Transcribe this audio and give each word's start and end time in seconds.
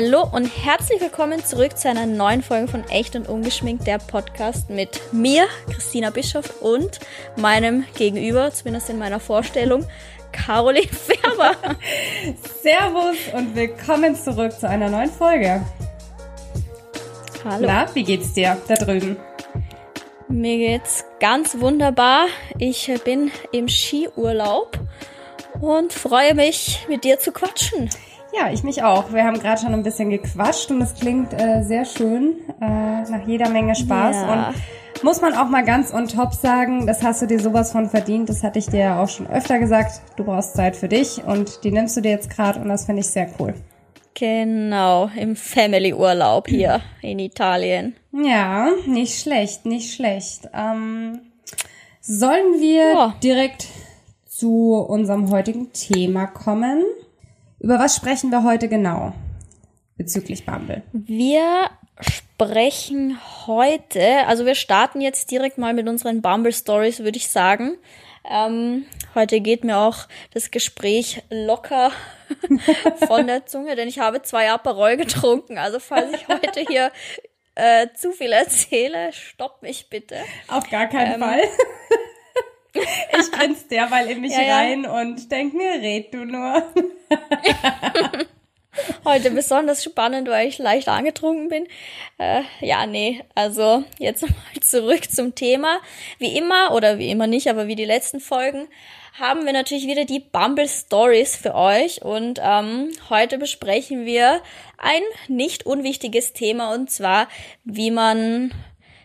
Hallo 0.00 0.22
und 0.30 0.44
herzlich 0.44 1.00
willkommen 1.00 1.44
zurück 1.44 1.76
zu 1.76 1.88
einer 1.88 2.06
neuen 2.06 2.40
Folge 2.40 2.68
von 2.68 2.84
Echt 2.88 3.16
und 3.16 3.28
Ungeschminkt, 3.28 3.84
der 3.84 3.98
Podcast 3.98 4.70
mit 4.70 5.00
mir, 5.12 5.48
Christina 5.72 6.10
Bischoff 6.10 6.62
und 6.62 7.00
meinem 7.34 7.84
Gegenüber, 7.96 8.52
zumindest 8.52 8.90
in 8.90 8.98
meiner 9.00 9.18
Vorstellung, 9.18 9.84
Caroline 10.30 10.86
Färber. 10.86 11.56
Servus 12.62 13.16
und 13.34 13.56
willkommen 13.56 14.14
zurück 14.14 14.52
zu 14.52 14.68
einer 14.68 14.88
neuen 14.88 15.10
Folge. 15.10 15.66
Hallo. 17.44 17.66
Na, 17.66 17.92
wie 17.92 18.04
geht's 18.04 18.32
dir 18.34 18.56
da 18.68 18.74
drüben? 18.74 19.16
Mir 20.28 20.58
geht's 20.58 21.06
ganz 21.18 21.58
wunderbar. 21.58 22.26
Ich 22.58 22.88
bin 23.02 23.32
im 23.50 23.66
Skiurlaub 23.66 24.78
und 25.60 25.92
freue 25.92 26.36
mich, 26.36 26.86
mit 26.88 27.02
dir 27.02 27.18
zu 27.18 27.32
quatschen. 27.32 27.90
Ja, 28.40 28.50
ich 28.52 28.62
mich 28.62 28.82
auch. 28.82 29.12
Wir 29.12 29.24
haben 29.24 29.38
gerade 29.38 29.60
schon 29.60 29.72
ein 29.74 29.82
bisschen 29.82 30.10
gequatscht 30.10 30.70
und 30.70 30.80
es 30.82 30.94
klingt 30.94 31.32
äh, 31.32 31.62
sehr 31.64 31.84
schön, 31.84 32.36
äh, 32.60 32.64
nach 33.10 33.26
jeder 33.26 33.48
Menge 33.48 33.74
Spaß. 33.74 34.16
Ja. 34.16 34.48
Und 34.94 35.02
muss 35.02 35.20
man 35.20 35.34
auch 35.34 35.48
mal 35.48 35.64
ganz 35.64 35.92
on 35.92 36.06
top 36.08 36.34
sagen, 36.34 36.86
das 36.86 37.02
hast 37.02 37.22
du 37.22 37.26
dir 37.26 37.40
sowas 37.40 37.72
von 37.72 37.88
verdient. 37.88 38.28
Das 38.28 38.42
hatte 38.42 38.58
ich 38.58 38.66
dir 38.66 38.80
ja 38.80 39.02
auch 39.02 39.08
schon 39.08 39.26
öfter 39.28 39.58
gesagt. 39.58 40.00
Du 40.16 40.24
brauchst 40.24 40.54
Zeit 40.54 40.76
für 40.76 40.88
dich 40.88 41.22
und 41.24 41.64
die 41.64 41.70
nimmst 41.70 41.96
du 41.96 42.00
dir 42.00 42.10
jetzt 42.10 42.30
gerade 42.30 42.60
und 42.60 42.68
das 42.68 42.86
finde 42.86 43.00
ich 43.00 43.08
sehr 43.08 43.28
cool. 43.40 43.54
Genau, 44.14 45.08
im 45.16 45.36
Family-Urlaub 45.36 46.48
hier 46.48 46.80
in 47.02 47.20
Italien. 47.20 47.94
Ja, 48.12 48.70
nicht 48.86 49.20
schlecht, 49.20 49.64
nicht 49.64 49.94
schlecht. 49.94 50.48
Ähm, 50.52 51.20
sollen 52.00 52.60
wir 52.60 52.92
Ja. 52.92 53.14
direkt 53.22 53.68
zu 54.26 54.74
unserem 54.74 55.30
heutigen 55.30 55.72
Thema 55.72 56.26
kommen? 56.26 56.82
Über 57.60 57.78
was 57.78 57.96
sprechen 57.96 58.30
wir 58.30 58.44
heute 58.44 58.68
genau 58.68 59.12
bezüglich 59.96 60.46
Bumble? 60.46 60.82
Wir 60.92 61.70
sprechen 62.00 63.18
heute, 63.46 64.26
also 64.26 64.46
wir 64.46 64.54
starten 64.54 65.00
jetzt 65.00 65.30
direkt 65.32 65.58
mal 65.58 65.74
mit 65.74 65.88
unseren 65.88 66.22
Bumble 66.22 66.52
Stories, 66.52 67.00
würde 67.00 67.16
ich 67.18 67.28
sagen. 67.28 67.76
Ähm, 68.30 68.86
heute 69.16 69.40
geht 69.40 69.64
mir 69.64 69.78
auch 69.78 70.06
das 70.32 70.52
Gespräch 70.52 71.22
locker 71.30 71.90
von 73.08 73.26
der 73.26 73.46
Zunge, 73.46 73.74
denn 73.74 73.88
ich 73.88 73.98
habe 73.98 74.22
zwei 74.22 74.50
Aperol 74.52 74.96
getrunken. 74.96 75.58
Also 75.58 75.80
falls 75.80 76.14
ich 76.14 76.28
heute 76.28 76.60
hier 76.60 76.92
äh, 77.56 77.88
zu 77.92 78.12
viel 78.12 78.30
erzähle, 78.30 79.12
stopp 79.12 79.62
mich 79.62 79.90
bitte. 79.90 80.18
Auf 80.46 80.70
gar 80.70 80.86
keinen 80.86 81.14
Ähm. 81.14 81.20
Fall. 81.20 81.40
Ich 83.18 83.30
grinse 83.32 83.66
derweil 83.68 84.10
in 84.10 84.20
mich 84.20 84.32
Ja, 84.32 84.42
ja. 84.42 84.56
rein 84.56 84.86
und 84.86 85.30
denk 85.30 85.54
mir, 85.54 85.72
red 85.80 86.12
du 86.12 86.24
nur. 86.24 86.62
Heute 89.04 89.30
besonders 89.30 89.82
spannend, 89.82 90.28
weil 90.28 90.48
ich 90.48 90.58
leicht 90.58 90.88
angetrunken 90.88 91.48
bin. 91.48 91.66
Äh, 92.18 92.42
ja, 92.60 92.86
nee, 92.86 93.24
also 93.34 93.82
jetzt 93.98 94.22
mal 94.28 94.60
zurück 94.60 95.10
zum 95.10 95.34
Thema. 95.34 95.80
Wie 96.18 96.36
immer, 96.36 96.74
oder 96.74 96.98
wie 96.98 97.10
immer 97.10 97.26
nicht, 97.26 97.48
aber 97.48 97.66
wie 97.66 97.76
die 97.76 97.84
letzten 97.84 98.20
Folgen, 98.20 98.68
haben 99.18 99.46
wir 99.46 99.52
natürlich 99.52 99.86
wieder 99.86 100.04
die 100.04 100.20
Bumble 100.20 100.68
Stories 100.68 101.34
für 101.36 101.54
euch. 101.54 102.02
Und 102.02 102.40
ähm, 102.42 102.92
heute 103.10 103.38
besprechen 103.38 104.06
wir 104.06 104.42
ein 104.76 105.02
nicht 105.26 105.66
unwichtiges 105.66 106.32
Thema, 106.32 106.72
und 106.72 106.90
zwar, 106.90 107.28
wie 107.64 107.90
man 107.90 108.52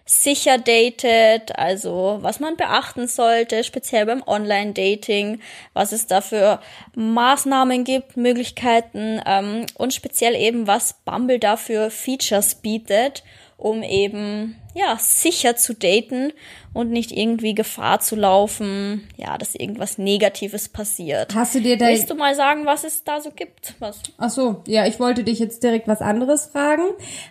sicher 0.06 0.58
datet, 0.58 1.58
also 1.58 2.18
was 2.22 2.40
man 2.40 2.58
beachten 2.58 3.08
sollte, 3.08 3.64
speziell 3.64 4.06
beim 4.06 4.24
Online-Dating, 4.26 5.40
was 5.74 5.92
es 5.92 6.08
da 6.08 6.22
für 6.22 6.60
Maßnahmen 6.96 7.84
gibt, 7.84 8.18
Möglichkeiten 8.18 9.22
ähm, 9.26 9.66
und 9.78 9.94
speziell 9.94 10.36
eben, 10.36 10.68
was 10.68 10.96
Bumble 11.06 11.40
dafür 11.40 11.90
Features 11.90 12.56
bietet, 12.56 13.24
um 13.56 13.82
eben 13.82 14.58
ja 14.76 14.98
sicher 15.00 15.56
zu 15.56 15.74
daten 15.74 16.34
und 16.74 16.90
nicht 16.90 17.12
irgendwie 17.12 17.56
Gefahr 17.56 18.02
zu 18.02 18.16
laufen, 18.16 19.08
ja, 19.16 19.38
dass 19.38 19.56
irgendwas 19.56 19.98
Negatives 19.98 20.68
passiert. 20.68 21.34
Hast 21.34 21.56
du 21.56 21.62
dir 21.62 21.78
da... 21.78 21.88
Willst 21.88 22.10
du 22.10 22.16
mal 22.16 22.36
sagen, 22.36 22.66
was 22.66 22.84
es 22.84 23.06
da 23.06 23.22
so 23.22 23.32
gibt? 23.32 23.76
Was? 23.80 24.02
Ach 24.18 24.30
so, 24.30 24.64
ja, 24.68 24.86
ich 24.86 25.00
wollte 25.00 25.24
dich 25.24 25.40
jetzt 25.40 25.64
direkt 25.64 25.88
was 25.88 26.02
anderes 26.02 26.48
fragen, 26.48 26.84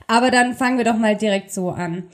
aber 0.07 0.31
dann 0.31 0.55
fangen 0.55 0.79
wir 0.79 0.85
doch 0.87 0.97
mal 0.97 1.17
direkt 1.17 1.53
so 1.53 1.69
an. 1.69 2.09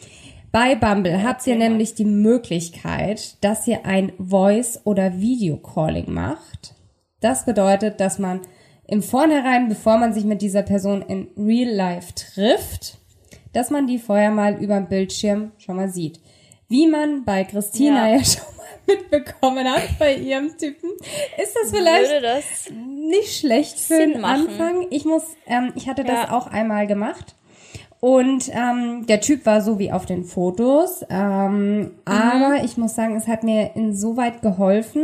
Bei 0.51 0.75
Bumble 0.75 1.23
habt 1.23 1.47
ihr 1.47 1.57
nämlich 1.57 1.95
die 1.95 2.05
Möglichkeit, 2.07 3.37
dass 3.45 3.67
ihr 3.67 3.85
ein 3.85 4.13
Voice- 4.19 4.81
oder 4.85 5.19
Video-Calling 5.21 6.11
macht. 6.13 6.75
Das 7.21 7.45
bedeutet, 7.45 8.01
dass 8.01 8.19
man 8.19 8.41
im 8.87 9.03
Vornherein, 9.03 9.69
bevor 9.69 9.99
man 9.99 10.15
sich 10.15 10.25
mit 10.25 10.41
dieser 10.41 10.63
Person 10.63 11.03
in 11.03 11.29
Real 11.37 11.71
Life 11.71 12.15
trifft, 12.15 12.97
dass 13.53 13.71
man 13.71 13.87
die 13.87 13.99
vorher 13.99 14.31
mal 14.31 14.55
über 14.63 14.77
dem 14.77 14.89
Bildschirm 14.89 15.53
schon 15.59 15.77
mal 15.77 15.91
sieht. 15.91 16.21
Wie 16.69 16.87
man 16.87 17.25
bei 17.25 17.45
Christina 17.45 18.09
Ja. 18.09 18.17
ja, 18.17 18.25
schon 18.25 18.57
mal 18.57 18.65
mitbekommen 18.87 19.67
hat 19.69 19.99
bei 19.99 20.15
ihrem 20.15 20.57
Typen, 20.57 20.91
ist 21.43 21.55
das 21.63 21.71
vielleicht 21.71 22.23
das 22.23 22.71
nicht 22.73 23.39
schlecht 23.39 23.79
für 23.79 23.99
den. 23.99 24.25
Anfang. 24.25 24.87
Ich 24.91 25.05
muss, 25.05 25.25
ähm, 25.47 25.73
ich 25.77 25.89
hatte 25.89 26.05
das 26.05 26.29
Ja. 26.29 26.33
auch 26.33 26.47
einmal 26.47 26.87
gemacht. 26.87 27.35
Und 28.01 28.51
ähm, 28.53 29.07
der 29.07 29.21
Typ 29.21 29.45
war 29.45 29.61
so 29.61 29.79
wie 29.79 29.91
auf 29.91 30.07
den 30.07 30.25
Fotos. 30.25 31.05
Ähm, 31.11 31.79
Mhm. 31.79 31.91
Aber 32.05 32.65
ich 32.65 32.77
muss 32.77 32.95
sagen, 32.95 33.17
es 33.17 33.29
hat 33.29 33.43
mir 33.43 33.73
insoweit 33.75 34.43
geholfen. 34.43 35.03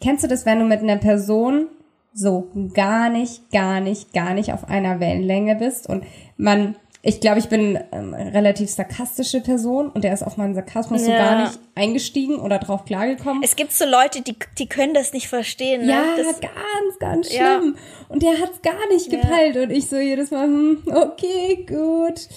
Kennst 0.00 0.24
du 0.24 0.28
das, 0.28 0.46
wenn 0.46 0.58
du 0.58 0.64
mit 0.64 0.80
einer 0.82 0.96
Person 0.96 1.66
so 2.14 2.48
gar 2.74 3.10
nicht, 3.10 3.50
gar 3.52 3.80
nicht, 3.80 4.12
gar 4.12 4.34
nicht 4.34 4.52
auf 4.52 4.68
einer 4.68 4.98
Wellenlänge 4.98 5.54
bist 5.56 5.88
und 5.88 6.04
man, 6.36 6.74
ich 7.02 7.20
glaube, 7.20 7.38
ich 7.38 7.48
bin 7.48 7.78
ähm, 7.92 8.12
eine 8.14 8.34
relativ 8.34 8.70
sarkastische 8.70 9.40
Person 9.40 9.88
und 9.90 10.02
der 10.04 10.12
ist 10.12 10.22
auf 10.22 10.36
meinen 10.36 10.54
Sarkasmus 10.54 11.04
so 11.04 11.10
Ja. 11.10 11.18
gar 11.18 11.42
nicht 11.46 11.58
eingestiegen 11.74 12.40
oder 12.40 12.58
drauf 12.58 12.84
klargekommen. 12.84 13.42
Es 13.42 13.54
gibt 13.56 13.72
so 13.72 13.84
Leute, 13.84 14.20
die, 14.22 14.36
die 14.58 14.66
können 14.68 14.94
das 14.94 15.12
nicht 15.12 15.28
verstehen. 15.28 15.86
Ne? 15.86 15.92
Ja, 15.92 16.02
das, 16.16 16.40
ganz, 16.40 16.98
ganz 16.98 17.32
Ja. 17.32 17.58
schlimm. 17.60 17.76
Und 18.08 18.22
der 18.22 18.32
hat's 18.40 18.60
gar 18.62 18.88
nicht 18.92 19.10
gepeilt. 19.10 19.56
Und 19.56 19.70
ich 19.70 19.88
so 19.88 19.96
jedes 19.96 20.30
Mal, 20.32 20.44
hm, 20.46 20.82
okay, 20.92 21.64
gut. 21.68 22.18
Hätte 22.18 22.28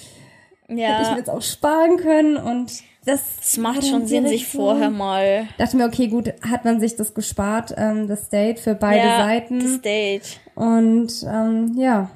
ich 0.68 0.76
mir 0.78 0.82
ja, 0.84 1.18
jetzt 1.18 1.30
auch 1.30 1.42
sparen 1.42 1.98
können. 1.98 2.38
Und 2.38 2.72
das, 3.04 3.20
es 3.42 3.58
macht 3.58 3.86
schon 3.86 4.06
Sinn, 4.06 4.28
sich 4.28 4.48
so- 4.48 4.60
vorher 4.60 4.92
mal 4.92 5.48
Dachte 5.58 5.76
mir, 5.76 5.86
okay, 5.88 6.08
gut, 6.08 6.34
hat 6.48 6.66
man 6.66 6.80
sich 6.80 6.96
das 6.96 7.14
gespart, 7.16 7.74
ähm, 7.76 8.08
das 8.08 8.30
Date 8.30 8.60
für 8.60 8.76
beide 8.76 9.06
ja, 9.08 9.18
Seiten. 9.26 9.60
das 9.60 9.82
Date. 9.82 10.40
Und 10.54 11.12
ähm, 11.28 11.74
ja, 11.78 12.12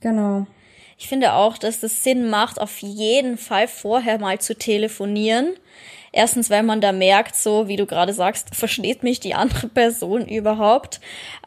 genau. 0.00 0.46
Ich 1.04 1.08
finde 1.10 1.34
auch, 1.34 1.58
dass 1.58 1.82
es 1.82 2.02
Sinn 2.02 2.30
macht, 2.30 2.58
auf 2.58 2.78
jeden 2.78 3.36
Fall 3.36 3.68
vorher 3.68 4.18
mal 4.18 4.40
zu 4.40 4.56
telefonieren. 4.56 5.52
Erstens, 6.16 6.48
weil 6.48 6.62
man 6.62 6.80
da 6.80 6.92
merkt, 6.92 7.34
so 7.34 7.66
wie 7.66 7.74
du 7.74 7.86
gerade 7.86 8.12
sagst, 8.12 8.54
versteht 8.54 9.02
mich 9.02 9.18
die 9.18 9.34
andere 9.34 9.66
Person 9.66 10.28
überhaupt? 10.28 11.00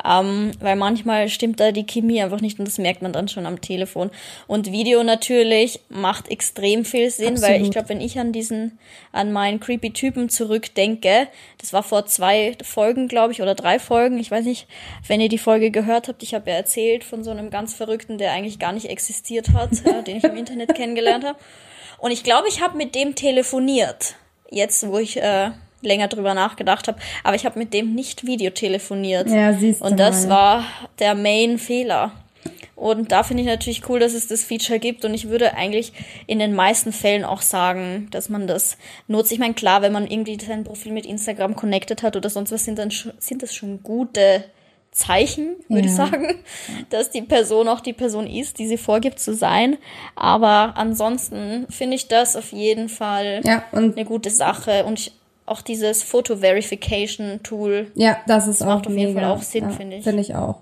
Ähm, 0.06 0.52
weil 0.60 0.76
manchmal 0.76 1.30
stimmt 1.30 1.62
da 1.62 1.72
die 1.72 1.86
Chemie 1.86 2.22
einfach 2.22 2.42
nicht 2.42 2.60
und 2.60 2.68
das 2.68 2.78
merkt 2.78 3.02
man 3.02 3.14
dann 3.14 3.30
schon 3.30 3.46
am 3.46 3.62
Telefon. 3.62 4.12
Und 4.46 4.74
Video 4.74 5.02
natürlich 5.04 5.80
macht 5.88 6.30
extrem 6.30 6.84
viel 6.84 7.10
Sinn, 7.10 7.42
weil 7.42 7.62
ich 7.62 7.70
Absolut. 7.70 7.72
glaube, 7.72 7.90
wenn 7.90 8.02
ich 8.02 8.20
an 8.20 8.34
diesen, 8.34 8.78
an 9.14 9.32
meinen 9.32 9.62
creepy 9.62 9.94
Typen 9.94 10.28
zurückdenke, 10.28 11.30
das 11.60 11.72
war 11.72 11.82
vor 11.82 12.06
zwei 12.06 12.58
Folgen, 12.62 13.08
glaube 13.08 13.32
ich, 13.32 13.42
oder 13.42 13.56
drei 13.56 13.80
Folgen, 13.80 14.20
ich 14.20 14.30
weiß 14.30 14.44
nicht, 14.44 14.68
wenn 15.08 15.22
ihr 15.22 15.30
die 15.30 15.38
Folge 15.38 15.72
gehört 15.72 16.10
habt, 16.10 16.24
ich 16.24 16.34
habe 16.34 16.50
ja 16.50 16.58
erzählt 16.58 17.06
von 17.06 17.24
so 17.24 17.32
einem 17.32 17.52
ganz 17.52 17.74
Verrückten, 17.74 18.18
der 18.18 18.34
eigentlich 18.34 18.60
gar 18.60 18.74
nicht 18.74 18.90
existiert 18.90 19.54
hat, 19.54 19.72
äh, 19.86 20.04
den 20.04 20.18
ich 20.18 20.26
im 20.26 20.36
Internet 20.36 20.76
kennengelernt 20.76 21.24
habe. 21.24 21.40
Und 22.00 22.12
ich 22.12 22.26
glaube, 22.26 22.50
ich 22.50 22.62
habe 22.62 22.76
mit 22.76 22.96
dem 22.96 23.16
telefoniert, 23.16 24.16
jetzt 24.50 24.88
wo 24.88 24.98
ich 24.98 25.22
äh, 25.22 25.52
länger 25.82 26.08
drüber 26.08 26.34
nachgedacht 26.34 26.88
habe, 26.88 27.00
aber 27.24 27.36
ich 27.36 27.46
habe 27.46 27.60
mit 27.60 27.74
dem 27.74 27.94
nicht 27.94 28.26
Videotelefoniert. 28.26 29.30
Ja, 29.30 29.54
siehst 29.54 29.82
du 29.82 29.86
Und 29.86 30.00
das 30.00 30.26
mal. 30.28 30.30
war 30.30 30.66
der 31.00 31.16
Main-Fehler. 31.16 32.12
Und 32.76 33.12
da 33.12 33.24
finde 33.24 33.42
ich 33.42 33.50
natürlich 33.50 33.90
cool, 33.90 34.00
dass 34.00 34.14
es 34.14 34.28
das 34.28 34.44
Feature 34.44 34.78
gibt. 34.78 35.04
Und 35.04 35.14
ich 35.16 35.30
würde 35.30 35.56
eigentlich 35.56 35.94
in 36.28 36.38
den 36.38 36.54
meisten 36.54 36.94
Fällen 36.94 37.24
auch 37.24 37.42
sagen, 37.42 38.08
dass 38.12 38.30
man 38.30 38.46
das 38.46 38.78
nutzt. 39.08 39.32
Ich 39.32 39.40
meine, 39.40 39.56
klar, 39.56 39.82
wenn 39.82 39.92
man 39.92 40.06
irgendwie 40.06 40.38
sein 40.40 40.64
Profil 40.64 40.92
mit 40.92 41.06
Instagram 41.06 41.56
connected 41.56 42.04
hat 42.04 42.16
oder 42.16 42.30
sonst 42.30 42.52
was, 42.52 42.66
sind, 42.66 42.78
dann 42.78 42.92
sind 42.92 43.42
das 43.42 43.56
schon 43.56 43.82
gute 43.82 44.44
Zeichen, 44.92 45.56
würde 45.70 45.88
ich 45.88 45.96
Ja. 45.98 46.08
sagen, 46.08 46.36
dass 46.90 47.12
die 47.12 47.22
Person 47.22 47.68
auch 47.68 47.82
die 47.82 47.94
Person 47.94 48.26
ist, 48.28 48.58
die 48.60 48.68
sie 48.68 48.78
vorgibt 48.78 49.20
zu 49.20 49.34
sein. 49.36 49.78
Aber 50.16 50.74
ansonsten 50.76 51.68
finde 51.70 51.96
ich 51.96 52.08
das 52.08 52.36
auf 52.36 52.52
jeden 52.52 52.90
Fall 52.90 53.42
Ja, 53.46 53.64
eine 53.72 54.06
gute 54.06 54.30
Sache. 54.32 54.86
Und 54.86 55.00
ich, 55.00 55.12
auch 55.46 55.62
dieses 55.62 56.04
Foto-Verification-Tool 56.04 57.92
ja, 57.96 58.18
das 58.28 58.48
ist 58.48 58.62
auch 58.62 58.68
macht 58.68 58.88
auf 58.88 58.94
jeden 58.94 59.14
mega. 59.14 59.28
Fall 59.28 59.38
auch 59.38 59.42
Sinn, 59.42 59.64
ja, 59.66 59.70
finde 59.70 59.98
ich. 59.98 60.04
Finde 60.04 60.22
ich 60.22 60.36
auch. 60.36 60.58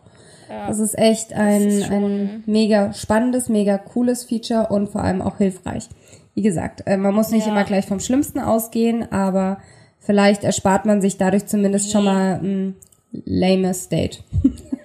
Das 0.47 0.77
ist 0.79 0.95
echt 0.97 1.33
ein, 1.33 1.67
ist 1.69 1.89
ein 1.89 2.43
mega 2.45 2.93
spannendes, 2.93 3.49
mega 3.49 3.79
cooles 3.79 4.25
Feature 4.25 4.67
und 4.69 4.89
vor 4.91 5.01
allem 5.01 5.21
auch 5.23 5.37
hilfreich. 5.37 5.89
Wie 6.35 6.43
gesagt, 6.43 6.83
äh, 6.85 6.97
man 6.97 7.15
muss 7.15 7.31
nicht 7.31 7.47
immer 7.47 7.63
gleich 7.63 7.85
vom 7.87 7.99
Schlimmsten 7.99 8.39
ausgehen, 8.39 9.11
aber 9.11 9.57
vielleicht 9.99 10.43
erspart 10.43 10.85
man 10.85 11.01
sich 11.01 11.17
dadurch 11.17 11.47
zumindest 11.47 11.91
schon 11.91 12.03
mal 12.05 12.39
ein 12.43 12.75
lames 13.25 13.89
Date. 13.89 14.23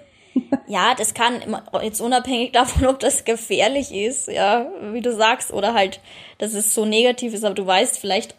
ja, 0.67 0.95
das 0.95 1.15
kann 1.15 1.35
jetzt 1.83 2.01
unabhängig 2.01 2.53
davon, 2.53 2.87
ob 2.87 3.01
das 3.01 3.25
gefährlich 3.25 3.93
ist, 3.93 4.29
ja, 4.29 4.67
wie 4.93 5.01
du 5.01 5.15
sagst, 5.15 5.53
oder 5.53 5.75
halt, 5.75 6.01
dass 6.39 6.55
es 6.55 6.75
so 6.75 6.85
negativ 6.85 7.35
ist, 7.35 7.45
aber 7.45 7.55
du 7.55 7.67
weißt 7.67 7.99
vielleicht 7.99 8.35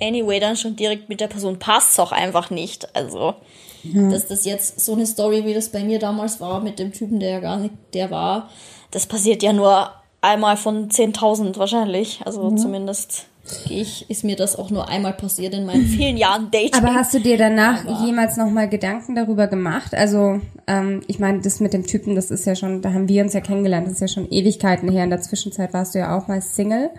anyway 0.00 0.40
dann 0.40 0.56
schon 0.56 0.76
direkt 0.76 1.08
mit 1.08 1.20
der 1.20 1.28
Person 1.28 1.58
passt 1.58 1.98
auch 2.00 2.12
einfach 2.12 2.50
nicht. 2.50 2.94
Also, 2.94 3.34
mhm. 3.82 4.10
dass 4.10 4.26
das 4.26 4.44
jetzt 4.44 4.80
so 4.80 4.92
eine 4.92 5.06
Story, 5.06 5.44
wie 5.44 5.54
das 5.54 5.70
bei 5.70 5.82
mir 5.82 5.98
damals 5.98 6.40
war, 6.40 6.60
mit 6.60 6.78
dem 6.78 6.92
Typen, 6.92 7.20
der 7.20 7.30
ja 7.30 7.40
gar 7.40 7.58
nicht 7.58 7.74
der 7.94 8.10
war, 8.10 8.50
das 8.90 9.06
passiert 9.06 9.42
ja 9.42 9.52
nur 9.52 9.90
einmal 10.20 10.56
von 10.56 10.90
10.000 10.90 11.56
wahrscheinlich. 11.58 12.20
Also 12.24 12.50
mhm. 12.50 12.58
zumindest 12.58 13.26
ich, 13.68 14.08
ist 14.10 14.24
mir 14.24 14.36
das 14.36 14.56
auch 14.56 14.70
nur 14.70 14.88
einmal 14.88 15.12
passiert 15.12 15.54
in 15.54 15.66
meinen 15.66 15.86
vielen 15.86 16.16
Jahren 16.16 16.50
Dating. 16.50 16.74
Aber 16.74 16.94
hast 16.94 17.14
du 17.14 17.20
dir 17.20 17.36
danach 17.36 17.86
Aber 17.86 18.06
jemals 18.06 18.36
nochmal 18.36 18.68
Gedanken 18.68 19.14
darüber 19.14 19.46
gemacht? 19.46 19.94
Also, 19.94 20.40
ähm, 20.66 21.02
ich 21.06 21.18
meine, 21.18 21.40
das 21.40 21.60
mit 21.60 21.72
dem 21.72 21.86
Typen, 21.86 22.14
das 22.14 22.30
ist 22.30 22.46
ja 22.46 22.54
schon, 22.54 22.82
da 22.82 22.92
haben 22.92 23.08
wir 23.08 23.22
uns 23.22 23.32
ja 23.32 23.40
kennengelernt, 23.40 23.86
das 23.86 23.94
ist 23.94 24.00
ja 24.00 24.08
schon 24.08 24.30
Ewigkeiten 24.30 24.90
her. 24.90 25.04
In 25.04 25.10
der 25.10 25.20
Zwischenzeit 25.20 25.72
warst 25.72 25.94
du 25.94 25.98
ja 26.00 26.16
auch 26.16 26.28
mal 26.28 26.40
Single 26.40 26.90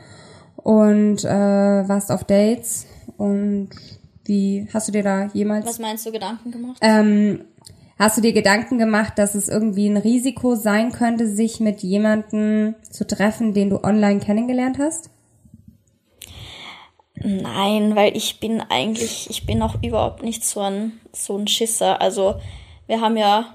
und 0.57 1.23
äh, 1.23 1.29
warst 1.29 2.11
auf 2.11 2.23
Dates. 2.23 2.85
Und 3.17 3.69
wie 4.25 4.67
hast 4.73 4.87
du 4.87 4.91
dir 4.91 5.03
da 5.03 5.29
jemals. 5.33 5.65
Was 5.65 5.79
meinst 5.79 6.05
du, 6.05 6.11
Gedanken 6.11 6.51
gemacht? 6.51 6.77
Ähm, 6.81 7.41
Hast 7.99 8.15
du 8.15 8.21
dir 8.21 8.31
Gedanken 8.31 8.77
gemacht, 8.77 9.19
dass 9.19 9.35
es 9.35 9.49
irgendwie 9.49 9.89
ein 9.89 9.97
Risiko 9.97 10.55
sein 10.55 10.93
könnte, 10.93 11.27
sich 11.27 11.59
mit 11.59 11.81
jemandem 11.81 12.75
zu 12.89 13.05
treffen, 13.05 13.53
den 13.53 13.69
du 13.69 13.83
online 13.83 14.21
kennengelernt 14.21 14.79
hast? 14.79 15.09
Nein, 17.23 17.95
weil 17.95 18.15
ich 18.15 18.39
bin 18.39 18.61
eigentlich, 18.61 19.29
ich 19.29 19.45
bin 19.45 19.61
auch 19.61 19.75
überhaupt 19.83 20.23
nicht 20.23 20.43
so 20.45 20.61
ein, 20.61 20.99
so 21.13 21.37
ein 21.37 21.47
Schisser. 21.47 22.01
Also, 22.01 22.35
wir 22.87 23.01
haben 23.01 23.17
ja 23.17 23.53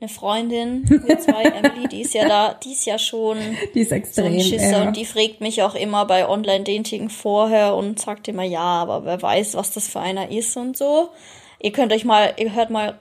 eine 0.00 0.08
Freundin, 0.08 0.88
wir 0.88 1.18
zwei, 1.18 1.42
Emily, 1.44 1.86
die 1.88 2.00
ist 2.00 2.14
ja 2.14 2.26
da, 2.26 2.54
die 2.54 2.72
ist 2.72 2.86
ja 2.86 2.98
schon 2.98 3.36
die 3.74 3.80
ist 3.80 3.92
extrem, 3.92 4.32
so 4.32 4.32
ein 4.32 4.40
Schisser 4.40 4.78
ja. 4.78 4.86
und 4.86 4.96
die 4.96 5.04
fragt 5.04 5.40
mich 5.40 5.62
auch 5.62 5.74
immer 5.74 6.06
bei 6.06 6.26
Online-Dating 6.26 7.10
vorher 7.10 7.74
und 7.74 8.00
sagt 8.00 8.28
immer, 8.28 8.42
ja, 8.42 8.60
aber 8.60 9.04
wer 9.04 9.20
weiß, 9.20 9.56
was 9.56 9.72
das 9.72 9.88
für 9.88 10.00
einer 10.00 10.30
ist 10.30 10.56
und 10.56 10.76
so. 10.76 11.10
Ihr 11.62 11.72
könnt 11.72 11.92
euch 11.92 12.06
mal, 12.06 12.32
ihr 12.38 12.54
hört 12.54 12.70
mal, 12.70 12.98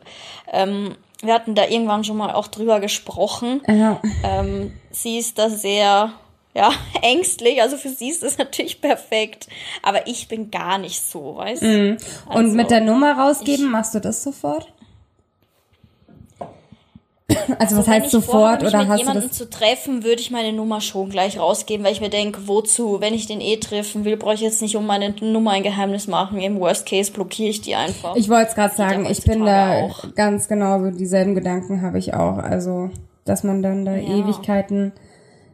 ähm, 0.52 0.96
wir 1.22 1.34
hatten 1.34 1.56
da 1.56 1.68
irgendwann 1.68 2.04
schon 2.04 2.18
mal 2.18 2.34
auch 2.34 2.48
drüber 2.48 2.82
gesprochen. 2.82 3.62
Ja. 3.68 4.02
Ähm, 4.24 4.74
sie 4.92 5.18
ist 5.18 5.40
da 5.40 5.50
sehr 5.50 6.12
ja, 6.56 6.72
ängstlich. 7.02 7.62
Also 7.62 7.78
für 7.78 7.90
sie 7.90 8.10
ist 8.10 8.24
das 8.24 8.38
natürlich 8.38 8.82
perfekt. 8.82 9.48
Aber 9.84 10.08
ich 10.08 10.28
bin 10.28 10.52
gar 10.52 10.78
nicht 10.78 11.02
so, 11.02 11.38
weißt 11.38 11.62
du? 11.62 11.68
Mm. 11.68 11.98
Und 12.30 12.36
also, 12.36 12.56
mit 12.56 12.72
der 12.72 12.82
Nummer 12.82 13.14
rausgeben, 13.14 13.66
ich, 13.66 13.72
machst 13.72 13.96
du 13.96 14.00
das 14.00 14.24
sofort? 14.24 14.72
Also, 17.60 17.78
was 17.78 17.88
heißt 17.88 18.10
sofort 18.10 18.64
oder 18.64 18.88
hast 18.88 19.04
du 19.04 19.14
das? 19.14 19.32
zu 19.32 19.50
treffen, 19.50 20.04
würde 20.04 20.22
ich 20.22 20.32
meine 20.32 20.52
Nummer 20.52 20.82
schon 20.82 21.10
gleich 21.10 21.40
rausgeben, 21.40 21.86
weil 21.86 21.94
ich 21.94 22.02
mir 22.02 22.10
denke, 22.10 22.48
wozu? 22.48 23.02
Wenn 23.02 23.14
ich 23.14 23.28
den 23.28 23.40
eh 23.40 23.58
treffen 23.58 24.04
will, 24.04 24.18
brauche 24.18 24.34
ich 24.34 24.42
jetzt 24.42 24.62
nicht 24.62 24.76
um 24.76 24.86
meine 24.86 25.14
Nummer 25.22 25.52
ein 25.52 25.64
Geheimnis 25.64 26.08
machen. 26.08 26.40
Im 26.40 26.60
Worst 26.60 26.88
Case 26.88 27.12
blockiere 27.12 27.50
ich 27.50 27.62
die 27.62 27.76
einfach. 27.76 28.16
Ich 28.16 28.30
wollte 28.30 28.50
es 28.50 28.56
gerade 28.56 28.76
sagen, 28.76 29.06
ich 29.06 29.24
bin 29.24 29.46
da 29.46 29.82
auch. 29.82 30.16
ganz 30.16 30.48
genau 30.48 30.90
dieselben 30.90 31.36
Gedanken 31.36 31.82
habe 31.82 32.00
ich 32.00 32.14
auch. 32.14 32.38
Also, 32.38 32.90
dass 33.26 33.44
man 33.44 33.62
dann 33.62 33.86
da 33.86 33.96
ja. 33.96 34.18
Ewigkeiten 34.18 34.92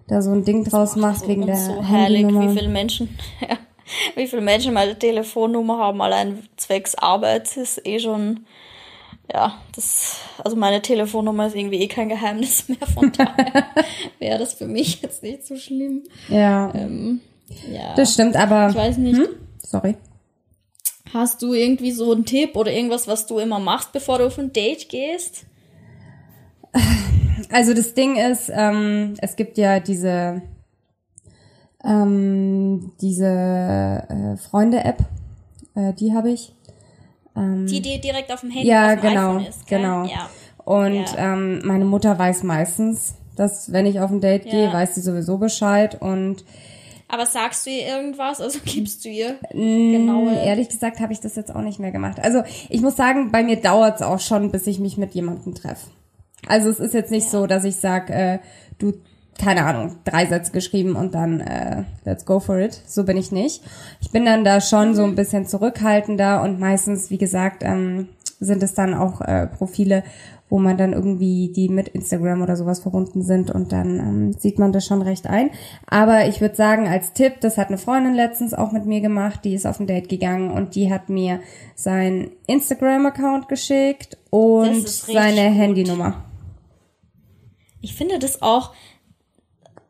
da 0.07 0.21
so 0.21 0.31
ein 0.31 0.43
Ding 0.43 0.63
draus 0.63 0.95
macht 0.95 1.21
so 1.21 1.27
wegen 1.27 1.45
der 1.45 1.57
so 1.57 1.83
herrlich, 1.83 2.27
wie 2.27 2.57
viele 2.57 2.69
Menschen, 2.69 3.17
ja, 3.41 3.57
wie 4.15 4.27
viele 4.27 4.41
Menschen 4.41 4.73
meine 4.73 4.97
Telefonnummer 4.97 5.77
haben, 5.77 6.01
allein 6.01 6.47
zwecks 6.57 6.95
Arbeit 6.95 7.55
ist 7.57 7.85
eh 7.85 7.99
schon, 7.99 8.45
ja, 9.33 9.59
das, 9.75 10.17
also 10.43 10.55
meine 10.55 10.81
Telefonnummer 10.81 11.47
ist 11.47 11.55
irgendwie 11.55 11.81
eh 11.81 11.87
kein 11.87 12.09
Geheimnis 12.09 12.69
mehr, 12.69 12.87
von 12.93 13.11
daher 13.11 13.65
wäre 14.19 14.39
das 14.39 14.53
für 14.53 14.67
mich 14.67 15.01
jetzt 15.01 15.23
nicht 15.23 15.45
so 15.45 15.55
schlimm. 15.55 16.03
Ja. 16.29 16.73
Ähm, 16.75 17.21
ja. 17.71 17.93
Das 17.95 18.13
stimmt, 18.13 18.35
aber. 18.35 18.69
Ich 18.69 18.75
weiß 18.75 18.97
nicht. 18.97 19.17
Hm? 19.17 19.27
Sorry. 19.59 19.95
Hast 21.13 21.41
du 21.41 21.53
irgendwie 21.53 21.91
so 21.91 22.11
einen 22.11 22.25
Tipp 22.25 22.55
oder 22.55 22.71
irgendwas, 22.73 23.07
was 23.07 23.27
du 23.27 23.39
immer 23.39 23.59
machst, 23.59 23.93
bevor 23.93 24.17
du 24.17 24.25
auf 24.25 24.37
ein 24.37 24.51
Date 24.51 24.89
gehst? 24.89 25.45
Also 27.55 27.73
das 27.73 27.93
Ding 27.93 28.17
ist, 28.17 28.51
ähm, 28.53 29.13
es 29.19 29.37
gibt 29.37 29.57
ja 29.57 29.79
diese 29.79 30.41
ähm, 31.85 32.91
diese 32.99 33.25
äh, 33.25 34.35
Freunde-App, 34.35 34.97
äh, 35.73 35.93
die 35.93 36.13
habe 36.13 36.31
ich. 36.31 36.53
Ähm, 37.33 37.65
die, 37.65 37.81
die 37.81 38.01
direkt 38.01 38.33
auf 38.33 38.41
dem 38.41 38.51
Handy 38.51 38.67
ja, 38.67 38.95
auf 38.95 38.99
dem 38.99 39.09
genau, 39.09 39.37
ist, 39.37 39.67
gell? 39.67 39.79
genau. 39.79 40.03
Ja. 40.03 40.29
Und 40.65 40.95
ja. 40.95 41.33
Ähm, 41.33 41.61
meine 41.63 41.85
Mutter 41.85 42.19
weiß 42.19 42.43
meistens, 42.43 43.15
dass 43.37 43.71
wenn 43.71 43.85
ich 43.85 44.01
auf 44.01 44.11
ein 44.11 44.19
Date 44.19 44.47
ja. 44.47 44.51
gehe, 44.51 44.73
weiß 44.73 44.95
sie 44.95 45.01
sowieso 45.01 45.37
Bescheid 45.37 46.01
und 46.01 46.43
aber 47.07 47.25
sagst 47.25 47.65
du 47.65 47.69
ihr 47.69 47.87
irgendwas? 47.87 48.41
Also 48.41 48.59
gibst 48.65 49.05
du 49.05 49.09
ihr 49.09 49.37
genau? 49.49 50.27
Ehrlich 50.27 50.67
gesagt 50.67 50.99
habe 50.99 51.13
ich 51.13 51.21
das 51.21 51.37
jetzt 51.37 51.55
auch 51.55 51.61
nicht 51.61 51.79
mehr 51.79 51.91
gemacht. 51.93 52.19
Also 52.21 52.43
ich 52.67 52.81
muss 52.81 52.97
sagen, 52.97 53.31
bei 53.31 53.43
mir 53.43 53.55
dauert 53.55 53.95
es 53.95 54.01
auch 54.01 54.19
schon, 54.19 54.51
bis 54.51 54.67
ich 54.67 54.79
mich 54.79 54.97
mit 54.97 55.15
jemandem 55.15 55.55
treffe. 55.55 55.87
Also 56.47 56.69
es 56.69 56.79
ist 56.79 56.93
jetzt 56.93 57.11
nicht 57.11 57.25
ja. 57.25 57.31
so, 57.31 57.47
dass 57.47 57.63
ich 57.63 57.77
sag, 57.77 58.09
äh, 58.09 58.39
du, 58.77 58.93
keine 59.39 59.65
Ahnung, 59.65 59.97
drei 60.05 60.25
Sätze 60.25 60.51
geschrieben 60.51 60.95
und 60.95 61.13
dann 61.13 61.41
äh, 61.41 61.83
let's 62.05 62.25
go 62.25 62.39
for 62.39 62.57
it. 62.57 62.81
So 62.85 63.03
bin 63.03 63.17
ich 63.17 63.31
nicht. 63.31 63.63
Ich 63.99 64.11
bin 64.11 64.25
dann 64.25 64.43
da 64.43 64.61
schon 64.61 64.95
so 64.95 65.03
ein 65.03 65.15
bisschen 65.15 65.45
zurückhaltender 65.45 66.41
und 66.41 66.59
meistens, 66.59 67.09
wie 67.09 67.17
gesagt, 67.17 67.63
ähm, 67.63 68.09
sind 68.39 68.63
es 68.63 68.73
dann 68.73 68.93
auch 68.93 69.21
äh, 69.21 69.47
Profile, 69.47 70.03
wo 70.49 70.59
man 70.59 70.77
dann 70.77 70.93
irgendwie 70.93 71.51
die 71.53 71.69
mit 71.69 71.87
Instagram 71.87 72.41
oder 72.41 72.55
sowas 72.55 72.79
verbunden 72.79 73.23
sind 73.23 73.49
und 73.49 73.71
dann 73.71 73.99
ähm, 73.99 74.33
sieht 74.33 74.59
man 74.59 74.71
das 74.71 74.85
schon 74.85 75.01
recht 75.01 75.27
ein. 75.27 75.49
Aber 75.87 76.27
ich 76.27 76.39
würde 76.39 76.55
sagen, 76.55 76.87
als 76.87 77.13
Tipp, 77.13 77.41
das 77.41 77.57
hat 77.57 77.69
eine 77.69 77.77
Freundin 77.77 78.13
letztens 78.13 78.53
auch 78.53 78.71
mit 78.71 78.85
mir 78.85 79.01
gemacht, 79.01 79.41
die 79.43 79.55
ist 79.55 79.65
auf 79.65 79.79
ein 79.79 79.87
Date 79.87 80.07
gegangen 80.07 80.51
und 80.51 80.75
die 80.75 80.93
hat 80.93 81.09
mir 81.09 81.39
sein 81.75 82.29
Instagram-Account 82.47 83.49
geschickt 83.49 84.17
und 84.29 84.87
seine 84.87 85.41
Handynummer. 85.41 86.23
Ich 87.85 87.93
finde 87.93 88.17
das 88.17 88.41
auch 88.41 88.71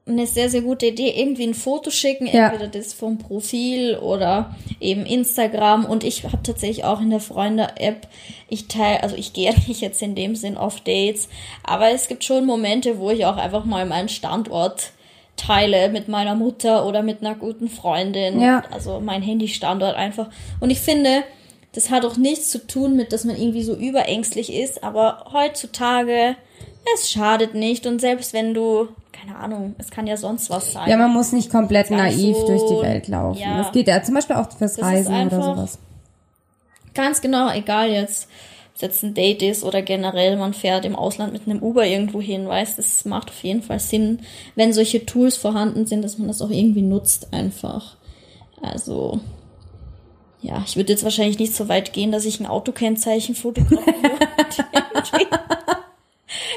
eine 0.08 0.28
sehr, 0.28 0.50
sehr 0.50 0.62
gute 0.62 0.88
Idee, 0.88 1.14
irgendwie 1.16 1.48
ein 1.48 1.54
Foto 1.56 1.90
schicken, 1.90 2.28
ja. 2.28 2.50
entweder 2.50 2.68
das 2.68 2.94
vom 2.94 3.18
Profil 3.18 3.98
oder 3.98 4.56
eben 4.80 5.06
Instagram. 5.06 5.86
Und 5.86 6.04
ich 6.04 6.24
habe 6.26 6.44
tatsächlich 6.44 6.84
auch 6.84 7.02
in 7.02 7.10
der 7.10 7.22
Freunde-App, 7.22 8.08
ich 8.50 8.68
teile, 8.68 9.02
also 9.02 9.16
ich 9.16 9.34
gehe 9.34 9.54
nicht 9.68 9.82
jetzt 9.82 10.02
in 10.02 10.14
dem 10.14 10.36
Sinn 10.36 10.58
auf 10.58 10.82
Dates, 10.82 11.30
aber 11.64 11.90
es 11.90 12.08
gibt 12.08 12.24
schon 12.24 12.46
Momente, 12.46 13.00
wo 13.00 13.10
ich 13.10 13.26
auch 13.26 13.38
einfach 13.38 13.66
mal 13.66 13.86
meinen 13.86 14.10
Standort 14.10 14.92
teile 15.38 15.90
mit 15.90 16.08
meiner 16.08 16.36
Mutter 16.36 16.86
oder 16.86 17.02
mit 17.02 17.22
einer 17.22 17.36
guten 17.36 17.70
Freundin. 17.70 18.40
Ja. 18.40 18.64
Also 18.72 19.00
mein 19.00 19.22
Handy-Standort 19.22 19.96
einfach. 19.96 20.30
Und 20.60 20.70
ich 20.70 20.82
finde, 20.82 21.24
das 21.72 21.90
hat 21.90 22.06
auch 22.06 22.16
nichts 22.16 22.52
zu 22.52 22.66
tun 22.68 22.96
mit, 22.96 23.12
dass 23.12 23.24
man 23.26 23.36
irgendwie 23.36 23.64
so 23.64 23.74
überängstlich 23.74 24.54
ist, 24.54 24.84
aber 24.84 25.26
heutzutage 25.34 26.36
es 26.94 27.10
schadet 27.10 27.56
nicht 27.56 27.88
und 27.88 28.00
selbst 28.00 28.34
wenn 28.34 28.54
du, 28.54 28.90
keine 29.12 29.38
Ahnung, 29.38 29.76
es 29.78 29.90
kann 29.90 30.08
ja 30.08 30.18
sonst 30.18 30.50
was 30.50 30.74
sein. 30.74 30.90
Ja, 30.90 30.98
man 30.98 31.12
muss 31.12 31.32
nicht 31.32 31.50
komplett 31.50 31.90
naiv 31.90 32.38
so, 32.38 32.48
durch 32.48 32.62
die 32.70 32.82
Welt 32.82 33.08
laufen. 33.08 33.42
Ja, 33.42 33.58
das 33.58 33.72
geht 33.72 33.88
ja 33.88 34.04
zum 34.04 34.16
Beispiel 34.16 34.36
auch 34.36 34.52
fürs 34.52 34.82
Reisen 34.82 35.28
oder 35.28 35.42
sowas. 35.42 35.80
Ganz 36.94 37.22
genau, 37.22 37.52
egal 37.52 37.90
jetzt, 37.90 38.30
ob 38.70 38.76
es 38.76 38.82
jetzt 38.82 39.04
ein 39.04 39.14
Date 39.14 39.42
ist 39.42 39.64
oder 39.64 39.82
generell 39.82 40.38
man 40.38 40.54
fährt 40.54 40.86
im 40.86 40.96
Ausland 40.96 41.34
mit 41.34 41.48
einem 41.48 41.62
Uber 41.62 41.86
irgendwo 41.86 42.22
hin, 42.22 42.48
weißt, 42.48 42.78
es 42.80 43.06
macht 43.06 43.30
auf 43.30 43.44
jeden 43.44 43.62
Fall 43.62 43.80
Sinn, 43.80 44.22
wenn 44.56 44.74
solche 44.74 45.06
Tools 45.06 45.38
vorhanden 45.38 45.86
sind, 45.86 46.04
dass 46.04 46.18
man 46.18 46.28
das 46.28 46.42
auch 46.42 46.52
irgendwie 46.52 46.82
nutzt 46.82 47.34
einfach. 47.34 47.98
Also, 48.62 49.20
ja, 50.42 50.64
ich 50.66 50.76
würde 50.76 50.94
jetzt 50.94 51.04
wahrscheinlich 51.04 51.40
nicht 51.40 51.56
so 51.56 51.68
weit 51.68 51.94
gehen, 51.94 52.12
dass 52.12 52.26
ich 52.26 52.40
ein 52.40 52.46
Autokennzeichen 52.46 53.36
fotografiere. 53.36 53.94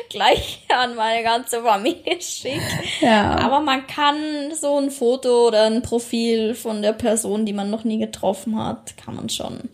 gleich 0.09 0.65
an 0.77 0.95
meine 0.95 1.23
ganze 1.23 1.63
Familie 1.63 2.21
schicke. 2.21 2.61
Ja. 3.01 3.37
Aber 3.39 3.61
man 3.61 3.87
kann 3.87 4.17
so 4.55 4.79
ein 4.79 4.91
Foto 4.91 5.49
oder 5.49 5.65
ein 5.65 5.83
Profil 5.83 6.55
von 6.55 6.83
der 6.83 6.93
Person, 6.93 7.47
die 7.47 7.53
man 7.53 7.71
noch 7.71 7.85
nie 7.85 7.99
getroffen 7.99 8.63
hat, 8.63 8.97
kann 8.97 9.17
man 9.17 9.29
schon. 9.29 9.69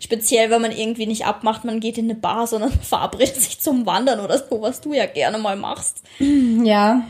Speziell, 0.00 0.50
wenn 0.50 0.62
man 0.62 0.72
irgendwie 0.72 1.06
nicht 1.06 1.26
abmacht, 1.26 1.64
man 1.64 1.80
geht 1.80 1.98
in 1.98 2.06
eine 2.06 2.14
Bar, 2.14 2.46
sondern 2.46 2.70
verabredet 2.82 3.36
sich 3.36 3.60
zum 3.60 3.84
Wandern 3.86 4.20
oder 4.20 4.38
so, 4.38 4.60
was 4.62 4.80
du 4.80 4.94
ja 4.94 5.06
gerne 5.06 5.38
mal 5.38 5.56
machst. 5.56 6.02
Ja. 6.18 7.02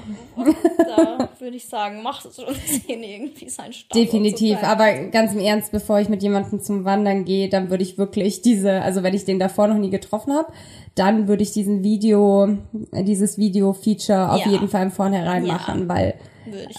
da 0.79 1.29
würde 1.39 1.57
ich 1.57 1.67
sagen, 1.67 2.03
macht 2.03 2.25
es 2.25 2.37
schon 2.37 2.55
Sinn, 2.55 3.03
irgendwie 3.03 3.49
sein 3.49 3.73
Standort 3.73 3.95
Definitiv, 3.95 4.59
aber 4.63 4.93
ganz 5.11 5.33
im 5.33 5.41
Ernst, 5.41 5.71
bevor 5.71 6.01
ich 6.01 6.09
mit 6.09 6.23
jemandem 6.23 6.61
zum 6.61 6.85
Wandern 6.85 7.25
gehe, 7.25 7.49
dann 7.49 7.71
würde 7.71 7.83
ich 7.83 7.99
wirklich 7.99 8.43
diese, 8.43 8.83
also 8.83 9.03
wenn 9.03 9.15
ich 9.15 9.25
den 9.25 9.39
davor 9.39 9.69
noch 9.69 9.77
nie 9.79 9.91
getroffen 9.91 10.33
habe, 10.33 10.53
dann 10.99 11.29
würde 11.29 11.43
ich 11.43 11.53
diesen 11.53 11.83
Video, 11.83 12.49
dieses 12.93 13.39
Video-Feature 13.39 14.33
auf 14.33 14.45
ja. 14.45 14.51
jeden 14.51 14.69
Fall 14.69 14.85
im 14.85 14.91
Vornherein 14.91 15.45
ja. 15.45 15.55
machen, 15.55 15.89
weil, 15.89 16.15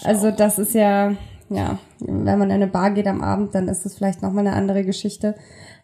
also 0.04 0.30
das 0.30 0.58
ist 0.58 0.74
ja, 0.74 1.14
ja, 1.48 1.78
wenn 2.00 2.38
man 2.38 2.50
in 2.50 2.52
eine 2.52 2.66
Bar 2.66 2.90
geht 2.90 3.06
am 3.06 3.22
Abend, 3.22 3.54
dann 3.54 3.68
ist 3.68 3.84
das 3.84 3.96
vielleicht 3.96 4.22
nochmal 4.22 4.46
eine 4.46 4.56
andere 4.56 4.84
Geschichte. 4.84 5.34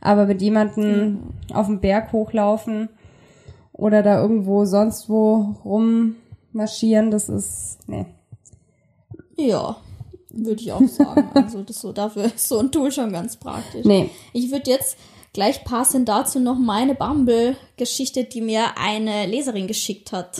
Aber 0.00 0.26
mit 0.26 0.42
jemandem 0.42 1.06
mhm. 1.12 1.18
auf 1.52 1.66
den 1.66 1.80
Berg 1.80 2.12
hochlaufen 2.12 2.90
oder 3.72 4.02
da 4.02 4.20
irgendwo 4.20 4.64
sonst 4.64 5.08
wo 5.08 5.56
rummarschieren, 5.64 7.10
das 7.10 7.28
ist, 7.28 7.78
nee. 7.86 8.06
Ja, 9.36 9.76
würde 10.30 10.60
ich 10.60 10.72
auch 10.72 10.86
sagen. 10.86 11.28
Also 11.34 11.62
das 11.62 11.80
so, 11.80 11.92
dafür 11.92 12.26
ist 12.26 12.48
so 12.48 12.58
ein 12.58 12.70
Tool 12.70 12.92
schon 12.92 13.12
ganz 13.12 13.36
praktisch. 13.36 13.84
Nee. 13.84 14.10
Ich 14.32 14.50
würde 14.50 14.70
jetzt 14.70 14.96
gleich 15.36 15.64
passend 15.64 16.08
dazu 16.08 16.40
noch 16.40 16.58
meine 16.58 16.94
Bumble-Geschichte, 16.94 18.24
die 18.24 18.40
mir 18.40 18.78
eine 18.78 19.26
Leserin 19.26 19.66
geschickt 19.66 20.10
hat, 20.10 20.38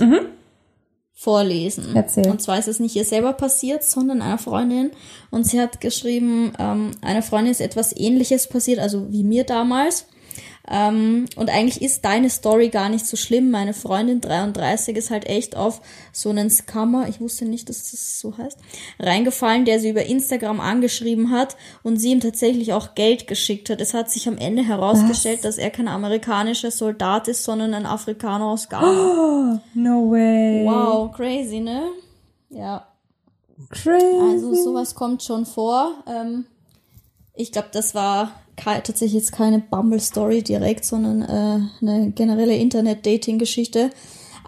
vorlesen. 1.12 1.94
Erzähl. 1.94 2.30
Und 2.30 2.40
zwar 2.40 2.58
ist 2.58 2.66
es 2.66 2.80
nicht 2.80 2.96
ihr 2.96 3.04
selber 3.04 3.34
passiert, 3.34 3.84
sondern 3.84 4.22
einer 4.22 4.38
Freundin. 4.38 4.92
Und 5.30 5.46
sie 5.46 5.60
hat 5.60 5.82
geschrieben, 5.82 6.54
ähm, 6.58 6.92
einer 7.02 7.20
Freundin 7.20 7.52
ist 7.52 7.60
etwas 7.60 7.94
ähnliches 7.94 8.48
passiert, 8.48 8.78
also 8.78 9.12
wie 9.12 9.22
mir 9.22 9.44
damals. 9.44 10.06
Ähm, 10.68 11.26
und 11.36 11.48
eigentlich 11.50 11.80
ist 11.82 12.04
deine 12.04 12.28
Story 12.28 12.68
gar 12.70 12.88
nicht 12.88 13.06
so 13.06 13.16
schlimm. 13.16 13.50
Meine 13.50 13.74
Freundin 13.74 14.20
33 14.20 14.96
ist 14.96 15.10
halt 15.10 15.26
echt 15.26 15.56
auf 15.56 15.80
so 16.12 16.30
einen 16.30 16.50
Scammer, 16.50 17.08
ich 17.08 17.20
wusste 17.20 17.44
nicht, 17.44 17.68
dass 17.68 17.90
das 17.90 18.18
so 18.20 18.36
heißt, 18.36 18.58
reingefallen, 18.98 19.64
der 19.64 19.78
sie 19.78 19.90
über 19.90 20.04
Instagram 20.04 20.60
angeschrieben 20.60 21.30
hat 21.30 21.56
und 21.82 21.98
sie 21.98 22.10
ihm 22.10 22.20
tatsächlich 22.20 22.72
auch 22.72 22.94
Geld 22.94 23.26
geschickt 23.26 23.70
hat. 23.70 23.80
Es 23.80 23.94
hat 23.94 24.10
sich 24.10 24.26
am 24.28 24.38
Ende 24.38 24.62
herausgestellt, 24.62 25.44
dass 25.44 25.58
er 25.58 25.70
kein 25.70 25.88
amerikanischer 25.88 26.70
Soldat 26.70 27.28
ist, 27.28 27.44
sondern 27.44 27.74
ein 27.74 27.86
Afrikaner 27.86 28.46
aus 28.46 28.68
Ghana. 28.68 29.62
No 29.74 30.10
way. 30.10 30.64
Wow, 30.64 31.12
crazy, 31.12 31.60
ne? 31.60 31.82
Ja, 32.50 32.86
Crazy. 33.70 34.20
also 34.20 34.54
sowas 34.54 34.94
kommt 34.94 35.22
schon 35.22 35.46
vor. 35.46 35.92
Ähm, 36.06 36.46
ich 37.34 37.52
glaube, 37.52 37.68
das 37.72 37.94
war 37.94 38.32
tatsächlich 38.56 39.14
jetzt 39.14 39.32
keine 39.32 39.58
Bumble-Story 39.58 40.42
direkt, 40.42 40.84
sondern 40.84 41.22
äh, 41.22 41.84
eine 41.84 42.10
generelle 42.10 42.56
Internet-Dating-Geschichte. 42.56 43.90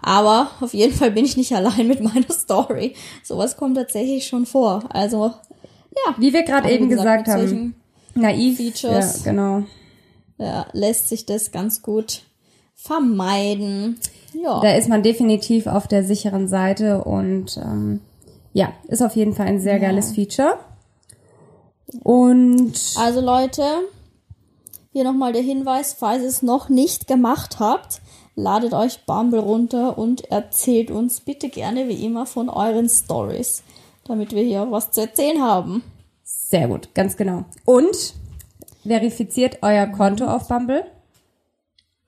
Aber 0.01 0.49
auf 0.61 0.73
jeden 0.73 0.93
Fall 0.93 1.11
bin 1.11 1.25
ich 1.25 1.37
nicht 1.37 1.53
allein 1.55 1.87
mit 1.87 2.01
meiner 2.01 2.31
Story. 2.31 2.95
Sowas 3.23 3.57
kommt 3.57 3.77
tatsächlich 3.77 4.27
schon 4.27 4.45
vor. 4.45 4.83
Also, 4.89 5.31
ja. 6.05 6.15
Wie 6.17 6.33
wir 6.33 6.43
gerade 6.43 6.69
eben 6.71 6.89
gesagt, 6.89 7.25
gesagt, 7.25 7.49
haben. 7.49 7.75
Naiv. 8.15 8.57
Features. 8.57 9.23
Ja, 9.23 9.31
genau. 9.31 9.63
Ja, 10.37 10.67
lässt 10.73 11.09
sich 11.09 11.25
das 11.25 11.51
ganz 11.51 11.81
gut 11.81 12.23
vermeiden. 12.75 13.99
Ja. 14.33 14.61
Da 14.61 14.73
ist 14.75 14.87
man 14.87 15.03
definitiv 15.03 15.67
auf 15.67 15.87
der 15.87 16.03
sicheren 16.03 16.47
Seite 16.47 17.03
und 17.03 17.57
ähm, 17.57 17.99
ja, 18.53 18.73
ist 18.87 19.01
auf 19.01 19.15
jeden 19.15 19.33
Fall 19.33 19.47
ein 19.47 19.59
sehr 19.59 19.79
geiles 19.79 20.13
Feature. 20.13 20.57
Und 22.03 22.73
Also 22.97 23.21
Leute, 23.21 23.63
hier 24.91 25.03
nochmal 25.03 25.33
der 25.33 25.41
Hinweis, 25.41 25.93
falls 25.93 26.21
ihr 26.23 26.29
es 26.29 26.41
noch 26.41 26.69
nicht 26.69 27.07
gemacht 27.07 27.59
habt, 27.59 28.01
ladet 28.35 28.73
euch 28.73 29.05
Bumble 29.05 29.39
runter 29.39 29.97
und 29.97 30.25
erzählt 30.31 30.89
uns 30.91 31.21
bitte 31.21 31.49
gerne 31.49 31.87
wie 31.87 32.05
immer 32.05 32.25
von 32.25 32.49
euren 32.49 32.89
Stories, 32.89 33.63
damit 34.05 34.33
wir 34.33 34.43
hier 34.43 34.67
was 34.71 34.91
zu 34.91 35.01
erzählen 35.01 35.41
haben. 35.41 35.83
sehr 36.23 36.67
gut, 36.67 36.93
ganz 36.95 37.17
genau. 37.17 37.43
Und 37.65 38.13
verifiziert 38.83 39.59
euer 39.61 39.85
Konto 39.87 40.25
auf 40.25 40.47
Bumble, 40.47 40.83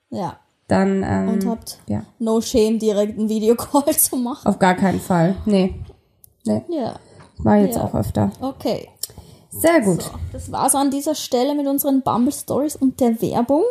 Ja. 0.09 0.37
dann 0.67 1.03
ähm, 1.03 1.29
Und 1.29 1.45
habt 1.47 1.79
ja, 1.87 2.03
no 2.17 2.41
shame, 2.41 2.79
direkt 2.79 3.19
einen 3.19 3.29
Videocall 3.29 3.95
zu 3.97 4.15
machen. 4.15 4.47
auf 4.47 4.57
gar 4.57 4.75
keinen 4.75 4.99
Fall. 5.01 5.35
Nee. 5.45 5.75
Nee, 6.45 6.63
Ja. 6.69 6.95
war 7.39 7.57
jetzt 7.57 7.75
Ja. 7.75 7.83
auch 7.83 7.93
öfter. 7.93 8.31
Okay. 8.41 8.89
Sehr 9.53 9.81
gut. 9.81 10.09
Das 10.31 10.49
war's 10.51 10.75
an 10.75 10.91
dieser 10.91 11.13
Stelle 11.13 11.55
mit 11.55 11.67
unseren 11.67 12.03
Bumble 12.03 12.31
Stories 12.31 12.77
und 12.77 13.01
der 13.01 13.21
Werbung. 13.21 13.63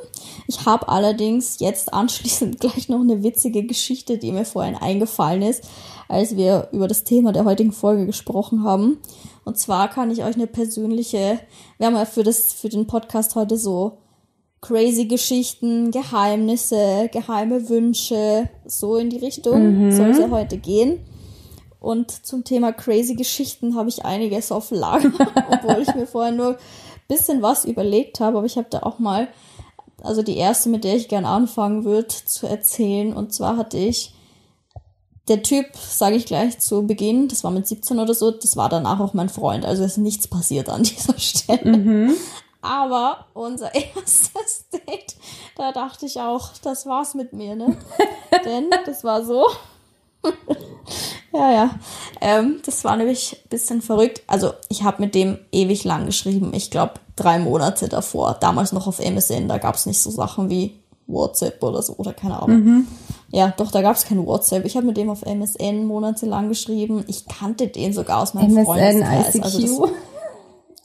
Ich 0.46 0.66
habe 0.66 0.88
allerdings 0.88 1.58
jetzt 1.58 1.94
anschließend 1.94 2.60
gleich 2.60 2.90
noch 2.90 3.00
eine 3.00 3.22
witzige 3.22 3.64
Geschichte, 3.64 4.18
die 4.18 4.30
mir 4.30 4.44
vorhin 4.44 4.76
eingefallen 4.76 5.40
ist, 5.40 5.64
als 6.06 6.36
wir 6.36 6.68
über 6.72 6.86
das 6.86 7.04
Thema 7.04 7.32
der 7.32 7.46
heutigen 7.46 7.72
Folge 7.72 8.04
gesprochen 8.04 8.62
haben. 8.62 8.98
Und 9.44 9.58
zwar 9.58 9.88
kann 9.88 10.10
ich 10.10 10.22
euch 10.22 10.34
eine 10.34 10.46
persönliche, 10.46 11.40
wir 11.78 11.86
haben 11.86 11.96
ja 11.96 12.04
für 12.04 12.24
das, 12.24 12.52
für 12.52 12.68
den 12.68 12.86
Podcast 12.86 13.34
heute 13.34 13.56
so 13.56 13.98
crazy 14.60 15.06
Geschichten, 15.06 15.90
Geheimnisse, 15.90 17.08
geheime 17.10 17.70
Wünsche, 17.70 18.50
so 18.66 18.96
in 18.96 19.08
die 19.08 19.16
Richtung 19.16 19.90
soll 19.90 20.10
es 20.10 20.18
ja 20.18 20.28
heute 20.28 20.58
gehen. 20.58 21.00
Und 21.80 22.26
zum 22.26 22.44
Thema 22.44 22.72
crazy 22.72 23.14
Geschichten 23.14 23.74
habe 23.74 23.88
ich 23.88 24.04
einiges 24.04 24.52
auf 24.52 24.70
Lager, 24.70 25.10
obwohl 25.50 25.82
ich 25.82 25.94
mir 25.94 26.06
vorher 26.06 26.32
nur 26.32 26.50
ein 26.50 26.58
bisschen 27.08 27.42
was 27.42 27.64
überlegt 27.64 28.20
habe. 28.20 28.38
Aber 28.38 28.46
ich 28.46 28.56
habe 28.56 28.68
da 28.70 28.80
auch 28.80 28.98
mal, 28.98 29.28
also 30.02 30.22
die 30.22 30.36
erste, 30.36 30.68
mit 30.68 30.84
der 30.84 30.96
ich 30.96 31.08
gern 31.08 31.24
anfangen 31.24 31.84
würde, 31.84 32.08
zu 32.08 32.46
erzählen. 32.46 33.14
Und 33.14 33.32
zwar 33.32 33.56
hatte 33.56 33.78
ich, 33.78 34.14
der 35.28 35.42
Typ, 35.42 35.66
sage 35.76 36.16
ich 36.16 36.26
gleich 36.26 36.58
zu 36.58 36.86
Beginn, 36.86 37.28
das 37.28 37.44
war 37.44 37.50
mit 37.50 37.66
17 37.66 37.98
oder 37.98 38.14
so, 38.14 38.30
das 38.30 38.56
war 38.56 38.68
danach 38.68 39.00
auch 39.00 39.14
mein 39.14 39.28
Freund. 39.28 39.64
Also 39.64 39.84
ist 39.84 39.96
nichts 39.96 40.28
passiert 40.28 40.68
an 40.68 40.82
dieser 40.84 41.18
Stelle. 41.18 42.14
Aber 42.62 43.26
unser 43.32 43.74
erstes 43.96 44.68
Date, 44.70 45.16
da 45.56 45.72
dachte 45.72 46.04
ich 46.04 46.20
auch, 46.20 46.50
das 46.62 46.84
war's 46.84 47.14
mit 47.14 47.32
mir, 47.32 47.54
ne? 47.56 47.76
Denn 48.44 48.68
das 48.84 49.02
war 49.02 49.24
so. 49.24 49.46
Ja, 51.32 51.52
ja. 51.52 51.70
Ähm, 52.20 52.60
das 52.64 52.84
war 52.84 52.96
nämlich 52.96 53.36
ein 53.44 53.48
bisschen 53.48 53.82
verrückt. 53.82 54.22
Also 54.26 54.52
ich 54.68 54.82
habe 54.82 55.02
mit 55.02 55.14
dem 55.14 55.38
ewig 55.52 55.84
lang 55.84 56.06
geschrieben. 56.06 56.52
Ich 56.54 56.70
glaube 56.70 56.94
drei 57.16 57.38
Monate 57.38 57.88
davor. 57.88 58.36
Damals 58.40 58.72
noch 58.72 58.86
auf 58.86 58.98
MSN. 58.98 59.48
Da 59.48 59.58
gab's 59.58 59.86
nicht 59.86 60.00
so 60.00 60.10
Sachen 60.10 60.50
wie 60.50 60.80
WhatsApp 61.06 61.62
oder 61.62 61.82
so 61.82 61.94
oder 61.96 62.12
keine 62.12 62.42
Ahnung. 62.42 62.86
Ja, 63.30 63.52
doch, 63.56 63.70
da 63.70 63.82
gab's 63.82 64.04
kein 64.04 64.24
WhatsApp. 64.26 64.64
Ich 64.64 64.76
habe 64.76 64.86
mit 64.86 64.96
dem 64.96 65.10
auf 65.10 65.22
MSN 65.22 65.84
monatelang 65.86 66.48
geschrieben. 66.48 67.04
Ich 67.06 67.26
kannte 67.26 67.68
den 67.68 67.92
sogar 67.92 68.22
aus 68.22 68.34
meinem 68.34 68.56
MSN, 68.56 68.64
Freundeskreis. 68.64 69.34
ICQ. 69.34 69.44
Also 69.44 69.88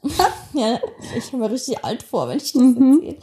das, 0.04 0.18
ja, 0.54 0.80
ich 1.18 1.32
komme 1.32 1.50
richtig 1.50 1.84
alt 1.84 2.04
vor, 2.04 2.28
wenn 2.28 2.38
ich 2.38 2.54
das 2.54 2.62
erzähle. 2.62 3.18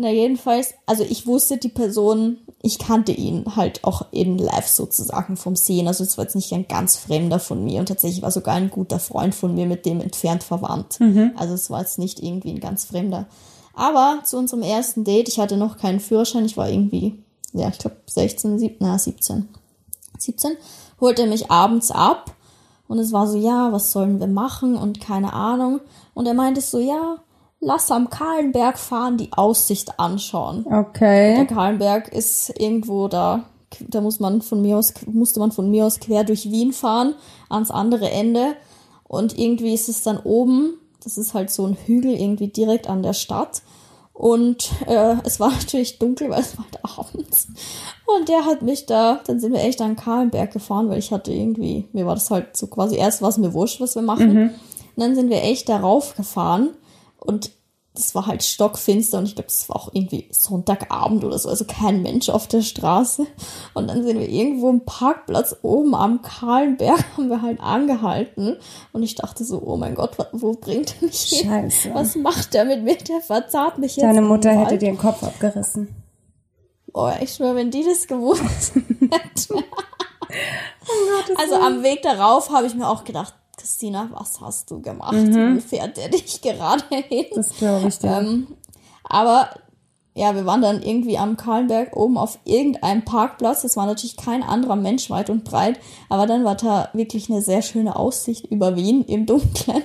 Na, 0.00 0.10
jedenfalls, 0.10 0.74
also 0.86 1.02
ich 1.02 1.26
wusste 1.26 1.56
die 1.56 1.70
Person, 1.70 2.38
ich 2.62 2.78
kannte 2.78 3.10
ihn 3.10 3.56
halt 3.56 3.82
auch 3.82 4.06
in 4.12 4.38
live 4.38 4.68
sozusagen 4.68 5.36
vom 5.36 5.56
Sehen. 5.56 5.88
Also 5.88 6.04
es 6.04 6.16
war 6.16 6.24
jetzt 6.24 6.36
nicht 6.36 6.52
ein 6.52 6.68
ganz 6.68 6.96
Fremder 6.96 7.40
von 7.40 7.64
mir 7.64 7.80
und 7.80 7.86
tatsächlich 7.86 8.22
war 8.22 8.30
sogar 8.30 8.54
ein 8.54 8.70
guter 8.70 9.00
Freund 9.00 9.34
von 9.34 9.56
mir 9.56 9.66
mit 9.66 9.86
dem 9.86 10.00
entfernt 10.00 10.44
verwandt. 10.44 11.00
Also 11.34 11.54
es 11.54 11.68
war 11.68 11.80
jetzt 11.80 11.98
nicht 11.98 12.22
irgendwie 12.22 12.50
ein 12.50 12.60
ganz 12.60 12.84
Fremder. 12.84 13.26
Aber 13.74 14.20
zu 14.22 14.38
unserem 14.38 14.62
ersten 14.62 15.02
Date, 15.02 15.28
ich 15.28 15.40
hatte 15.40 15.56
noch 15.56 15.78
keinen 15.78 15.98
Führerschein, 15.98 16.44
ich 16.44 16.56
war 16.56 16.70
irgendwie, 16.70 17.20
ja, 17.52 17.68
ich 17.68 17.78
glaube 17.78 17.96
16, 18.06 18.56
17, 18.60 18.76
na 18.78 19.00
17. 19.00 19.48
17, 20.16 20.52
holte 21.00 21.22
er 21.22 21.28
mich 21.28 21.50
abends 21.50 21.90
ab 21.90 22.36
und 22.86 23.00
es 23.00 23.10
war 23.10 23.26
so, 23.26 23.36
ja, 23.36 23.72
was 23.72 23.90
sollen 23.90 24.20
wir 24.20 24.28
machen 24.28 24.76
und 24.76 25.00
keine 25.00 25.32
Ahnung. 25.32 25.80
Und 26.14 26.26
er 26.26 26.34
meinte 26.34 26.60
so, 26.60 26.78
ja, 26.78 27.18
lass 27.60 27.90
am 27.90 28.10
Kahlenberg 28.10 28.78
fahren, 28.78 29.16
die 29.16 29.32
Aussicht 29.32 29.98
anschauen. 29.98 30.64
Der 30.64 30.78
Okay. 30.80 31.46
Kahlenberg 31.46 32.08
ist 32.08 32.52
irgendwo 32.58 33.08
da, 33.08 33.44
da 33.80 34.00
muss 34.00 34.20
man 34.20 34.42
von 34.42 34.62
mir 34.62 34.76
aus, 34.78 34.94
musste 35.06 35.40
man 35.40 35.52
von 35.52 35.70
mir 35.70 35.86
aus 35.86 36.00
quer 36.00 36.24
durch 36.24 36.50
Wien 36.50 36.72
fahren, 36.72 37.14
ans 37.48 37.70
andere 37.70 38.10
Ende. 38.10 38.54
Und 39.06 39.38
irgendwie 39.38 39.74
ist 39.74 39.88
es 39.88 40.02
dann 40.02 40.18
oben, 40.18 40.74
das 41.02 41.18
ist 41.18 41.34
halt 41.34 41.50
so 41.50 41.66
ein 41.66 41.76
Hügel 41.86 42.12
irgendwie 42.12 42.48
direkt 42.48 42.88
an 42.88 43.02
der 43.02 43.14
Stadt. 43.14 43.62
Und 44.12 44.70
äh, 44.86 45.16
es 45.24 45.38
war 45.40 45.50
natürlich 45.58 45.98
dunkel, 45.98 46.30
weil 46.30 46.40
es 46.40 46.56
war 46.58 46.64
halt 46.64 46.98
abends. 46.98 47.48
Und 48.18 48.28
der 48.28 48.44
hat 48.44 48.62
mich 48.62 48.86
da, 48.86 49.20
dann 49.26 49.40
sind 49.40 49.52
wir 49.52 49.62
echt 49.62 49.80
an 49.80 49.96
Kahlenberg 49.96 50.52
gefahren, 50.52 50.88
weil 50.88 50.98
ich 50.98 51.12
hatte 51.12 51.32
irgendwie, 51.32 51.88
mir 51.92 52.06
war 52.06 52.14
das 52.14 52.30
halt 52.30 52.56
so 52.56 52.66
quasi 52.66 52.96
erst 52.96 53.22
war 53.22 53.28
es 53.28 53.38
mir 53.38 53.52
wurscht, 53.52 53.80
was 53.80 53.94
wir 53.94 54.02
machen. 54.02 54.32
Und 54.96 55.02
dann 55.02 55.14
sind 55.14 55.30
wir 55.30 55.42
echt 55.42 55.68
darauf 55.68 56.16
gefahren 56.16 56.70
und 57.18 57.50
das 57.98 58.14
war 58.14 58.26
halt 58.26 58.44
stockfinster 58.44 59.18
und 59.18 59.26
ich 59.26 59.34
glaube, 59.34 59.48
das 59.48 59.68
war 59.68 59.76
auch 59.76 59.90
irgendwie 59.92 60.28
Sonntagabend 60.30 61.24
oder 61.24 61.36
so, 61.38 61.48
also 61.48 61.64
kein 61.64 62.02
Mensch 62.02 62.28
auf 62.28 62.46
der 62.46 62.62
Straße. 62.62 63.26
Und 63.74 63.88
dann 63.88 64.04
sind 64.04 64.18
wir 64.18 64.28
irgendwo 64.28 64.70
im 64.70 64.84
Parkplatz 64.84 65.56
oben 65.62 65.94
am 65.94 66.22
Kahlenberg, 66.22 67.04
haben 67.16 67.28
wir 67.28 67.42
halt 67.42 67.60
angehalten. 67.60 68.56
Und 68.92 69.02
ich 69.02 69.16
dachte 69.16 69.44
so, 69.44 69.60
oh 69.64 69.76
mein 69.76 69.96
Gott, 69.96 70.12
wo 70.32 70.52
bringt 70.52 70.94
er 71.00 71.06
mich 71.06 71.22
hin? 71.22 71.50
Scheiße. 71.50 71.90
Was 71.92 72.14
macht 72.14 72.54
er 72.54 72.64
mit 72.64 72.84
mir? 72.84 72.96
Der 72.96 73.20
verzahrt 73.20 73.78
mich 73.78 73.96
jetzt. 73.96 74.04
Deine 74.04 74.22
Mutter 74.22 74.50
hätte 74.50 74.78
dir 74.78 74.90
den 74.90 74.98
Kopf 74.98 75.22
abgerissen. 75.22 75.88
Oh, 76.94 77.10
ich 77.20 77.34
schwöre, 77.34 77.56
wenn 77.56 77.70
die 77.70 77.84
das 77.84 78.06
gewusst 78.06 78.74
hätte. 79.00 79.64
also 81.36 81.54
am 81.56 81.82
Weg 81.82 82.02
darauf 82.02 82.50
habe 82.50 82.66
ich 82.66 82.74
mir 82.74 82.88
auch 82.88 83.04
gedacht, 83.04 83.34
Christina, 83.58 84.08
was 84.12 84.40
hast 84.40 84.70
du 84.70 84.80
gemacht? 84.80 85.14
Wo 85.14 85.60
fährt 85.60 85.96
der 85.96 86.08
dich 86.08 86.40
gerade 86.40 86.84
hin? 87.08 87.26
Das 87.34 87.54
glaube 87.56 87.88
ich 87.88 87.98
dir. 87.98 88.18
Ähm, 88.18 88.46
aber 89.04 89.50
ja, 90.14 90.34
wir 90.34 90.46
waren 90.46 90.62
dann 90.62 90.82
irgendwie 90.82 91.18
am 91.18 91.36
Kahlenberg 91.36 91.96
oben 91.96 92.18
auf 92.18 92.38
irgendeinem 92.44 93.04
Parkplatz. 93.04 93.62
Es 93.64 93.76
war 93.76 93.86
natürlich 93.86 94.16
kein 94.16 94.42
anderer 94.42 94.76
Mensch 94.76 95.10
weit 95.10 95.30
und 95.30 95.44
breit, 95.44 95.78
aber 96.08 96.26
dann 96.26 96.44
war 96.44 96.56
da 96.56 96.88
wirklich 96.92 97.30
eine 97.30 97.40
sehr 97.42 97.62
schöne 97.62 97.94
Aussicht 97.94 98.46
über 98.46 98.74
Wien 98.74 99.04
im 99.04 99.26
Dunkeln. 99.26 99.82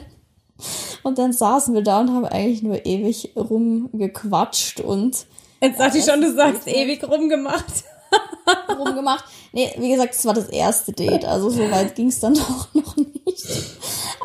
Und 1.03 1.17
dann 1.17 1.33
saßen 1.33 1.73
wir 1.73 1.81
da 1.81 1.99
und 1.99 2.11
haben 2.11 2.25
eigentlich 2.25 2.63
nur 2.63 2.85
ewig 2.85 3.33
rumgequatscht 3.35 4.79
und 4.79 5.25
Jetzt 5.61 5.79
dachte 5.79 5.97
ich 5.97 6.05
schon, 6.05 6.21
du 6.21 6.33
sagst 6.33 6.67
ewig 6.67 7.03
rumgemacht. 7.03 7.65
rumgemacht. 8.77 9.25
Nee, 9.55 9.72
wie 9.77 9.91
gesagt, 9.91 10.15
es 10.15 10.25
war 10.25 10.33
das 10.33 10.50
erste 10.50 10.93
Date, 10.93 11.25
also 11.25 11.51
so 11.51 11.60
weit 11.69 11.93
ging 11.93 12.07
es 12.07 12.19
dann 12.19 12.33
doch 12.33 12.74
noch 12.74 12.98
nicht. 12.98 13.48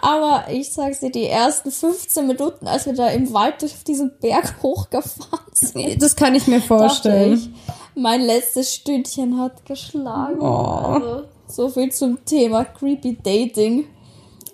Aber 0.00 0.44
ich 0.50 0.72
sag's 0.72 1.00
dir, 1.00 1.10
die 1.10 1.26
ersten 1.26 1.70
15 1.70 2.26
Minuten, 2.26 2.66
als 2.66 2.86
wir 2.86 2.94
da 2.94 3.08
im 3.08 3.32
Wald 3.34 3.60
durch 3.60 3.74
diesen 3.84 4.18
Berg 4.20 4.62
hochgefahren 4.62 5.52
sind. 5.52 6.02
Das 6.02 6.16
kann 6.16 6.34
ich 6.34 6.46
mir 6.46 6.62
vorstellen. 6.62 7.34
Ich, 7.34 7.50
mein 7.94 8.22
letztes 8.22 8.74
Stündchen 8.74 9.38
hat 9.38 9.66
geschlagen. 9.66 10.40
Oh. 10.40 10.44
Also, 10.44 11.24
so 11.46 11.68
viel 11.68 11.92
zum 11.92 12.24
Thema 12.24 12.64
Creepy 12.64 13.18
Dating. 13.22 13.84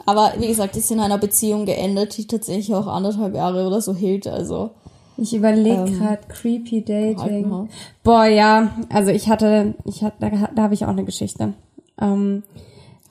Aber 0.06 0.34
wie 0.38 0.48
gesagt, 0.48 0.76
ist 0.76 0.90
in 0.90 1.00
einer 1.00 1.18
Beziehung 1.18 1.66
geendet, 1.66 2.16
die 2.16 2.26
tatsächlich 2.26 2.74
auch 2.74 2.88
anderthalb 2.88 3.34
Jahre 3.34 3.66
oder 3.66 3.80
so 3.80 3.94
hielt. 3.94 4.26
Also 4.26 4.70
ich 5.16 5.34
überlege 5.34 5.84
ähm, 5.86 5.98
gerade 5.98 6.20
creepy 6.28 6.82
Dating. 6.82 7.68
Boah, 8.02 8.26
ja, 8.26 8.70
also 8.88 9.10
ich 9.10 9.28
hatte, 9.28 9.74
ich 9.84 10.02
hatte, 10.02 10.16
da, 10.20 10.30
da 10.54 10.62
habe 10.62 10.74
ich 10.74 10.84
auch 10.84 10.90
eine 10.90 11.04
Geschichte. 11.04 11.54
Ähm, 12.00 12.42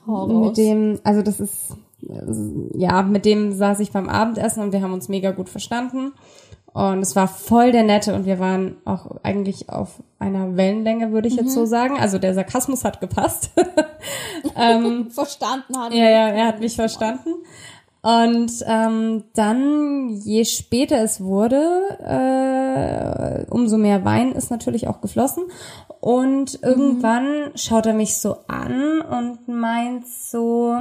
mit 0.06 0.56
dem, 0.56 1.00
also 1.04 1.22
das 1.22 1.40
ist, 1.40 1.76
ja, 2.74 3.02
mit 3.02 3.24
dem 3.24 3.52
saß 3.52 3.80
ich 3.80 3.92
beim 3.92 4.08
Abendessen 4.08 4.62
und 4.62 4.72
wir 4.72 4.82
haben 4.82 4.92
uns 4.92 5.08
mega 5.08 5.30
gut 5.30 5.48
verstanden. 5.48 6.12
Und 6.74 6.98
es 7.02 7.14
war 7.14 7.28
voll 7.28 7.70
der 7.70 7.84
Nette 7.84 8.14
und 8.14 8.26
wir 8.26 8.40
waren 8.40 8.76
auch 8.84 9.06
eigentlich 9.22 9.68
auf 9.70 10.02
einer 10.18 10.56
Wellenlänge, 10.56 11.12
würde 11.12 11.28
ich 11.28 11.34
mhm. 11.34 11.44
jetzt 11.44 11.54
so 11.54 11.66
sagen. 11.66 11.96
Also 12.00 12.18
der 12.18 12.34
Sarkasmus 12.34 12.84
hat 12.84 13.00
gepasst. 13.00 13.50
ähm, 14.56 15.08
verstanden 15.10 15.78
hat. 15.78 15.94
Ja, 15.94 16.10
ja, 16.10 16.28
er 16.30 16.46
hat 16.48 16.58
mich 16.58 16.74
verstanden. 16.74 17.30
Und 18.04 18.52
ähm, 18.66 19.24
dann, 19.32 20.10
je 20.10 20.44
später 20.44 21.02
es 21.02 21.22
wurde, 21.22 21.56
äh, 22.04 23.50
umso 23.50 23.78
mehr 23.78 24.04
Wein 24.04 24.32
ist 24.32 24.50
natürlich 24.50 24.88
auch 24.88 25.00
geflossen. 25.00 25.44
Und 26.00 26.60
mhm. 26.60 26.68
irgendwann 26.68 27.52
schaut 27.54 27.86
er 27.86 27.94
mich 27.94 28.18
so 28.18 28.36
an 28.46 29.00
und 29.00 29.48
meint 29.48 30.06
so, 30.06 30.76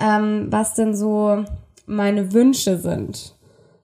ähm, 0.00 0.46
was 0.48 0.72
denn 0.72 0.96
so 0.96 1.44
meine 1.84 2.32
Wünsche 2.32 2.78
sind. 2.78 3.34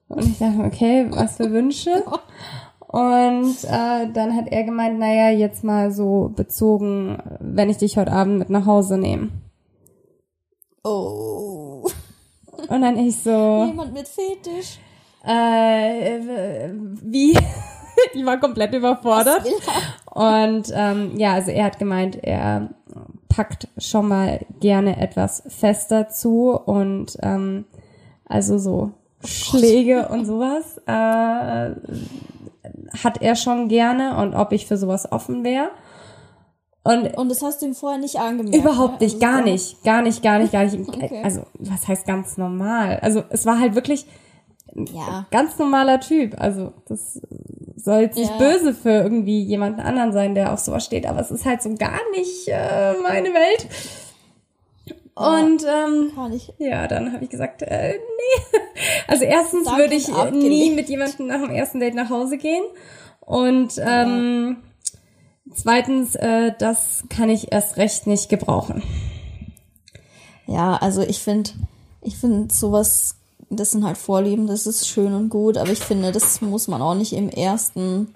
Und 0.07 0.25
ich 0.25 0.39
dachte, 0.39 0.63
okay, 0.63 1.05
was 1.11 1.37
für 1.37 1.51
Wünsche? 1.51 2.03
Und 2.87 3.63
äh, 3.63 4.11
dann 4.13 4.35
hat 4.35 4.47
er 4.49 4.63
gemeint, 4.63 4.99
naja, 4.99 5.29
jetzt 5.31 5.63
mal 5.63 5.91
so 5.91 6.31
bezogen, 6.35 7.17
wenn 7.39 7.71
ich 7.71 7.77
dich 7.77 7.97
heute 7.97 8.11
Abend 8.11 8.37
mit 8.37 8.51
nach 8.51 8.67
Hause 8.67 8.99
nehme. 8.99 9.29
Oh. 10.83 11.42
Und 12.73 12.81
dann 12.81 12.97
ich 12.97 13.21
so. 13.21 13.65
Jemand 13.67 13.93
mit 13.93 14.07
Fetisch. 14.07 14.79
Äh, 15.23 16.71
wie? 17.03 17.37
ich 18.13 18.25
war 18.25 18.39
komplett 18.39 18.73
überfordert. 18.73 19.43
Und 20.09 20.73
ähm, 20.73 21.11
ja, 21.17 21.33
also 21.33 21.51
er 21.51 21.65
hat 21.65 21.77
gemeint, 21.77 22.23
er 22.23 22.69
packt 23.29 23.67
schon 23.77 24.07
mal 24.07 24.39
gerne 24.59 24.99
etwas 24.99 25.43
fester 25.49 26.09
zu 26.09 26.51
und 26.51 27.15
ähm, 27.21 27.65
also 28.25 28.57
so 28.57 28.91
Schläge 29.23 30.07
und 30.07 30.25
sowas 30.25 30.81
äh, 30.87 31.75
hat 33.03 33.21
er 33.21 33.35
schon 33.35 33.67
gerne 33.67 34.17
und 34.17 34.33
ob 34.33 34.51
ich 34.51 34.65
für 34.65 34.77
sowas 34.77 35.11
offen 35.11 35.43
wäre. 35.43 35.69
Und, 36.83 37.17
und 37.17 37.29
das 37.29 37.41
hast 37.41 37.61
du 37.61 37.67
ihm 37.67 37.75
vorher 37.75 37.99
nicht 37.99 38.17
angemerkt? 38.17 38.57
Überhaupt 38.57 38.99
nicht, 38.99 39.15
also 39.15 39.25
gar 39.25 39.41
nicht, 39.41 39.83
gar 39.83 40.01
nicht, 40.01 40.21
gar 40.21 40.39
nicht, 40.39 40.51
gar 40.51 40.63
nicht. 40.65 40.77
Okay. 40.87 41.21
Also, 41.23 41.43
was 41.59 41.87
heißt 41.87 42.05
ganz 42.05 42.37
normal? 42.37 42.99
Also, 43.01 43.23
es 43.29 43.45
war 43.45 43.59
halt 43.59 43.75
wirklich 43.75 44.05
ja. 44.75 45.25
ganz 45.31 45.57
normaler 45.57 46.01
Typ. 46.01 46.39
Also, 46.39 46.73
das 46.87 47.21
soll 47.77 48.01
jetzt 48.01 48.17
nicht 48.17 48.31
ja. 48.31 48.37
böse 48.37 48.73
für 48.73 48.89
irgendwie 48.89 49.43
jemanden 49.43 49.79
anderen 49.79 50.11
sein, 50.11 50.35
der 50.35 50.51
auf 50.51 50.59
sowas 50.59 50.83
steht, 50.83 51.05
aber 51.05 51.21
es 51.21 51.31
ist 51.31 51.45
halt 51.45 51.61
so 51.61 51.73
gar 51.75 51.99
nicht 52.15 52.47
äh, 52.47 52.93
meine 53.01 53.29
Welt. 53.29 53.69
Und 55.15 55.63
ähm, 55.63 56.11
ja, 56.57 56.87
dann 56.87 57.13
habe 57.13 57.23
ich 57.23 57.29
gesagt, 57.29 57.61
äh, 57.61 57.93
nee. 57.93 58.59
Also 59.07 59.25
erstens 59.25 59.67
würde 59.69 59.93
ich 59.93 60.07
nie 60.31 60.71
mit 60.71 60.89
jemandem 60.89 61.27
nach 61.27 61.41
dem 61.41 61.51
ersten 61.51 61.79
Date 61.79 61.93
nach 61.93 62.09
Hause 62.09 62.37
gehen. 62.37 62.63
Und 63.19 63.73
ähm, 63.77 64.57
ja. 64.59 64.72
Zweitens, 65.55 66.15
äh, 66.15 66.51
das 66.57 67.03
kann 67.09 67.29
ich 67.29 67.51
erst 67.51 67.77
recht 67.77 68.07
nicht 68.07 68.29
gebrauchen. 68.29 68.83
Ja, 70.47 70.75
also 70.75 71.01
ich 71.01 71.19
finde, 71.19 71.51
ich 72.01 72.17
finde 72.17 72.53
sowas, 72.53 73.15
das 73.49 73.71
sind 73.71 73.85
halt 73.85 73.97
Vorlieben, 73.97 74.47
das 74.47 74.67
ist 74.67 74.87
schön 74.87 75.13
und 75.13 75.29
gut, 75.29 75.57
aber 75.57 75.71
ich 75.71 75.79
finde, 75.79 76.11
das 76.11 76.41
muss 76.41 76.67
man 76.67 76.81
auch 76.81 76.95
nicht 76.95 77.13
im 77.13 77.29
ersten 77.29 78.13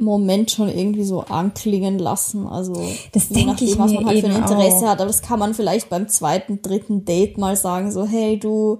Moment 0.00 0.50
schon 0.50 0.68
irgendwie 0.68 1.04
so 1.04 1.20
anklingen 1.20 1.98
lassen. 1.98 2.46
Also 2.46 2.74
das 3.12 3.30
nachdem, 3.30 3.68
ich 3.68 3.78
was 3.78 3.92
man 3.92 4.06
halt 4.06 4.20
für 4.20 4.26
ein 4.26 4.36
Interesse 4.36 4.86
auch. 4.86 4.88
hat. 4.88 5.00
Aber 5.00 5.06
das 5.06 5.22
kann 5.22 5.38
man 5.38 5.54
vielleicht 5.54 5.90
beim 5.90 6.08
zweiten, 6.08 6.62
dritten 6.62 7.04
Date 7.04 7.36
mal 7.38 7.54
sagen, 7.56 7.92
so, 7.92 8.06
hey 8.06 8.38
du, 8.38 8.78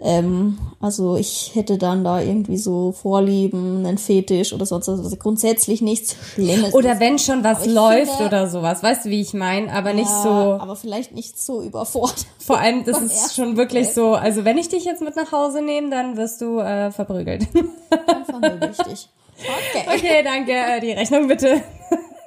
ähm, 0.00 0.58
also 0.80 1.16
ich 1.16 1.52
hätte 1.54 1.76
dann 1.76 2.04
da 2.04 2.20
irgendwie 2.20 2.56
so 2.56 2.92
Vorlieben, 2.92 3.84
einen 3.84 3.98
Fetisch 3.98 4.52
oder 4.52 4.64
sonst 4.64 4.86
was. 4.86 5.00
Also 5.00 5.16
grundsätzlich 5.16 5.82
nichts 5.82 6.16
Schlimmes. 6.34 6.72
Oder 6.72 7.00
wenn 7.00 7.18
schon 7.18 7.42
was 7.42 7.66
läuft 7.66 8.12
finde, 8.12 8.26
oder 8.26 8.48
sowas, 8.48 8.82
weißt 8.82 9.06
du, 9.06 9.10
wie 9.10 9.20
ich 9.20 9.34
meine, 9.34 9.72
aber 9.72 9.90
ja, 9.90 9.96
nicht 9.96 10.10
so. 10.10 10.28
Aber 10.28 10.76
vielleicht 10.76 11.14
nicht 11.14 11.40
so 11.40 11.62
überfordert. 11.62 12.26
Vor 12.38 12.58
allem, 12.58 12.84
das 12.84 13.00
ist 13.00 13.34
schon 13.34 13.56
wirklich 13.56 13.88
so, 13.88 14.14
also 14.14 14.44
wenn 14.44 14.56
ich 14.56 14.68
dich 14.68 14.84
jetzt 14.84 15.02
mit 15.02 15.16
nach 15.16 15.32
Hause 15.32 15.62
nehme, 15.62 15.90
dann 15.90 16.16
wirst 16.16 16.40
du 16.40 16.60
äh, 16.60 16.92
verprügelt. 16.92 17.48
Dann 17.90 18.24
vermöge 18.24 18.70
ich 18.70 18.78
dich. 18.78 19.08
Okay. 19.38 19.84
Okay, 19.94 20.22
danke. 20.22 20.52
Äh, 20.52 20.80
die 20.80 20.92
Rechnung 20.92 21.28
bitte. 21.28 21.62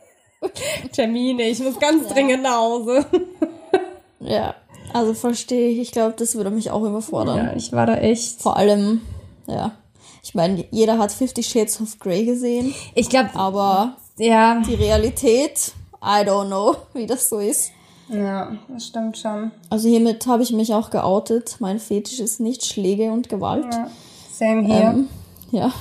Termine, 0.92 1.44
ich 1.44 1.60
muss 1.60 1.80
ganz 1.80 2.08
ja. 2.08 2.14
dringend 2.14 2.44
nach 2.44 2.58
Hause. 2.58 3.06
ja, 4.20 4.56
also 4.94 5.14
verstehe 5.14 5.70
ich. 5.70 5.80
Ich 5.80 5.92
glaube, 5.92 6.16
das 6.18 6.36
würde 6.36 6.52
mich 6.52 6.72
auch 6.72 6.84
überfordern. 6.84 7.38
Ja, 7.38 7.54
ich 7.56 7.72
war 7.72 7.86
da 7.86 7.96
echt. 7.96 8.42
Vor 8.42 8.58
allem, 8.58 9.02
ja. 9.48 9.72
Ich 10.24 10.36
meine, 10.36 10.66
jeder 10.72 10.98
hat 10.98 11.12
Fifty 11.12 11.44
Shades 11.44 11.82
of 11.82 12.00
Grey 12.00 12.26
gesehen. 12.26 12.74
Ich 12.94 13.10
glaube, 13.10 13.32
aber 13.34 13.96
ja. 14.18 14.62
die 14.62 14.76
Realität, 14.76 15.74
I 16.04 16.24
don't 16.26 16.48
know, 16.48 16.76
wie 16.94 17.08
das 17.08 17.30
so 17.30 17.40
ist. 17.40 17.72
Ja, 18.10 18.52
das 18.68 18.88
stimmt 18.88 19.18
schon. 19.18 19.52
Also 19.70 19.88
hiermit 19.88 20.28
habe 20.28 20.44
ich 20.44 20.52
mich 20.52 20.74
auch 20.74 20.90
geoutet. 20.90 21.58
Mein 21.60 21.80
Fetisch 21.80 22.20
ist 22.20 22.40
nicht 22.40 22.66
Schläge 22.66 23.12
und 23.12 23.30
Gewalt. 23.30 23.74
Ja, 23.74 23.90
same 24.32 24.66
hier. 24.66 24.82
Ähm, 24.82 25.10
ja. 25.52 25.72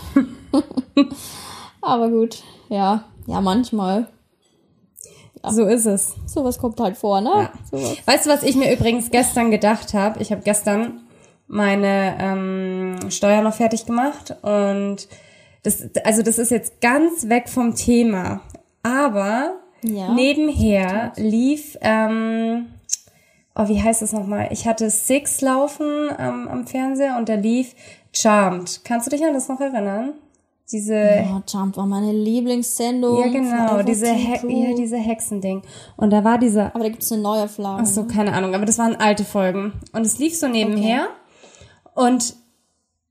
Aber 1.80 2.08
gut, 2.08 2.42
ja, 2.68 3.04
ja, 3.26 3.40
manchmal. 3.40 4.06
Ja. 5.42 5.52
So 5.52 5.66
ist 5.66 5.86
es. 5.86 6.14
Sowas 6.26 6.58
kommt 6.58 6.78
halt 6.80 6.96
vor, 6.96 7.20
ne? 7.20 7.50
Ja. 7.72 7.78
Weißt 8.06 8.26
du, 8.26 8.30
was 8.30 8.42
ich 8.42 8.56
mir 8.56 8.72
übrigens 8.72 9.10
gestern 9.10 9.50
gedacht 9.50 9.94
habe? 9.94 10.20
Ich 10.20 10.32
habe 10.32 10.42
gestern 10.42 11.00
meine 11.46 12.16
ähm, 12.20 13.10
Steuer 13.10 13.42
noch 13.42 13.54
fertig 13.54 13.86
gemacht 13.86 14.36
und 14.42 15.08
das, 15.62 15.82
also 16.04 16.22
das 16.22 16.38
ist 16.38 16.50
jetzt 16.50 16.80
ganz 16.80 17.28
weg 17.28 17.48
vom 17.48 17.74
Thema. 17.74 18.40
Aber 18.82 19.56
ja, 19.82 20.12
nebenher 20.14 21.12
lief, 21.16 21.76
ähm, 21.80 22.66
oh, 23.54 23.68
wie 23.68 23.82
heißt 23.82 24.02
das 24.02 24.12
nochmal? 24.12 24.48
Ich 24.52 24.66
hatte 24.66 24.88
Six 24.90 25.40
laufen 25.40 26.10
ähm, 26.18 26.48
am 26.48 26.66
Fernseher 26.66 27.16
und 27.18 27.28
da 27.28 27.34
lief 27.34 27.74
Charmed. 28.12 28.82
Kannst 28.84 29.06
du 29.06 29.10
dich 29.10 29.24
an 29.24 29.34
das 29.34 29.48
noch 29.48 29.60
erinnern? 29.60 30.14
Diese. 30.72 30.94
Ja, 30.94 31.42
Charmed 31.50 31.76
war 31.76 31.86
meine 31.86 32.12
Lieblingssendung. 32.12 33.18
Ja, 33.20 33.26
genau, 33.28 33.82
diese, 33.82 34.12
He 34.12 34.68
ja, 34.68 34.74
diese 34.74 34.96
Hexending. 34.96 35.62
Und 35.96 36.10
da 36.10 36.22
war 36.22 36.38
dieser. 36.38 36.74
Aber 36.74 36.84
da 36.84 36.90
gibt's 36.90 37.10
eine 37.10 37.22
neue 37.22 37.48
Flagge. 37.48 37.82
Ach 37.82 37.86
so, 37.86 38.02
ne? 38.02 38.08
keine 38.08 38.32
Ahnung, 38.32 38.54
aber 38.54 38.66
das 38.66 38.78
waren 38.78 38.96
alte 38.96 39.24
Folgen. 39.24 39.72
Und 39.92 40.06
es 40.06 40.18
lief 40.18 40.38
so 40.38 40.48
nebenher. 40.48 41.08
Okay. 41.94 42.06
Und 42.06 42.34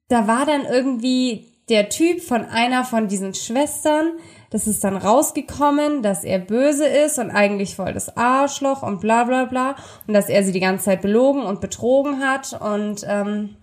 da 0.07 0.27
war 0.27 0.45
dann 0.45 0.65
irgendwie 0.65 1.47
der 1.69 1.89
Typ 1.89 2.21
von 2.21 2.45
einer 2.45 2.83
von 2.83 3.07
diesen 3.07 3.33
Schwestern, 3.33 4.13
das 4.49 4.65
ist 4.65 4.83
dann 4.83 4.97
rausgekommen, 4.97 6.01
dass 6.01 6.23
er 6.23 6.39
böse 6.39 6.87
ist 6.87 7.19
und 7.19 7.29
eigentlich 7.29 7.75
voll 7.75 7.93
das 7.93 8.17
Arschloch 8.17 8.81
und 8.81 8.99
bla 8.99 9.23
bla 9.23 9.45
bla 9.45 9.75
und 10.07 10.15
dass 10.15 10.29
er 10.29 10.43
sie 10.43 10.51
die 10.51 10.59
ganze 10.59 10.85
Zeit 10.85 11.01
belogen 11.01 11.43
und 11.43 11.61
betrogen 11.61 12.19
hat 12.19 12.59
und 12.59 13.05
ähm, 13.07 13.55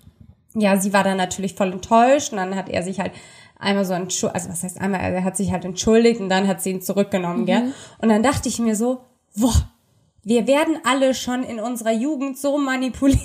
ja, 0.55 0.79
sie 0.79 0.93
war 0.93 1.05
dann 1.05 1.17
natürlich 1.17 1.55
voll 1.55 1.73
enttäuscht 1.73 2.33
und 2.33 2.39
dann 2.39 2.55
hat 2.55 2.69
er 2.69 2.83
sich 2.83 3.01
halt 3.01 3.13
einmal 3.59 3.85
so 3.85 3.95
entschuldigt, 3.95 4.35
also 4.35 4.51
was 4.51 4.63
heißt 4.63 4.81
einmal, 4.81 5.01
er 5.01 5.25
hat 5.25 5.37
sich 5.37 5.53
halt 5.53 5.65
entschuldigt 5.65 6.21
und 6.21 6.29
dann 6.29 6.47
hat 6.47 6.63
sie 6.63 6.71
ihn 6.71 6.83
zurückgenommen, 6.83 7.43
mhm. 7.43 7.47
gell? 7.47 7.73
Und 7.99 8.09
dann 8.09 8.23
dachte 8.23 8.49
ich 8.49 8.59
mir 8.59 8.77
so, 8.77 9.01
boah, 9.37 9.55
wir 10.27 10.49
werden 10.49 10.81
alle 10.83 11.15
schon 11.15 11.45
in 11.45 11.61
unserer 11.61 11.93
Jugend 11.93 12.37
so 12.37 12.59
manipuliert. 12.59 13.21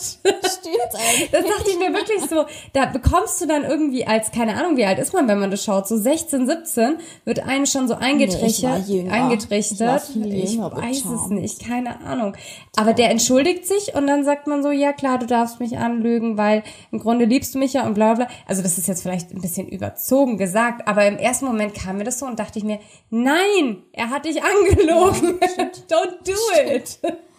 Stimmt 0.00 0.94
eigentlich. 0.94 1.30
Das 1.30 1.44
dachte 1.44 1.68
ich 1.68 1.78
mir 1.78 1.92
wirklich 1.92 2.22
so. 2.30 2.46
Da 2.72 2.86
bekommst 2.86 3.42
du 3.42 3.46
dann 3.46 3.64
irgendwie 3.64 4.06
als, 4.06 4.30
keine 4.30 4.56
Ahnung, 4.56 4.78
wie 4.78 4.86
alt 4.86 4.98
ist 4.98 5.12
man, 5.12 5.28
wenn 5.28 5.38
man 5.38 5.50
das 5.50 5.62
schaut, 5.62 5.86
so 5.86 5.98
16, 5.98 6.46
17, 6.46 6.96
wird 7.26 7.40
einem 7.40 7.66
schon 7.66 7.88
so 7.88 7.94
eingetrichtert. 7.94 8.40
Nee, 8.40 8.48
ich 8.48 8.88
war 8.88 8.96
jünger. 8.96 9.12
eingetrichtert. 9.12 10.08
Ich 10.08 10.54
Ich 10.54 10.58
weiß 10.58 11.04
es 11.04 11.28
nicht, 11.28 11.68
keine 11.68 12.00
Ahnung. 12.00 12.34
Aber 12.74 12.94
der 12.94 13.10
entschuldigt 13.10 13.66
sich 13.66 13.94
und 13.94 14.06
dann 14.06 14.24
sagt 14.24 14.46
man 14.46 14.62
so, 14.62 14.70
ja 14.70 14.94
klar, 14.94 15.18
du 15.18 15.26
darfst 15.26 15.60
mich 15.60 15.76
anlügen, 15.76 16.38
weil 16.38 16.62
im 16.90 17.00
Grunde 17.00 17.26
liebst 17.26 17.54
du 17.54 17.58
mich 17.58 17.74
ja 17.74 17.84
und 17.86 17.92
bla 17.92 18.14
bla. 18.14 18.28
Also 18.46 18.62
das 18.62 18.78
ist 18.78 18.88
jetzt 18.88 19.02
vielleicht 19.02 19.30
ein 19.30 19.42
bisschen 19.42 19.68
überzogen 19.68 20.38
gesagt, 20.38 20.88
aber 20.88 21.04
im 21.06 21.18
ersten 21.18 21.44
Moment 21.44 21.74
kam 21.74 21.98
mir 21.98 22.04
das 22.04 22.18
so 22.18 22.24
und 22.24 22.38
dachte 22.38 22.58
ich 22.58 22.64
mir, 22.64 22.78
nein, 23.10 23.82
er 23.92 24.08
hat 24.08 24.24
dich 24.24 24.42
angelogen. 24.42 25.38
Don't 25.90 26.24
do 26.24 26.45
it. 26.52 26.98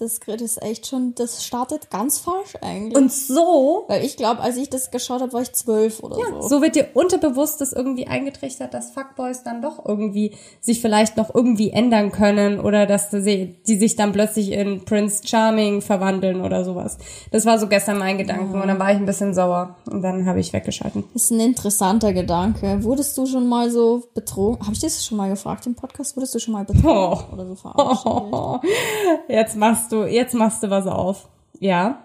Das 0.00 0.20
Grid 0.20 0.40
ist 0.40 0.62
echt 0.62 0.86
schon, 0.86 1.14
das 1.16 1.44
startet 1.44 1.90
ganz 1.90 2.18
falsch 2.18 2.54
eigentlich. 2.62 2.96
Und 2.96 3.12
so 3.12 3.84
Weil 3.88 4.04
ich 4.04 4.16
glaube, 4.16 4.40
als 4.40 4.56
ich 4.56 4.70
das 4.70 4.90
geschaut 4.92 5.20
habe, 5.22 5.32
war 5.32 5.42
ich 5.42 5.52
zwölf 5.52 6.02
oder 6.02 6.16
so. 6.16 6.48
So 6.48 6.62
wird 6.62 6.76
dir 6.76 6.86
unterbewusst 6.94 7.60
das 7.60 7.72
irgendwie 7.72 8.06
eingetrichtert, 8.06 8.72
dass 8.74 8.90
Fuckboys 8.90 9.42
dann 9.42 9.60
doch 9.60 9.84
irgendwie 9.84 10.36
sich 10.60 10.80
vielleicht 10.80 11.16
noch 11.16 11.34
irgendwie 11.34 11.70
ändern 11.70 12.12
können 12.12 12.60
oder 12.60 12.86
dass 12.86 13.10
die, 13.10 13.56
die 13.66 13.76
sich 13.76 13.96
dann 13.96 14.12
plötzlich 14.12 14.52
in 14.52 14.84
Prince 14.84 15.26
Charming 15.26 15.80
verwandeln 15.80 16.42
oder 16.42 16.64
sowas. 16.64 16.98
Das 17.32 17.44
war 17.44 17.58
so 17.58 17.66
gestern 17.66 17.98
mein 17.98 18.18
Gedanken 18.18 18.60
und 18.60 18.68
dann 18.68 18.78
war 18.78 18.92
ich 18.92 18.98
ein 18.98 19.06
bisschen 19.06 19.34
sauer 19.34 19.76
und 19.90 20.02
dann 20.02 20.26
habe 20.26 20.38
ich 20.38 20.52
weggeschalten. 20.52 21.04
Das 21.12 21.24
ist 21.24 21.30
ein 21.32 21.40
interessanter 21.40 22.12
Gedanke. 22.12 22.84
Wurdest 22.84 23.18
du 23.18 23.26
schon 23.26 23.48
mal 23.48 23.70
so 23.70 24.04
betrogen? 24.14 24.60
Habe 24.62 24.74
ich 24.74 24.80
das 24.80 25.04
schon 25.04 25.16
mal 25.18 25.28
gefragt 25.28 25.66
im 25.66 25.74
Podcast? 25.74 26.14
Wurdest 26.16 26.34
du 26.36 26.38
schon 26.38 26.52
mal 26.54 26.64
betrogen 26.64 26.88
Oh. 26.88 27.18
oder 27.34 27.46
so 27.46 27.54
verarscht? 27.56 28.64
Jetzt 29.28 29.56
machst 29.56 29.87
du, 29.92 30.04
jetzt 30.04 30.34
machst 30.34 30.62
du 30.62 30.70
was 30.70 30.86
auf. 30.86 31.28
Ja, 31.60 32.04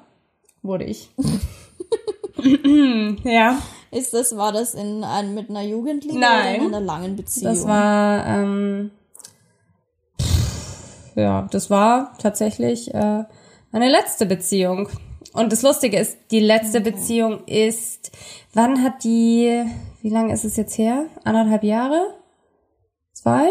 wurde 0.62 0.86
ich. 0.86 1.10
ja, 3.24 3.58
Ist 3.92 4.14
das, 4.14 4.36
war 4.36 4.52
das 4.52 4.74
in 4.74 5.04
ein, 5.04 5.34
mit 5.34 5.50
einer 5.50 5.62
Jugendlichen 5.64 6.20
Nein. 6.20 6.56
oder 6.56 6.66
in 6.66 6.74
einer 6.76 6.86
langen 6.86 7.16
Beziehung? 7.16 7.54
das 7.54 7.68
war, 7.68 8.26
ähm, 8.26 8.92
ja, 11.16 11.48
das 11.52 11.70
war 11.70 12.18
tatsächlich 12.18 12.94
äh, 12.94 13.24
meine 13.72 13.90
letzte 13.90 14.26
Beziehung. 14.26 14.90
Und 15.34 15.52
das 15.52 15.64
Lustige 15.64 15.98
ist, 15.98 16.18
die 16.32 16.40
letzte 16.40 16.82
Beziehung 16.82 17.44
ist, 17.46 18.12
wann 18.54 18.84
hat 18.84 19.04
die, 19.04 19.64
wie 20.02 20.10
lange 20.10 20.34
ist 20.34 20.46
es 20.46 20.58
jetzt 20.58 20.78
her? 20.78 21.06
Anderthalb 21.24 21.64
Jahre? 21.64 22.06
Zwei? 23.14 23.48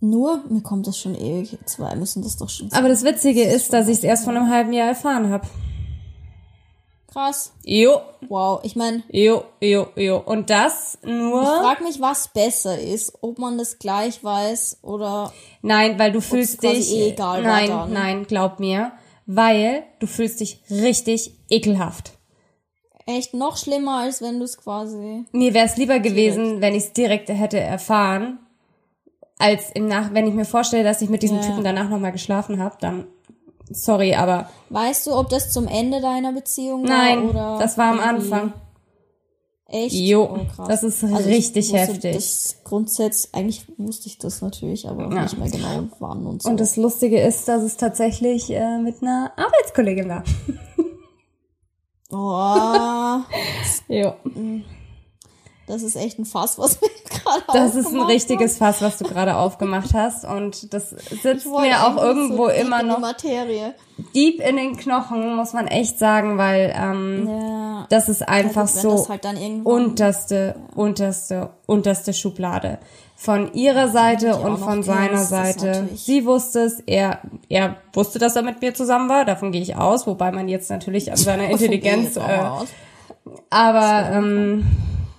Nur? 0.00 0.42
Mir 0.48 0.60
kommt 0.62 0.86
das 0.86 0.98
schon 0.98 1.14
ewig. 1.14 1.58
Zwei 1.66 1.94
müssen 1.96 2.22
das 2.22 2.36
doch 2.36 2.48
schon 2.50 2.68
sein. 2.70 2.78
Aber 2.78 2.88
das 2.88 3.02
Witzige 3.04 3.42
ist, 3.42 3.72
dass 3.72 3.88
ich 3.88 3.98
es 3.98 4.04
erst 4.04 4.24
vor 4.24 4.34
einem 4.34 4.50
halben 4.50 4.72
Jahr 4.72 4.88
erfahren 4.88 5.30
habe. 5.30 5.46
Krass. 7.12 7.52
Jo, 7.64 8.00
Wow. 8.28 8.60
Ich 8.62 8.76
meine, 8.76 9.02
jo, 9.10 9.44
jo, 9.60 9.86
jo. 9.96 10.18
Und 10.18 10.50
das 10.50 10.98
ich 11.02 11.08
nur. 11.08 11.42
frage 11.44 11.84
mich, 11.84 12.00
was 12.00 12.28
besser 12.28 12.78
ist. 12.78 13.14
Ob 13.22 13.38
man 13.38 13.56
das 13.56 13.78
gleich 13.78 14.22
weiß 14.22 14.80
oder 14.82 15.32
Nein, 15.62 15.98
weil 15.98 16.12
du 16.12 16.20
fühlst 16.20 16.62
dich. 16.62 16.92
eh 16.92 17.10
egal 17.10 17.42
war 17.42 17.50
nein, 17.52 17.68
dann. 17.68 17.92
nein, 17.92 18.26
glaub 18.26 18.60
mir. 18.60 18.92
Weil 19.24 19.84
du 20.00 20.06
fühlst 20.06 20.40
dich 20.40 20.60
richtig 20.70 21.32
ekelhaft. 21.48 22.12
echt 23.06 23.32
noch 23.34 23.56
schlimmer, 23.56 23.98
als 24.00 24.20
wenn 24.20 24.38
du 24.38 24.44
es 24.44 24.58
quasi... 24.58 25.24
Mir 25.32 25.54
wäre 25.54 25.66
es 25.66 25.76
lieber 25.76 26.00
gewesen, 26.00 26.60
wenn 26.60 26.74
ich 26.74 26.84
es 26.84 26.92
direkt 26.92 27.28
hätte 27.28 27.58
erfahren, 27.58 28.40
als 29.38 29.70
im 29.74 29.86
Nach, 29.88 30.12
wenn 30.14 30.26
ich 30.26 30.34
mir 30.34 30.44
vorstelle, 30.44 30.84
dass 30.84 31.02
ich 31.02 31.08
mit 31.10 31.22
diesem 31.22 31.38
Ja. 31.38 31.42
Typen 31.46 31.64
danach 31.64 31.88
nochmal 31.88 32.12
geschlafen 32.12 32.58
habe, 32.62 32.76
dann 32.80 33.04
sorry, 33.70 34.14
aber 34.14 34.48
Weißt 34.70 35.06
du, 35.06 35.14
ob 35.14 35.28
das 35.28 35.52
zum 35.52 35.66
Ende 35.68 36.00
deiner 36.00 36.32
Beziehung 36.32 36.82
war 36.84 36.88
nein, 36.90 37.30
das 37.58 37.76
war 37.78 37.90
am 37.92 38.00
Anfang. 38.00 38.52
Echt? 39.68 39.94
Jo, 39.96 40.28
Oh, 40.58 40.64
das 40.68 40.84
ist 40.84 41.02
Also 41.02 41.28
ich 41.28 41.36
richtig 41.38 41.72
heftig. 41.72 42.14
Das 42.14 42.56
grundsätzlich, 42.62 43.34
eigentlich 43.34 43.64
wusste 43.78 44.06
ich 44.06 44.16
das 44.18 44.40
natürlich, 44.40 44.88
aber 44.88 45.12
Ja. 45.12 45.22
nicht 45.24 45.36
mehr 45.38 45.50
genau 45.50 45.88
wann 45.98 46.24
und 46.24 46.42
so. 46.42 46.48
Und 46.48 46.60
das 46.60 46.76
Lustige 46.76 47.20
ist, 47.20 47.48
dass 47.48 47.62
es 47.64 47.76
tatsächlich 47.76 48.48
äh, 48.52 48.78
mit 48.78 49.02
einer 49.02 49.32
Arbeitskollegin 49.36 50.08
war. 50.08 50.22
oh, 52.12 53.24
Jo. 53.88 54.14
Das 55.66 55.82
ist 55.82 55.96
echt 55.96 56.18
ein 56.18 56.24
Fass, 56.24 56.58
was 56.58 56.80
wir 56.80 56.88
gerade 57.10 57.42
Das 57.52 57.70
ist 57.74 57.86
ein 57.86 57.86
aufgemacht 57.86 58.10
richtiges 58.10 58.56
Fass, 58.58 58.82
was 58.82 58.98
du 58.98 59.04
gerade 59.04 59.36
aufgemacht 59.36 59.94
hast. 59.94 60.24
Und 60.24 60.72
das 60.72 60.90
sitzt 60.90 61.46
mir 61.46 61.86
auch 61.86 61.96
irgendwo 62.02 62.44
so 62.46 62.50
immer 62.52 62.80
in 62.80 62.86
die 62.86 62.92
noch 62.92 63.00
Materie. 63.00 63.74
deep 64.14 64.40
in 64.40 64.56
den 64.56 64.76
Knochen, 64.76 65.34
muss 65.36 65.52
man 65.52 65.66
echt 65.66 65.98
sagen, 65.98 66.38
weil 66.38 66.72
ähm, 66.76 67.28
Ja. 67.28 67.86
das 67.90 68.08
ist 68.08 68.28
einfach 68.28 68.72
wenn 68.74 68.82
so 68.82 68.90
das 68.92 69.08
halt 69.08 69.24
dann 69.24 69.36
irgendwann- 69.36 69.86
unterste, 69.86 70.54
unterste, 70.74 71.50
unterste 71.66 72.12
Schublade. 72.14 72.78
Von 73.18 73.54
ihrer 73.54 73.88
Seite 73.88 74.34
auch 74.36 74.44
und 74.44 74.60
noch 74.60 74.68
von 74.68 74.82
seiner 74.82 75.24
Seite. 75.24 75.88
Sie 75.94 76.26
wusste 76.26 76.60
es, 76.60 76.80
er, 76.86 77.20
er 77.48 77.76
wusste, 77.94 78.18
dass 78.18 78.36
er 78.36 78.42
mit 78.42 78.60
mir 78.60 78.74
zusammen 78.74 79.08
war, 79.08 79.24
davon 79.24 79.52
gehe 79.52 79.62
ich 79.62 79.74
aus, 79.74 80.06
wobei 80.06 80.30
man 80.32 80.48
jetzt 80.48 80.68
natürlich 80.70 81.10
an 81.10 81.16
seiner 81.16 81.44
Intelligenz, 81.50 82.16
äh, 82.18 82.20
aber 83.50 84.10
ähm, 84.12 84.66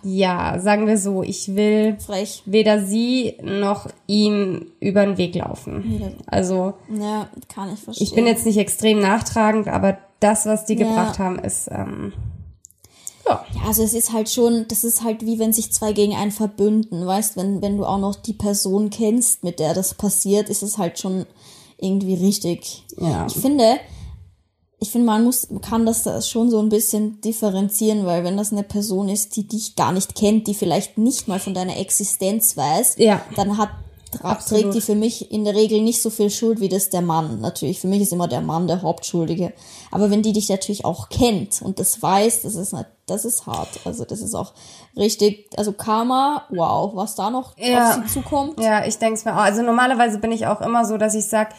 ja, 0.08 0.60
sagen 0.60 0.88
wir 0.88 0.98
so, 0.98 1.22
ich 1.24 1.56
will 1.56 1.98
Frech. 2.00 2.44
weder 2.46 2.84
sie 2.86 3.36
noch 3.44 3.88
ihm 4.08 4.68
über 4.80 5.06
den 5.06 5.18
Weg 5.18 5.36
laufen. 5.36 6.14
Also 6.28 6.74
Ja, 6.90 7.28
kann 7.50 7.74
ich 7.74 7.80
verstehen. 7.80 8.08
ich 8.08 8.14
bin 8.16 8.26
jetzt 8.26 8.46
nicht 8.46 8.58
extrem 8.58 9.00
nachtragend, 9.00 9.68
aber 9.68 9.98
das, 10.20 10.46
was 10.46 10.66
die 10.66 10.76
Ja. 10.76 10.88
gebracht 10.88 11.20
haben, 11.20 11.40
ist 11.40 11.68
ähm, 11.72 12.14
ja. 13.28 13.44
Ja, 13.54 13.62
also 13.68 13.84
es 13.84 13.94
ist 13.94 14.14
halt 14.14 14.30
schon, 14.30 14.66
das 14.70 14.84
ist 14.86 15.04
halt 15.04 15.26
wie 15.26 15.38
wenn 15.40 15.52
sich 15.52 15.72
zwei 15.74 15.92
gegen 15.92 16.16
einen 16.16 16.32
verbünden, 16.32 17.06
weißt, 17.06 17.36
wenn, 17.36 17.62
wenn 17.62 17.78
du 17.78 17.86
auch 17.86 17.98
noch 18.00 18.16
die 18.16 18.34
Person 18.34 18.90
kennst, 18.90 19.44
mit 19.44 19.60
der 19.60 19.74
das 19.74 19.94
passiert, 19.94 20.48
ist 20.50 20.64
es 20.64 20.78
halt 20.78 20.98
schon 21.00 21.26
irgendwie 21.78 22.14
richtig. 22.16 22.86
Ja. 22.98 23.26
Ich 23.28 23.36
finde, 23.36 23.66
ich 24.80 24.92
finde, 24.92 25.08
man 25.08 25.24
muss, 25.24 25.50
man 25.50 25.62
kann 25.62 25.86
das 25.86 26.04
da 26.04 26.22
schon 26.22 26.52
so 26.52 26.60
ein 26.60 26.70
bisschen 26.70 27.20
differenzieren, 27.22 28.06
weil 28.06 28.24
wenn 28.24 28.38
das 28.38 28.52
eine 28.52 28.64
Person 28.64 29.10
ist, 29.10 29.36
die 29.36 29.48
dich 29.48 29.76
gar 29.76 29.92
nicht 29.92 30.14
kennt, 30.16 30.48
die 30.48 30.54
vielleicht 30.54 30.98
nicht 30.98 31.28
mal 31.28 31.40
von 31.40 31.54
deiner 31.54 31.78
Existenz 31.78 32.56
weiß, 32.56 32.96
Ja. 32.98 33.22
dann 33.36 33.58
hat 33.58 33.70
Absolut. 34.22 34.64
trägt 34.64 34.76
die 34.76 34.82
für 34.82 34.96
mich 34.96 35.32
in 35.32 35.44
der 35.46 35.56
Regel 35.56 35.82
nicht 35.82 36.02
so 36.02 36.10
viel 36.10 36.30
Schuld 36.30 36.60
wie 36.60 36.70
das 36.70 36.90
der 36.90 37.02
Mann. 37.02 37.42
Natürlich, 37.42 37.80
für 37.80 37.88
mich 37.88 38.02
ist 38.02 38.14
immer 38.14 38.28
der 38.28 38.42
Mann 38.42 38.68
der 38.68 38.82
Hauptschuldige. 38.82 39.52
Aber 39.92 40.10
wenn 40.12 40.22
die 40.22 40.32
dich 40.34 40.48
natürlich 40.50 40.86
auch 40.86 41.10
kennt 41.10 41.62
und 41.62 41.80
das 41.80 42.02
weiß, 42.02 42.44
das 42.44 42.56
ist 42.56 42.74
nicht, 42.74 42.86
das 43.08 43.26
ist 43.26 43.48
hart. 43.48 43.80
Also 43.86 44.06
das 44.06 44.22
ist 44.22 44.36
auch 44.36 44.54
richtig, 44.96 45.48
also 45.58 45.72
Karma, 45.72 46.44
wow, 46.50 46.92
was 46.96 47.16
da 47.16 47.30
noch 47.30 47.58
Ja. 47.58 47.90
auf 47.90 47.96
sie 47.96 48.06
zukommt. 48.06 48.60
Ja, 48.60 48.86
ich 48.86 48.98
denke 49.00 49.16
es 49.16 49.26
mir 49.26 49.34
auch. 49.34 49.42
Also 49.42 49.62
normalerweise 49.64 50.20
bin 50.20 50.32
ich 50.32 50.46
auch 50.48 50.62
immer 50.62 50.86
so, 50.86 50.98
dass 50.98 51.16
ich 51.16 51.26
sag, 51.28 51.50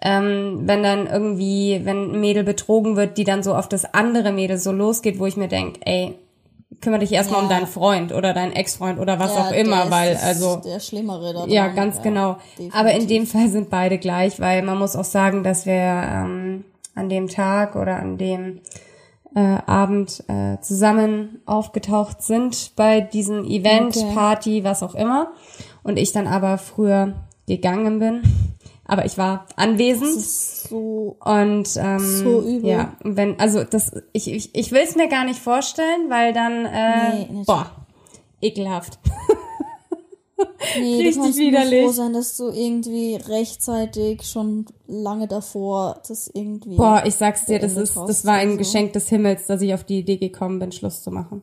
ähm, 0.00 0.60
wenn 0.66 0.82
dann 0.82 1.06
irgendwie, 1.06 1.80
wenn 1.84 2.12
ein 2.12 2.20
Mädel 2.20 2.44
betrogen 2.44 2.94
wird, 2.96 3.18
die 3.18 3.24
dann 3.24 3.42
so 3.42 3.54
auf 3.54 3.68
das 3.68 3.94
andere 3.94 4.30
Mädel 4.32 4.58
so 4.58 4.70
losgeht, 4.70 5.18
wo 5.18 5.26
ich 5.26 5.36
mir 5.36 5.48
denk, 5.48 5.80
ey, 5.84 6.14
kümmere 6.80 7.00
dich 7.00 7.12
erstmal 7.12 7.42
um 7.42 7.48
Ja. 7.50 7.56
deinen 7.56 7.66
Freund 7.66 8.12
oder 8.12 8.32
deinen 8.34 8.52
Ex-Freund 8.52 9.00
oder 9.00 9.18
was 9.18 9.34
Ja, 9.34 9.48
auch 9.48 9.50
immer, 9.52 9.90
weil 9.90 10.16
also 10.16 10.56
der 10.64 10.78
Schlimmere 10.78 11.32
da 11.32 11.46
Ja, 11.46 11.66
dran. 11.66 11.74
ganz 11.74 12.02
genau. 12.02 12.36
definitiv. 12.52 12.74
Aber 12.78 12.92
in 12.92 13.08
dem 13.08 13.26
Fall 13.26 13.48
sind 13.48 13.70
beide 13.70 13.98
gleich, 13.98 14.38
weil 14.38 14.62
man 14.62 14.78
muss 14.78 14.94
auch 14.94 15.04
sagen, 15.04 15.42
dass 15.42 15.66
wir 15.66 15.72
ähm, 15.72 16.64
an 16.94 17.08
dem 17.08 17.28
Tag 17.28 17.74
oder 17.74 17.96
an 17.96 18.18
dem 18.18 18.60
äh, 19.38 19.58
Abend 19.70 20.24
äh, 20.28 20.58
zusammen 20.60 21.40
aufgetaucht 21.46 22.22
sind 22.22 22.72
bei 22.76 23.00
diesem 23.00 23.44
Event, 23.44 23.96
Okay. 23.96 24.14
Party, 24.14 24.64
was 24.64 24.82
auch 24.82 24.94
immer. 24.94 25.32
Und 25.82 25.96
ich 25.98 26.12
dann 26.12 26.26
aber 26.26 26.58
früher 26.58 27.14
gegangen 27.46 27.98
bin. 27.98 28.22
Aber 28.84 29.04
ich 29.04 29.16
war 29.18 29.46
anwesend. 29.56 30.18
So 30.20 31.16
Und 31.20 31.68
ähm, 31.76 31.98
So 31.98 32.40
übel. 32.42 32.70
ja, 32.70 32.92
wenn 33.04 33.38
also 33.38 33.62
das 33.62 33.92
ich 34.12 34.32
ich, 34.32 34.54
ich 34.54 34.72
will 34.72 34.82
es 34.82 34.96
mir 34.96 35.08
gar 35.08 35.24
nicht 35.24 35.38
vorstellen, 35.38 36.08
weil 36.08 36.32
dann 36.32 36.64
äh, 36.64 37.26
Nee, 37.26 37.42
boah 37.46 37.70
ekelhaft. 38.40 38.98
Nee, 40.78 40.96
Richtig 40.98 41.14
du 41.16 41.20
kannst 41.22 41.38
widerlich. 41.38 41.84
froh 41.84 41.92
sein, 41.92 42.12
dass 42.12 42.36
du 42.36 42.48
irgendwie 42.48 43.16
rechtzeitig 43.16 44.22
schon 44.22 44.66
lange 44.86 45.26
davor 45.26 46.00
das 46.06 46.30
irgendwie. 46.32 46.76
Boah, 46.76 47.02
ich 47.04 47.14
sag's 47.16 47.46
dir, 47.46 47.58
das 47.58 47.76
ist 47.76 47.96
das 47.96 48.24
war 48.24 48.34
ein 48.34 48.52
so. 48.52 48.56
Geschenk 48.58 48.92
des 48.92 49.08
Himmels, 49.08 49.46
dass 49.46 49.62
ich 49.62 49.74
auf 49.74 49.84
die 49.84 49.98
Idee 50.00 50.16
gekommen 50.16 50.58
bin, 50.58 50.70
Schluss 50.72 51.02
zu 51.02 51.10
machen. 51.10 51.42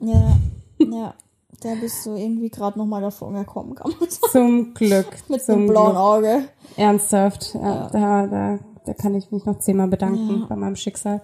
Ja, 0.00 0.36
ja. 0.78 1.14
Da 1.60 1.74
bist 1.80 2.04
du 2.06 2.16
irgendwie 2.16 2.48
gerade 2.50 2.76
nochmal 2.76 3.02
davon 3.02 3.34
gekommen, 3.34 3.76
kann 3.76 3.92
man 4.00 4.10
sagen. 4.10 4.32
Zum 4.32 4.74
Glück, 4.74 5.06
Mit 5.28 5.42
zum 5.42 5.54
einem 5.54 5.66
blauen 5.68 5.90
Glück. 5.92 5.96
Auge. 6.00 6.44
Ernsthaft, 6.76 7.54
ja, 7.54 7.88
Da, 7.92 8.26
da, 8.26 8.58
da 8.84 8.94
kann 8.94 9.14
ich 9.14 9.30
mich 9.30 9.44
noch 9.44 9.60
zehnmal 9.60 9.86
bedanken 9.86 10.46
bei 10.48 10.56
meinem 10.56 10.74
Schicksal. 10.74 11.20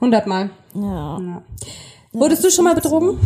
Hundertmal. 0.00 0.48
Ja. 0.74 1.18
Ja. 1.20 1.42
Wurdest 2.12 2.42
du 2.44 2.50
schon 2.50 2.64
mal 2.64 2.74
betrogen? 2.74 3.18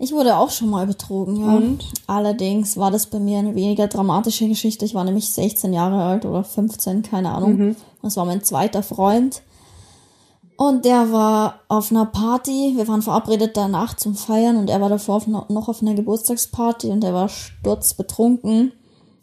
Ich 0.00 0.12
wurde 0.12 0.36
auch 0.36 0.50
schon 0.50 0.70
mal 0.70 0.86
betrogen, 0.86 1.36
ja. 1.40 1.56
Und? 1.56 1.84
Allerdings 2.06 2.76
war 2.76 2.90
das 2.90 3.06
bei 3.06 3.18
mir 3.18 3.38
eine 3.40 3.54
weniger 3.56 3.88
dramatische 3.88 4.46
Geschichte. 4.48 4.84
Ich 4.84 4.94
war 4.94 5.02
nämlich 5.04 5.30
16 5.30 5.72
Jahre 5.72 6.02
alt 6.04 6.24
oder 6.24 6.44
15, 6.44 7.02
keine 7.02 7.32
Ahnung. 7.32 7.56
Mhm. 7.56 7.76
Das 8.02 8.16
war 8.16 8.24
mein 8.24 8.44
zweiter 8.44 8.82
Freund. 8.84 9.42
Und 10.56 10.84
der 10.84 11.12
war 11.12 11.60
auf 11.68 11.90
einer 11.90 12.06
Party. 12.06 12.74
Wir 12.76 12.86
waren 12.88 13.02
verabredet 13.02 13.56
danach 13.56 13.94
zum 13.94 14.14
Feiern 14.14 14.56
und 14.56 14.70
er 14.70 14.80
war 14.80 14.88
davor 14.88 15.16
auf 15.16 15.26
no- 15.26 15.46
noch 15.48 15.68
auf 15.68 15.82
einer 15.82 15.94
Geburtstagsparty 15.94 16.88
und 16.90 17.02
er 17.04 17.14
war 17.14 17.28
sturzbetrunken 17.28 18.72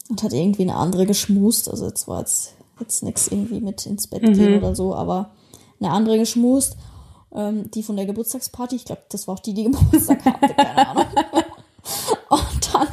und 0.08 0.22
hat 0.22 0.32
irgendwie 0.32 0.62
eine 0.62 0.76
andere 0.76 1.04
geschmust. 1.06 1.70
Also 1.70 1.86
jetzt 1.86 2.08
war 2.08 2.20
jetzt, 2.20 2.54
jetzt 2.80 3.02
nichts 3.02 3.28
irgendwie 3.28 3.60
mit 3.60 3.84
ins 3.86 4.06
Bett 4.06 4.22
gehen 4.22 4.56
oder 4.58 4.74
so, 4.74 4.94
aber 4.94 5.30
eine 5.80 5.90
andere 5.90 6.18
geschmust. 6.18 6.76
Ähm, 7.36 7.70
die 7.70 7.82
von 7.82 7.96
der 7.96 8.06
Geburtstagsparty. 8.06 8.76
Ich 8.76 8.84
glaube, 8.86 9.02
das 9.10 9.28
war 9.28 9.34
auch 9.34 9.40
die, 9.40 9.54
die 9.54 9.64
Geburtstag 9.70 10.24
hatte, 10.24 10.54
keine 10.54 10.88
Ahnung. 10.88 11.06
Und 12.28 12.74
dann 12.74 12.88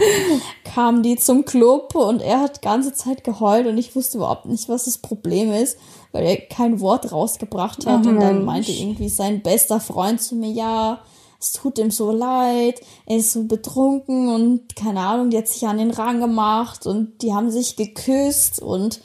kam 0.64 1.02
die 1.02 1.16
zum 1.16 1.46
Club 1.46 1.96
und 1.96 2.22
er 2.22 2.40
hat 2.40 2.62
ganze 2.62 2.94
Zeit 2.94 3.24
geheult 3.24 3.66
und 3.66 3.78
ich 3.78 3.96
wusste 3.96 4.18
überhaupt 4.18 4.46
nicht, 4.46 4.70
was 4.70 4.86
das 4.86 5.00
Problem 5.00 5.52
ist, 5.52 5.80
weil 6.12 6.24
er 6.26 6.38
kein 6.38 6.80
Wort 6.80 7.12
rausgebracht 7.12 7.88
hat 7.88 8.06
Oh 8.06 8.10
und 8.10 8.20
dann 8.20 8.46
meinte 8.46 8.72
irgendwie 8.72 9.10
sein 9.10 9.42
bester 9.42 9.80
Freund 9.80 10.22
zu 10.22 10.36
mir, 10.36 10.52
ja, 10.52 11.02
es 11.40 11.54
tut 11.54 11.80
ihm 11.80 11.92
so 11.92 12.12
leid, 12.12 12.82
er 13.06 13.18
ist 13.18 13.34
so 13.34 13.46
betrunken 13.46 14.30
und 14.30 14.76
keine 14.76 15.02
Ahnung, 15.02 15.32
die 15.32 15.38
hat 15.38 15.48
sich 15.48 15.68
an 15.68 15.80
den 15.80 15.92
Rang 15.92 16.20
gemacht 16.20 16.86
und 16.86 17.22
die 17.24 17.34
haben 17.34 17.50
sich 17.50 17.76
geküsst 17.76 18.62
und 18.62 19.02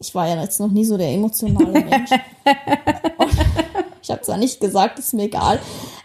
ich 0.00 0.14
war 0.14 0.28
ja 0.28 0.40
jetzt 0.40 0.60
noch 0.60 0.70
nie 0.70 0.84
so 0.84 0.96
der 0.96 1.12
emotionale 1.12 1.84
Mensch. 1.84 2.10
Ich 4.04 4.10
habe 4.10 4.20
zwar 4.20 4.36
nicht 4.36 4.60
gesagt, 4.60 4.98
ist 4.98 5.14
mir 5.14 5.24
egal. 5.24 5.58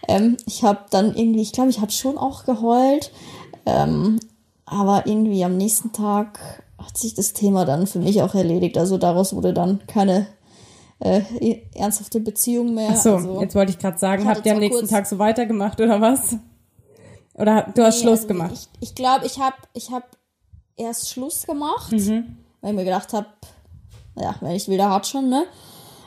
Ähm, 0.08 0.38
ich 0.46 0.64
habe 0.64 0.80
dann 0.90 1.14
irgendwie, 1.14 1.42
ich 1.42 1.52
glaube, 1.52 1.68
ich 1.68 1.80
habe 1.82 1.92
schon 1.92 2.16
auch 2.16 2.44
geheult. 2.46 3.12
Ähm, 3.66 4.18
aber 4.64 5.06
irgendwie 5.06 5.44
am 5.44 5.58
nächsten 5.58 5.92
Tag 5.92 6.38
hat 6.78 6.96
sich 6.96 7.12
das 7.12 7.34
Thema 7.34 7.66
dann 7.66 7.86
für 7.86 7.98
mich 7.98 8.22
auch 8.22 8.34
erledigt. 8.34 8.78
Also 8.78 8.96
daraus 8.96 9.36
wurde 9.36 9.52
dann 9.52 9.86
keine 9.86 10.26
äh, 11.00 11.20
ernsthafte 11.74 12.20
Beziehung 12.20 12.72
mehr. 12.74 12.90
Ach 12.92 12.96
so, 12.96 13.14
also, 13.16 13.40
jetzt 13.42 13.54
wollte 13.54 13.72
ich 13.72 13.78
gerade 13.78 13.98
sagen, 13.98 14.22
Ich 14.22 14.28
habt 14.28 14.46
ihr 14.46 14.52
am 14.54 14.60
nächsten 14.60 14.88
Tag 14.88 15.06
so 15.06 15.18
weitergemacht 15.18 15.78
oder 15.78 16.00
was? 16.00 16.36
Oder 17.34 17.66
du 17.74 17.84
hast 17.84 17.96
Nee, 17.96 18.02
Schluss 18.02 18.20
also 18.20 18.28
gemacht? 18.28 18.52
Ich, 18.54 18.88
ich 18.88 18.94
glaube, 18.94 19.26
ich 19.26 19.38
habe 19.38 19.56
ich 19.74 19.90
hab 19.90 20.04
erst 20.76 21.10
Schluss 21.10 21.44
gemacht, 21.46 21.92
Mhm. 21.92 22.38
weil 22.62 22.70
ich 22.70 22.76
mir 22.76 22.84
gedacht 22.84 23.12
habe, 23.12 23.26
ja, 24.16 24.34
wenn 24.40 24.52
ich 24.52 24.68
will, 24.68 24.78
der 24.78 24.88
hat 24.90 25.06
schon, 25.06 25.28
ne? 25.28 25.44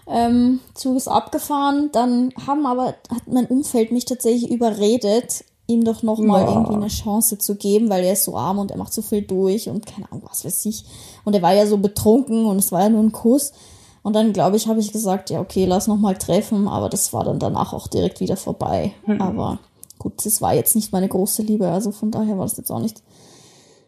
Ähm, 0.08 0.60
Zug 0.74 0.98
ist 0.98 1.08
abgefahren, 1.08 1.89
dann 1.94 2.34
haben 2.46 2.66
aber, 2.66 2.88
hat 3.10 3.28
mein 3.28 3.46
Umfeld 3.46 3.92
mich 3.92 4.06
tatsächlich 4.06 4.52
überredet, 4.52 5.46
ihm 5.68 5.86
doch 5.86 6.04
noch 6.04 6.20
mal 6.20 6.46
Boah. 6.46 6.54
irgendwie 6.54 6.74
eine 6.74 6.88
Chance 6.88 7.38
zu 7.38 7.56
geben, 7.56 7.89
weil 7.89 8.04
er 8.04 8.13
ist 8.13 8.26
so 8.26 8.36
arm 8.36 8.60
und 8.60 8.72
er 8.72 8.78
macht 8.78 8.94
so 8.94 9.02
viel 9.02 9.22
durch 9.22 9.70
und 9.70 9.86
keine 9.86 10.12
Ahnung, 10.12 10.24
was 10.30 10.44
weiß 10.44 10.66
ich. 10.66 10.84
Und 11.24 11.34
er 11.34 11.42
war 11.42 11.54
ja 11.54 11.66
so 11.66 11.78
betrunken 11.78 12.46
und 12.46 12.58
es 12.58 12.72
war 12.72 12.82
ja 12.82 12.89
nur 12.89 13.02
ein 13.02 13.13
Kuss. 13.13 13.54
Und 14.02 14.13
dann, 14.13 14.34
glaube 14.34 14.58
ich, 14.58 14.68
habe 14.68 14.82
ich 14.82 14.92
gesagt, 14.92 15.30
ja, 15.30 15.39
okay, 15.39 15.66
lass 15.66 15.88
noch 15.88 15.98
mal 15.98 16.18
treffen, 16.18 16.68
aber 16.68 16.89
das 16.89 17.13
war 17.13 17.24
dann 17.24 17.39
danach 17.39 17.72
auch 17.72 17.88
direkt 17.88 18.20
wieder 18.20 18.36
vorbei. 18.36 18.94
Mhm. 19.08 19.22
Aber 19.22 19.60
gut, 19.98 20.26
das 20.26 20.42
war 20.42 20.54
jetzt 20.54 20.76
nicht 20.76 20.92
meine 20.92 21.08
große 21.08 21.42
Liebe, 21.44 21.70
also 21.70 21.92
von 21.92 22.12
daher 22.12 22.38
war 22.38 22.46
das 22.46 22.58
jetzt 22.58 22.70
auch 22.70 22.80
nicht 22.80 23.02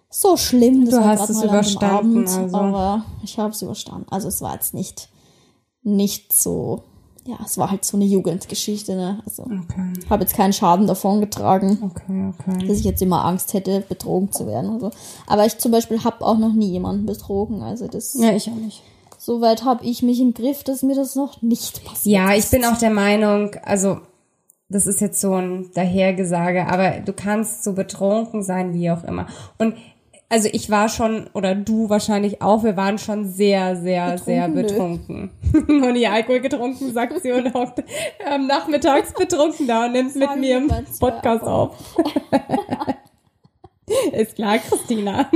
so 0.10 0.38
schlimm. 0.38 0.86
Das 0.86 0.96
Du 0.96 1.02
war 1.02 1.08
hast 1.08 1.30
es 1.30 1.44
überstanden, 1.44 2.26
Abend, 2.26 2.30
also. 2.30 2.56
Aber 2.56 3.06
ich 3.22 3.38
habe 3.38 3.52
es 3.52 3.62
überstanden. 3.62 4.08
Also 4.10 4.30
es 4.30 4.42
war 4.42 4.54
jetzt 4.54 4.74
nicht, 4.74 5.10
nicht 5.86 6.34
so, 6.34 6.84
ja, 7.26 7.38
es 7.46 7.58
war 7.58 7.72
halt 7.72 7.86
so 7.86 7.96
eine 7.98 8.06
Jugendgeschichte, 8.06 8.96
ne? 8.96 9.20
Also 9.26 9.44
Okay, 9.44 9.94
habe 10.10 10.24
jetzt 10.24 10.36
keinen 10.36 10.54
Schaden 10.54 10.88
davon 10.88 11.22
getragen, 11.22 11.80
okay, 11.82 12.32
okay. 12.38 12.68
dass 12.68 12.80
ich 12.80 12.84
jetzt 12.86 13.02
immer 13.02 13.24
Angst 13.26 13.54
hätte, 13.54 13.82
betrogen 13.88 14.32
zu 14.32 14.46
werden. 14.48 14.72
Also. 14.72 14.92
Aber 15.28 15.46
ich 15.46 15.58
zum 15.58 15.72
Beispiel 15.72 16.04
habe 16.04 16.26
auch 16.26 16.38
noch 16.38 16.54
nie 16.54 16.70
jemanden 16.72 17.06
betrogen. 17.06 17.62
Also 17.64 17.88
das 17.88 18.14
Ja, 18.20 18.32
ich 18.32 18.50
auch 18.50 18.56
nicht. 18.56 18.82
soweit 19.18 19.64
habe 19.64 19.86
ich 19.86 20.04
mich 20.04 20.20
im 20.20 20.34
Griff, 20.34 20.64
dass 20.64 20.84
mir 20.84 20.96
das 20.96 21.16
noch 21.16 21.42
nicht 21.42 21.84
passiert. 21.86 22.14
Ja, 22.16 22.32
ich 22.34 22.40
ist. 22.40 22.52
bin 22.52 22.66
auch 22.66 22.78
der 22.78 22.92
Meinung, 22.92 23.52
also 23.64 24.00
das 24.70 24.88
ist 24.88 25.00
jetzt 25.02 25.22
so 25.22 25.34
ein 25.36 25.70
Dahergesage, 25.76 26.68
aber 26.68 27.00
du 27.00 27.14
kannst 27.14 27.64
so 27.64 27.74
betrunken 27.74 28.42
sein, 28.44 28.74
wie 28.74 28.90
auch 28.92 29.04
immer. 29.04 29.28
Und 29.60 29.76
also 30.30 30.50
ich 30.52 30.70
war 30.70 30.90
schon, 30.90 31.30
oder 31.34 31.56
du 31.56 31.90
wahrscheinlich 31.90 32.42
auch, 32.42 32.64
wir 32.64 32.76
waren 32.76 32.98
schon 32.98 33.26
sehr, 33.26 33.76
sehr, 33.76 34.18
sehr 34.18 34.48
Betrunken, 34.50 35.32
betrunken. 35.52 35.80
Noch 35.82 35.92
nie 35.92 36.08
Alkohol 36.08 36.42
getrunken, 36.42 36.94
sagt 36.94 37.22
sie 37.22 37.32
und 37.32 37.54
auch 37.56 37.74
ähm, 38.20 38.48
nachmittags 38.48 39.14
betrunken 39.14 39.68
da 39.68 39.86
und 39.86 39.94
nimmt 39.94 40.16
mit 40.16 40.36
mir 40.38 40.68
zwei 40.92 41.12
Podcast 41.12 41.44
auf. 41.44 41.96
Ist 44.14 44.36
klar, 44.36 44.58
Christina. 44.58 45.30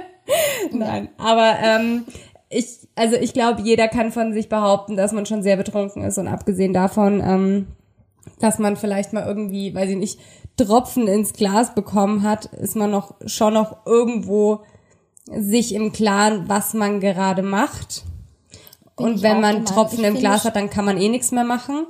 Nein, 0.72 1.08
aber 1.18 1.56
ähm, 1.60 2.04
ich, 2.48 2.88
also 2.94 3.16
ich 3.16 3.32
glaube, 3.32 3.62
jeder 3.62 3.88
kann 3.88 4.12
von 4.12 4.32
sich 4.32 4.48
behaupten, 4.48 4.96
dass 4.96 5.12
man 5.12 5.26
schon 5.26 5.42
sehr 5.42 5.56
betrunken 5.56 6.04
ist 6.04 6.18
und 6.18 6.28
abgesehen 6.28 6.72
davon, 6.72 7.20
ähm, 7.24 7.66
dass 8.38 8.58
man 8.58 8.76
vielleicht 8.76 9.12
mal 9.12 9.26
irgendwie, 9.26 9.74
weiß 9.74 9.90
ich 9.90 9.96
nicht, 9.96 10.20
Tropfen 10.56 11.08
ins 11.08 11.32
Glas 11.32 11.74
bekommen 11.74 12.22
hat, 12.22 12.46
ist 12.46 12.76
man 12.76 12.90
noch 12.90 13.14
schon 13.26 13.54
noch 13.54 13.86
irgendwo 13.86 14.60
sich 15.26 15.74
im 15.74 15.92
Klaren, 15.92 16.48
was 16.48 16.74
man 16.74 17.00
gerade 17.00 17.42
macht. 17.42 18.04
Bin 18.96 19.06
und 19.06 19.22
wenn 19.22 19.40
man. 19.40 19.64
Tropfen 19.64 20.00
Ich 20.00 20.06
im 20.06 20.14
Glas 20.16 20.44
hat, 20.44 20.56
dann 20.56 20.70
kann 20.70 20.84
man 20.84 20.98
eh 20.98 21.08
nichts 21.08 21.32
mehr 21.32 21.44
machen. 21.44 21.86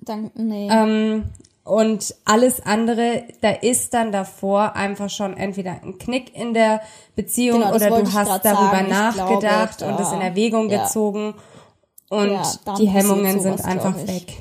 Dann, 0.00 0.30
nee. 0.34 0.68
Ähm, 0.70 1.24
und 1.64 2.16
alles 2.24 2.64
andere, 2.66 3.22
da 3.40 3.50
ist 3.50 3.94
dann 3.94 4.10
davor 4.10 4.74
einfach 4.74 5.08
schon 5.08 5.36
entweder 5.36 5.80
ein 5.82 5.96
Knick 5.96 6.34
in 6.36 6.54
der 6.54 6.80
Beziehung 7.14 7.60
Genau, 7.60 7.74
oder 7.74 7.88
du 7.88 8.12
hast 8.12 8.44
darüber 8.44 8.72
sagen. 8.72 8.88
Nachgedacht 8.88 9.78
glaube, 9.78 9.94
und 9.94 10.00
es 10.00 10.12
in 10.12 10.20
Erwägung 10.20 10.70
ja. 10.70 10.84
gezogen 10.84 11.34
und 12.08 12.32
Ja, 12.32 12.74
die 12.78 12.88
Hemmungen 12.88 13.40
sind 13.40 13.64
einfach 13.64 13.94
glaub 13.94 14.08
ich. 14.08 14.38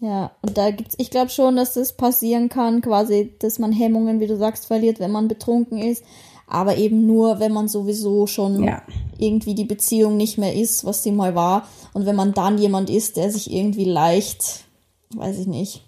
Ja, 0.00 0.30
und 0.40 0.56
da 0.56 0.70
gibt's, 0.70 0.94
ich 0.98 1.10
glaube 1.10 1.30
schon, 1.30 1.56
dass 1.56 1.74
das 1.74 1.92
passieren 1.92 2.48
kann, 2.48 2.80
quasi, 2.80 3.34
dass 3.38 3.58
man 3.58 3.70
Hemmungen, 3.72 4.18
wie 4.20 4.26
du 4.26 4.36
sagst, 4.36 4.66
verliert, 4.66 4.98
wenn 4.98 5.10
man 5.10 5.28
betrunken 5.28 5.78
ist. 5.78 6.02
Aber 6.46 6.76
eben 6.78 7.06
nur, 7.06 7.38
wenn 7.38 7.52
man 7.52 7.68
sowieso 7.68 8.26
schon 8.26 8.64
Ja. 8.64 8.82
irgendwie 9.18 9.54
die 9.54 9.64
Beziehung 9.66 10.16
nicht 10.16 10.36
mehr 10.38 10.54
ist, 10.54 10.84
was 10.84 11.02
sie 11.02 11.12
mal 11.12 11.34
war. 11.34 11.68
Und 11.92 12.06
wenn 12.06 12.16
man 12.16 12.32
dann 12.32 12.58
jemand 12.58 12.90
ist, 12.90 13.16
der 13.16 13.30
sich 13.30 13.52
irgendwie 13.52 13.84
leicht, 13.84 14.64
weiß 15.14 15.38
ich 15.38 15.46
nicht, 15.46 15.84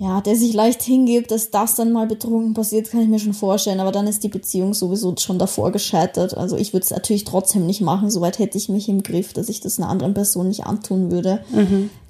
ja, 0.00 0.22
der 0.22 0.34
sich 0.34 0.54
leicht 0.54 0.80
hingibt, 0.80 1.30
dass 1.30 1.50
das 1.50 1.74
dann 1.74 1.92
mal 1.92 2.06
betrunken 2.06 2.54
passiert, 2.54 2.90
kann 2.90 3.02
ich 3.02 3.08
mir 3.08 3.18
schon 3.18 3.34
vorstellen. 3.34 3.80
Aber 3.80 3.92
dann 3.92 4.06
ist 4.06 4.24
die 4.24 4.30
Beziehung 4.30 4.72
sowieso 4.72 5.14
schon 5.18 5.38
davor 5.38 5.72
gescheitert. 5.72 6.34
Also 6.34 6.56
ich 6.56 6.72
würde 6.72 6.84
es 6.84 6.90
natürlich 6.90 7.24
trotzdem 7.24 7.66
nicht 7.66 7.82
machen. 7.82 8.10
Soweit 8.10 8.38
hätte 8.38 8.56
ich 8.56 8.70
mich 8.70 8.88
im 8.88 9.02
Griff, 9.02 9.34
dass 9.34 9.50
ich 9.50 9.60
das 9.60 9.78
einer 9.78 9.90
anderen 9.90 10.14
Person 10.14 10.48
nicht 10.48 10.64
antun 10.64 11.10
würde. 11.10 11.44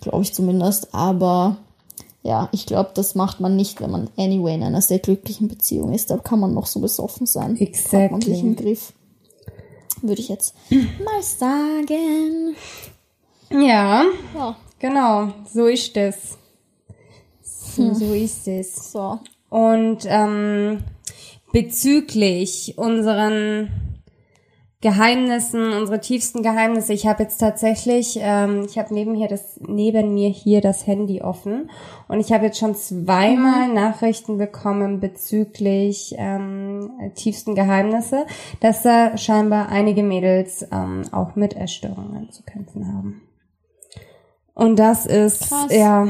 Glaube 0.01 0.23
ich 0.23 0.33
zumindest. 0.33 0.95
Aber 0.95 1.57
ja, 2.23 2.49
ich 2.53 2.65
glaube, 2.65 2.91
das 2.95 3.17
macht 3.17 3.41
man 3.41 3.57
nicht, 3.57 3.81
wenn 3.81 3.91
man 3.91 4.09
anyway 4.17 4.55
in 4.55 4.63
einer 4.63 4.83
sehr 4.83 5.01
glücklichen 5.01 5.49
Beziehung 5.49 5.93
ist. 5.93 6.13
Da 6.13 6.19
kann 6.19 6.39
man 6.39 6.55
noch 6.55 6.67
so 6.67 6.79
besoffen 6.79 7.27
sein. 7.27 7.59
Hat 7.59 7.59
man 7.59 7.59
sich 7.59 7.71
Exactly. 7.75 8.39
im 8.39 8.55
Griff. 8.55 8.93
Würde 10.01 10.21
ich 10.21 10.29
jetzt 10.29 10.55
mal 10.71 11.23
sagen. 11.23 12.55
Ja, 13.51 14.05
Ja, 14.37 14.57
genau, 14.79 15.33
so 15.53 15.67
ist 15.67 15.97
es. 15.97 16.39
Hm. 17.77 17.95
So, 17.95 18.13
ist 18.13 18.49
es. 18.49 18.93
so. 18.93 19.19
Und 19.49 20.07
ähm, 20.07 20.79
bezüglich 21.53 22.75
unseren 22.77 23.91
Geheimnissen, 24.83 25.75
unsere 25.75 26.01
tiefsten 26.01 26.43
Geheimnisse, 26.43 26.95
ich 26.95 27.07
habe 27.07 27.25
jetzt 27.25 27.37
tatsächlich, 27.37 28.19
ähm, 28.19 28.65
ich 28.65 28.79
habe 28.79 28.95
neben 28.95 29.15
hier 29.15 29.29
das 29.29 29.61
neben 29.61 30.15
mir 30.15 30.31
hier 30.31 30.63
das 30.63 30.87
Handy 30.87 31.21
offen 31.21 31.71
und 32.09 32.19
ich 32.19 32.33
habe 32.33 32.47
jetzt 32.47 32.59
schon 32.59 32.75
zweimal 32.75 33.69
Nachrichten 33.69 34.39
bekommen 34.39 34.99
bezüglich 34.99 36.15
ähm, 36.17 36.93
tiefsten 37.15 37.55
Geheimnisse, 37.55 38.25
dass 38.61 38.83
da 38.83 39.19
scheinbar 39.19 39.69
einige 39.69 40.03
Mädels 40.03 40.67
ähm, 40.73 41.03
auch 41.13 41.37
mit 41.37 41.55
Essstörungen 41.55 42.31
zu 42.31 42.43
kämpfen 42.43 42.89
haben. 42.89 43.21
Und 44.55 44.79
das 44.79 45.05
ist 45.05 45.49
Krass. 45.49 45.75
ja, 45.75 46.09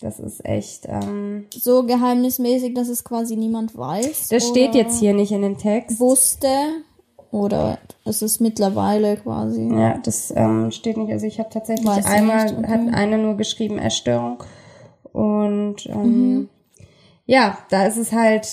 das 0.00 0.18
ist 0.20 0.44
echt. 0.44 0.86
Ähm, 0.86 1.46
So 1.54 1.84
geheimnismäßig, 1.84 2.74
dass 2.74 2.88
es 2.88 3.04
quasi 3.04 3.36
niemand 3.36 3.76
weiß. 3.76 4.28
das 4.28 4.46
steht 4.48 4.74
jetzt 4.74 4.98
hier 4.98 5.12
nicht 5.14 5.32
in 5.32 5.42
dem 5.42 5.58
Text. 5.58 6.00
Wusste. 6.00 6.48
Oder 7.32 7.78
es 8.04 8.22
ist 8.22 8.40
mittlerweile 8.40 9.16
quasi. 9.16 9.68
Ja, 9.72 9.98
das 9.98 10.32
ähm, 10.34 10.72
steht 10.72 10.96
nicht. 10.96 11.12
Also 11.12 11.26
ich 11.26 11.38
habe 11.38 11.48
tatsächlich 11.48 11.86
Weiß 11.86 12.04
einmal, 12.04 12.46
nicht, 12.46 12.58
okay. 12.58 12.66
hat 12.68 12.80
eine 12.94 13.18
nur 13.18 13.36
geschrieben, 13.36 13.78
Essstörung. 13.78 14.42
Und 15.12 15.86
ähm, 15.86 16.02
Mhm. 16.38 16.48
ja, 17.26 17.58
da 17.70 17.86
ist 17.86 17.98
es 17.98 18.10
halt, 18.12 18.48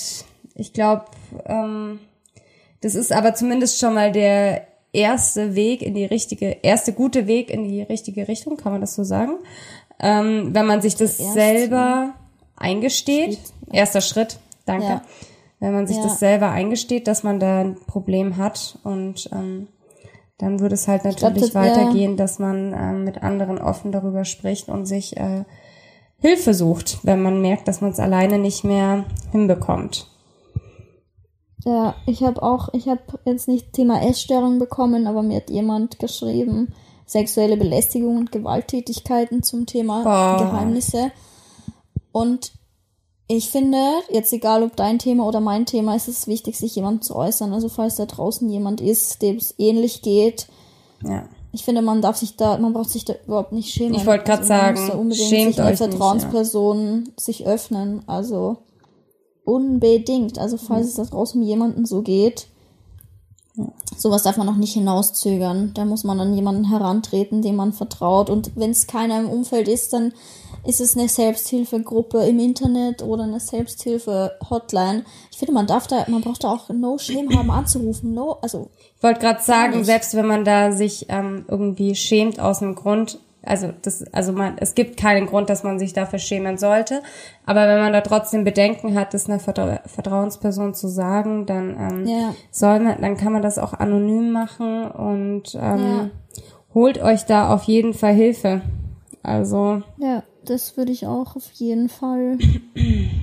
ich 0.53 0.73
glaube, 0.73 1.05
ähm, 1.45 1.99
das 2.81 2.93
ist 2.93 3.11
aber 3.11 3.33
zumindest 3.33 3.79
schon 3.79 3.95
mal 3.95 4.11
der 4.11 4.67
erste 4.93 5.55
Weg 5.55 5.81
in 5.81 5.95
die 5.95 6.05
richtige, 6.05 6.57
erste 6.61 6.93
gute 6.93 7.25
Weg 7.25 7.49
in 7.49 7.67
die 7.67 7.81
richtige 7.81 8.27
Richtung, 8.27 8.57
kann 8.57 8.71
man 8.71 8.81
das 8.81 8.93
so 8.95 9.03
sagen? 9.03 9.33
Ähm, 9.99 10.49
wenn 10.53 10.65
man 10.67 10.81
sich 10.81 10.95
das 10.95 11.19
erste. 11.19 11.33
selber 11.33 12.13
eingesteht, 12.55 13.33
Schritt. 13.33 13.53
erster 13.73 14.01
Schritt, 14.01 14.39
danke, 14.65 14.85
Ja. 14.85 15.01
wenn 15.59 15.73
man 15.73 15.87
sich 15.87 15.97
Ja. 15.97 16.03
das 16.03 16.19
selber 16.19 16.49
eingesteht, 16.51 17.07
dass 17.07 17.23
man 17.23 17.39
da 17.39 17.61
ein 17.61 17.75
Problem 17.87 18.37
hat 18.37 18.77
und 18.83 19.29
ähm, 19.33 19.67
dann 20.37 20.59
würde 20.59 20.75
es 20.75 20.87
halt 20.87 21.01
glaub, 21.01 21.15
natürlich 21.15 21.51
das 21.51 21.55
wär- 21.55 21.61
weitergehen, 21.75 22.15
dass 22.15 22.37
man 22.37 22.73
ähm, 22.73 23.03
mit 23.05 23.23
anderen 23.23 23.57
offen 23.57 23.91
darüber 23.91 24.23
spricht 24.23 24.69
und 24.69 24.85
sich 24.85 25.17
äh, 25.17 25.45
Hilfe 26.19 26.53
sucht, 26.53 26.99
wenn 27.03 27.21
man 27.21 27.41
merkt, 27.41 27.67
dass 27.67 27.81
man 27.81 27.91
es 27.91 27.99
alleine 27.99 28.37
nicht 28.37 28.63
mehr 28.63 29.05
hinbekommt. 29.31 30.07
Ja, 31.65 31.95
ich 32.05 32.23
habe 32.23 32.41
auch, 32.43 32.69
ich 32.73 32.87
habe 32.87 33.01
jetzt 33.25 33.47
nicht 33.47 33.73
Thema 33.73 34.01
Essstörung 34.07 34.59
bekommen, 34.59 35.05
aber 35.07 35.21
mir 35.23 35.37
hat 35.37 35.49
jemand 35.49 35.99
geschrieben, 35.99 36.73
sexuelle 37.07 37.57
Belästigung 37.57 38.17
und 38.17 38.31
Gewalttätigkeiten 38.31 39.41
zum 39.41 39.65
Thema 39.65 40.03
Boah. 40.03 40.37
Geheimnisse. 40.43 41.11
Und 42.11 42.51
ich 43.27 43.49
finde, 43.49 43.77
jetzt 44.11 44.31
egal 44.31 44.63
ob 44.63 44.75
dein 44.75 44.99
Thema 44.99 45.25
oder 45.25 45.39
mein 45.39 45.65
Thema, 45.65 45.95
ist 45.95 46.07
es 46.07 46.27
wichtig, 46.27 46.57
sich 46.57 46.75
jemandem 46.75 47.01
zu 47.01 47.15
äußern. 47.15 47.51
Also 47.53 47.69
falls 47.69 47.95
da 47.95 48.05
draußen 48.05 48.47
jemand 48.49 48.81
ist, 48.81 49.21
dem 49.21 49.37
es 49.37 49.55
ähnlich 49.57 50.01
geht, 50.01 50.47
Ja. 51.03 51.27
ich 51.51 51.63
finde, 51.63 51.81
man 51.81 52.01
darf 52.01 52.17
sich 52.17 52.35
da, 52.37 52.57
man 52.57 52.73
braucht 52.73 52.89
sich 52.89 53.05
da 53.05 53.13
überhaupt 53.25 53.51
nicht 53.53 53.69
schämen. 53.73 53.95
Ich 53.95 54.05
wollte 54.05 54.25
grad 54.25 54.39
Also 54.39 54.53
man 54.53 54.71
muss 54.71 54.77
sagen, 54.77 54.87
da 54.89 54.97
unbedingt 54.97 55.29
schämt 55.29 55.55
sich 55.55 55.63
euch 55.63 55.69
nicht, 55.71 55.77
Vertrauensperson 55.77 57.09
sich 57.17 57.45
öffnen. 57.47 58.03
Also 58.07 58.57
unbedingt. 59.45 60.39
Also 60.39 60.57
falls 60.57 60.87
es 60.87 60.95
da 60.95 61.03
draußen 61.03 61.41
jemanden 61.41 61.85
so 61.85 62.01
geht, 62.01 62.47
sowas 63.95 64.23
darf 64.23 64.37
man 64.37 64.49
auch 64.49 64.55
nicht 64.55 64.73
hinauszögern. 64.73 65.71
Da 65.73 65.85
muss 65.85 66.03
man 66.03 66.19
an 66.19 66.33
jemanden 66.33 66.65
herantreten, 66.65 67.41
dem 67.41 67.55
man 67.55 67.73
vertraut. 67.73 68.29
Und 68.29 68.51
wenn 68.55 68.71
es 68.71 68.87
keiner 68.87 69.19
im 69.19 69.29
Umfeld 69.29 69.67
ist, 69.67 69.93
dann 69.93 70.13
ist 70.65 70.81
es 70.81 70.97
eine 70.97 71.07
Selbsthilfegruppe 71.07 72.25
im 72.25 72.39
Internet 72.39 73.01
oder 73.01 73.23
eine 73.23 73.39
Selbsthilfe-Hotline. 73.39 75.03
Ich 75.31 75.37
finde, 75.37 75.53
man 75.53 75.67
darf 75.67 75.87
da, 75.87 76.05
man 76.07 76.21
braucht 76.21 76.43
da 76.43 76.51
auch 76.51 76.69
no 76.69 76.97
shame 76.97 77.35
haben 77.35 77.49
anzurufen. 77.49 78.13
No, 78.13 78.37
also 78.41 78.69
Ich 78.97 79.03
wollte 79.03 79.21
gerade 79.21 79.41
sagen, 79.41 79.83
selbst 79.83 80.13
wenn 80.15 80.27
man 80.27 80.45
da 80.45 80.71
sich 80.71 81.05
ähm, 81.09 81.45
irgendwie 81.47 81.95
schämt 81.95 82.39
aus 82.39 82.61
einem 82.61 82.75
Grund, 82.75 83.19
also 83.47 83.73
das, 83.81 84.03
also 84.13 84.33
man, 84.33 84.55
es 84.59 84.75
gibt 84.75 84.97
keinen 84.97 85.25
Grund, 85.27 85.49
dass 85.49 85.63
man 85.63 85.79
sich 85.79 85.93
dafür 85.93 86.19
schämen 86.19 86.57
sollte. 86.57 87.01
Aber 87.45 87.67
wenn 87.67 87.79
man 87.79 87.93
da 87.93 88.01
trotzdem 88.01 88.43
Bedenken 88.43 88.97
hat, 88.97 89.13
das 89.13 89.27
einer 89.27 89.39
Vertra 89.39 89.79
Vertrauensperson 89.85 90.73
zu 90.73 90.87
sagen, 90.87 91.45
dann 91.45 91.77
ähm, 91.79 92.05
Ja. 92.07 92.35
soll 92.51 92.79
man, 92.79 93.01
dann 93.01 93.17
kann 93.17 93.33
man 93.33 93.41
das 93.41 93.57
auch 93.57 93.73
anonym 93.73 94.31
machen 94.31 94.85
und 94.91 95.57
ähm, 95.59 96.11
holt 96.73 97.01
euch 97.01 97.23
da 97.25 97.53
auf 97.53 97.63
jeden 97.63 97.93
Fall 97.93 98.13
Hilfe. 98.13 98.61
Also 99.23 99.81
Ja, 99.97 100.23
das 100.45 100.77
würde 100.77 100.91
ich 100.91 101.05
auch 101.07 101.35
auf 101.35 101.51
jeden 101.53 101.89
Fall. 101.89 102.37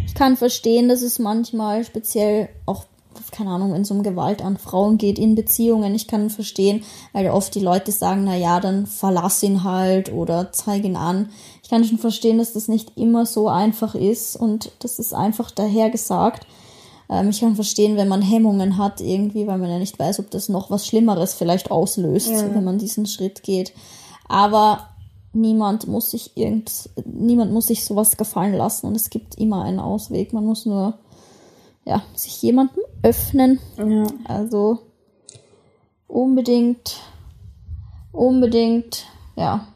Ich 0.06 0.14
kann 0.14 0.36
verstehen, 0.36 0.88
dass 0.88 1.02
es 1.02 1.18
manchmal 1.18 1.84
speziell 1.84 2.48
auch, 2.66 2.84
keine 3.30 3.50
Ahnung, 3.50 3.72
wenn 3.72 3.82
es 3.82 3.90
um 3.90 4.02
Gewalt 4.02 4.42
an 4.42 4.56
Frauen 4.56 4.98
geht 4.98 5.18
in 5.18 5.34
Beziehungen, 5.34 5.94
ich 5.94 6.06
kann 6.06 6.30
verstehen, 6.30 6.82
weil 7.12 7.28
oft 7.30 7.54
die 7.54 7.60
Leute 7.60 7.92
sagen, 7.92 8.24
na 8.24 8.36
ja, 8.36 8.60
dann 8.60 8.86
verlass 8.86 9.42
ihn 9.42 9.64
halt 9.64 10.12
oder 10.12 10.52
zeig 10.52 10.84
ihn 10.84 10.96
an. 10.96 11.30
Ich 11.62 11.70
kann 11.70 11.84
schon 11.84 11.98
verstehen, 11.98 12.38
dass 12.38 12.52
das 12.52 12.68
nicht 12.68 12.96
immer 12.96 13.26
so 13.26 13.48
einfach 13.48 13.94
ist 13.94 14.36
und 14.36 14.72
das 14.80 14.98
ist 14.98 15.14
einfach 15.14 15.50
daher 15.50 15.90
gesagt. 15.90 16.46
Ähm, 17.08 17.30
ich 17.30 17.40
kann 17.40 17.54
verstehen, 17.54 17.96
wenn 17.96 18.08
man 18.08 18.22
Hemmungen 18.22 18.78
hat 18.78 19.00
irgendwie, 19.00 19.46
weil 19.46 19.58
man 19.58 19.70
ja 19.70 19.78
nicht 19.78 19.98
weiß, 19.98 20.20
ob 20.20 20.30
das 20.30 20.48
noch 20.48 20.70
was 20.70 20.86
Schlimmeres 20.86 21.34
vielleicht 21.34 21.70
auslöst, 21.70 22.30
wenn 22.54 22.64
man 22.64 22.78
diesen 22.78 23.06
Schritt 23.06 23.42
geht. 23.42 23.72
Aber 24.28 24.88
niemand 25.34 25.86
muss 25.86 26.10
sich 26.10 26.36
irgend, 26.36 26.88
niemand 27.04 27.52
muss 27.52 27.66
sich 27.66 27.84
sowas 27.84 28.16
gefallen 28.16 28.54
lassen 28.54 28.86
und 28.86 28.94
es 28.94 29.10
gibt 29.10 29.34
immer 29.36 29.62
einen 29.62 29.80
Ausweg. 29.80 30.32
Man 30.32 30.46
muss 30.46 30.64
nur, 30.64 30.98
ja, 31.84 32.02
sich 32.14 32.40
jemandem 32.42 32.82
öffnen. 33.02 33.60
ja, 33.76 34.06
Also 34.24 34.78
unbedingt, 36.06 37.00
unbedingt, 38.12 39.06
ja, 39.36 39.66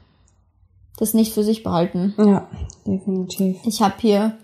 das 0.98 1.14
nicht 1.14 1.32
für 1.32 1.44
sich 1.44 1.62
behalten. 1.62 2.14
ja, 2.18 2.48
definitiv. 2.86 3.58
Ich 3.64 3.82
habe 3.82 3.94
hier 3.98 4.36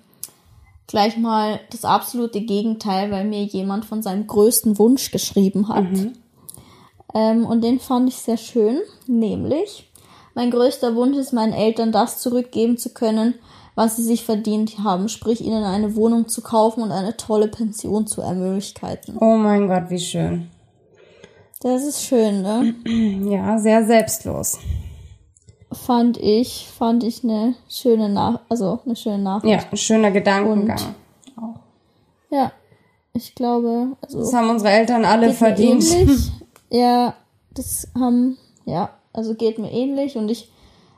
gleich 0.87 1.17
mal 1.17 1.61
das 1.71 1.85
absolute 1.85 2.41
Gegenteil, 2.43 3.11
weil 3.11 3.25
mir 3.25 3.45
jemand 3.45 3.85
von 3.85 4.03
seinem 4.03 4.27
größten 4.27 4.79
Wunsch 4.79 5.11
geschrieben 5.11 5.69
hat. 5.69 5.87
Ähm, 7.15 7.47
und 7.47 7.63
den 7.63 7.81
fand 7.81 8.09
ich 8.09 8.17
sehr 8.17 8.37
schön, 8.37 8.81
nämlich 9.07 9.91
mein 10.35 10.51
größter 10.51 10.95
Wunsch 10.97 11.17
ist, 11.17 11.33
meinen 11.33 11.53
Eltern 11.53 11.93
das 11.93 12.21
zurückgeben 12.21 12.77
zu 12.77 12.93
können, 12.93 13.35
was 13.75 13.97
sie 13.97 14.03
sich 14.03 14.25
verdient 14.25 14.79
haben, 14.83 15.09
sprich 15.09 15.41
ihnen 15.41 15.65
eine 15.65 15.97
Wohnung 15.97 16.29
zu 16.29 16.43
kaufen 16.43 16.83
und 16.83 16.93
eine 16.93 17.17
tolle 17.17 17.49
Pension 17.49 18.07
zu 18.07 18.21
ermöglichen. 18.21 19.19
Oh 19.21 19.37
mein 19.37 19.69
Gott, 19.69 19.91
wie 19.91 19.99
schön. 19.99 20.49
Das 21.61 21.83
ist 21.83 22.03
schön, 22.05 22.43
ne? 22.43 22.75
Ja, 23.31 23.59
sehr 23.59 23.85
selbstlos. 23.87 24.59
Fand 25.73 26.19
ich, 26.19 26.69
fand 26.79 27.03
ich 27.03 27.25
eine 27.25 27.55
schöne 27.69 28.09
Nach, 28.09 28.41
also 28.49 28.81
eine 28.85 28.95
schöne 28.95 29.19
Nachricht. 29.19 29.63
Ja, 29.65 29.69
ein 29.71 29.77
schöner 29.77 30.11
Gedankengang. 30.11 30.95
Ja, 32.31 32.53
ich 33.13 33.35
glaube, 33.35 33.97
also 34.03 34.19
Das 34.19 34.33
haben 34.35 34.51
unsere 34.51 34.71
Eltern 34.71 35.05
alle 35.05 35.33
verdient. 35.33 35.85
Ja, 36.71 37.15
das 37.53 37.87
haben, 37.97 38.37
ja, 38.65 38.91
also 39.13 39.35
geht 39.35 39.61
mir 39.61 39.71
ähnlich 39.71 40.17
und 40.17 40.29
ich, 40.29 40.51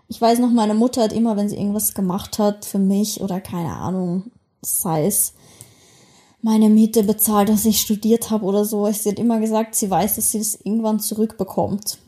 ich 0.08 0.20
weiß 0.20 0.38
noch, 0.38 0.50
meine 0.50 0.74
Mutter 0.74 1.02
hat 1.02 1.12
immer, 1.12 1.36
wenn 1.36 1.48
sie 1.48 1.56
irgendwas 1.56 1.94
gemacht 1.94 2.38
hat 2.38 2.64
für 2.64 2.78
mich 2.78 3.20
oder 3.20 3.40
keine 3.40 3.72
Ahnung, 3.76 4.30
sei 4.62 5.06
es 5.06 5.34
meine 6.42 6.68
Miete 6.68 7.02
bezahlt, 7.02 7.48
dass 7.48 7.64
ich 7.64 7.80
studiert 7.80 8.30
habe 8.30 8.44
oder 8.44 8.64
so, 8.64 8.86
sie 8.92 9.10
hat 9.10 9.18
immer 9.18 9.40
gesagt, 9.40 9.74
sie 9.74 9.90
weiß, 9.90 10.14
dass 10.16 10.30
sie 10.30 10.38
das 10.38 10.54
irgendwann 10.62 11.00
zurückbekommt. 11.00 11.98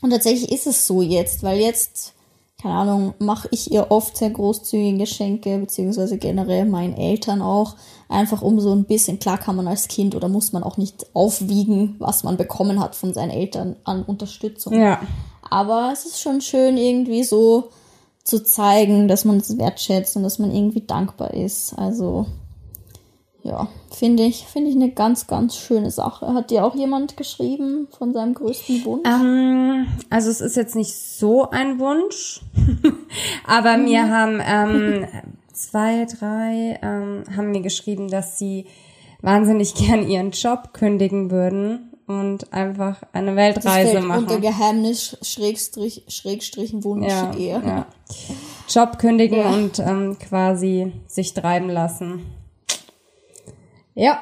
Und 0.00 0.10
tatsächlich 0.10 0.50
ist 0.50 0.66
es 0.66 0.86
so 0.86 1.02
jetzt, 1.02 1.42
weil 1.42 1.60
jetzt, 1.60 2.14
keine 2.62 2.74
Ahnung, 2.74 3.14
mache 3.18 3.48
ich 3.50 3.70
ihr 3.70 3.90
oft 3.90 4.16
sehr 4.16 4.30
großzügige 4.30 4.96
Geschenke, 4.98 5.58
beziehungsweise 5.58 6.16
generell 6.16 6.64
meinen 6.64 6.96
Eltern 6.96 7.42
auch, 7.42 7.76
einfach 8.08 8.40
um 8.40 8.58
so 8.58 8.72
ein 8.72 8.84
bisschen, 8.84 9.18
klar 9.18 9.36
kann 9.36 9.56
man 9.56 9.68
als 9.68 9.88
Kind 9.88 10.14
oder 10.14 10.28
muss 10.28 10.52
man 10.52 10.62
auch 10.62 10.78
nicht 10.78 11.06
aufwiegen, 11.12 11.96
was 11.98 12.24
man 12.24 12.38
bekommen 12.38 12.80
hat 12.80 12.94
von 12.94 13.12
seinen 13.12 13.30
Eltern 13.30 13.76
an 13.84 14.02
Unterstützung. 14.02 14.72
Ja, 14.72 15.00
Aber 15.50 15.90
es 15.92 16.04
ist 16.04 16.20
schon 16.20 16.40
schön, 16.40 16.76
irgendwie 16.76 17.24
so 17.24 17.70
zu 18.24 18.42
zeigen, 18.42 19.08
dass 19.08 19.24
man 19.24 19.38
es 19.38 19.56
wertschätzt 19.56 20.16
und 20.16 20.24
dass 20.24 20.38
man 20.38 20.54
irgendwie 20.54 20.80
dankbar 20.80 21.32
ist. 21.32 21.74
Also, 21.78 22.26
ja, 23.42 23.68
finde 23.92 24.24
ich, 24.24 24.46
finde 24.46 24.70
ich 24.70 24.76
eine 24.76 24.90
ganz, 24.90 25.28
ganz 25.28 25.56
schöne 25.56 25.92
Sache. 25.92 26.34
Hat 26.34 26.50
dir 26.50 26.64
auch 26.64 26.74
jemand 26.74 27.16
geschrieben 27.16 27.86
von 27.96 28.12
seinem 28.12 28.34
größten 28.34 28.84
Wunsch? 28.84 29.08
Ähm, 29.08 29.86
also 30.10 30.30
es 30.30 30.40
ist 30.40 30.56
jetzt 30.56 30.74
nicht 30.74 30.94
so 30.94 31.48
ein 31.50 31.78
Wunsch, 31.78 32.42
aber 33.46 33.76
mir 33.76 34.08
haben 34.10 34.40
ähm, 34.44 35.06
zwei, 35.52 36.06
drei 36.06 36.80
ähm, 36.82 37.22
haben 37.36 37.52
mir 37.52 37.62
geschrieben, 37.62 38.08
dass 38.08 38.38
sie 38.38 38.66
wahnsinnig 39.22 39.74
gern 39.74 40.08
ihren 40.08 40.32
Job 40.32 40.72
kündigen 40.72 41.30
würden 41.30 41.95
und 42.06 42.52
einfach 42.52 43.02
eine 43.12 43.34
Das 43.34 43.36
Weltreise 43.36 43.96
unter 43.98 44.06
machen. 44.08 44.40
Geheimnis 44.40 45.18
Schrägstrich, 45.22 46.04
Schrägstrich 46.08 46.72
Wunsch 46.84 47.08
Ja, 47.08 47.32
eher. 47.34 47.62
ja. 47.64 47.86
Job 48.68 48.98
kündigen 48.98 49.38
Ja. 49.38 49.50
und 49.50 49.78
ähm, 49.78 50.16
quasi 50.18 50.92
sich 51.06 51.34
treiben 51.34 51.68
lassen. 51.68 52.26
Ja, 53.94 54.20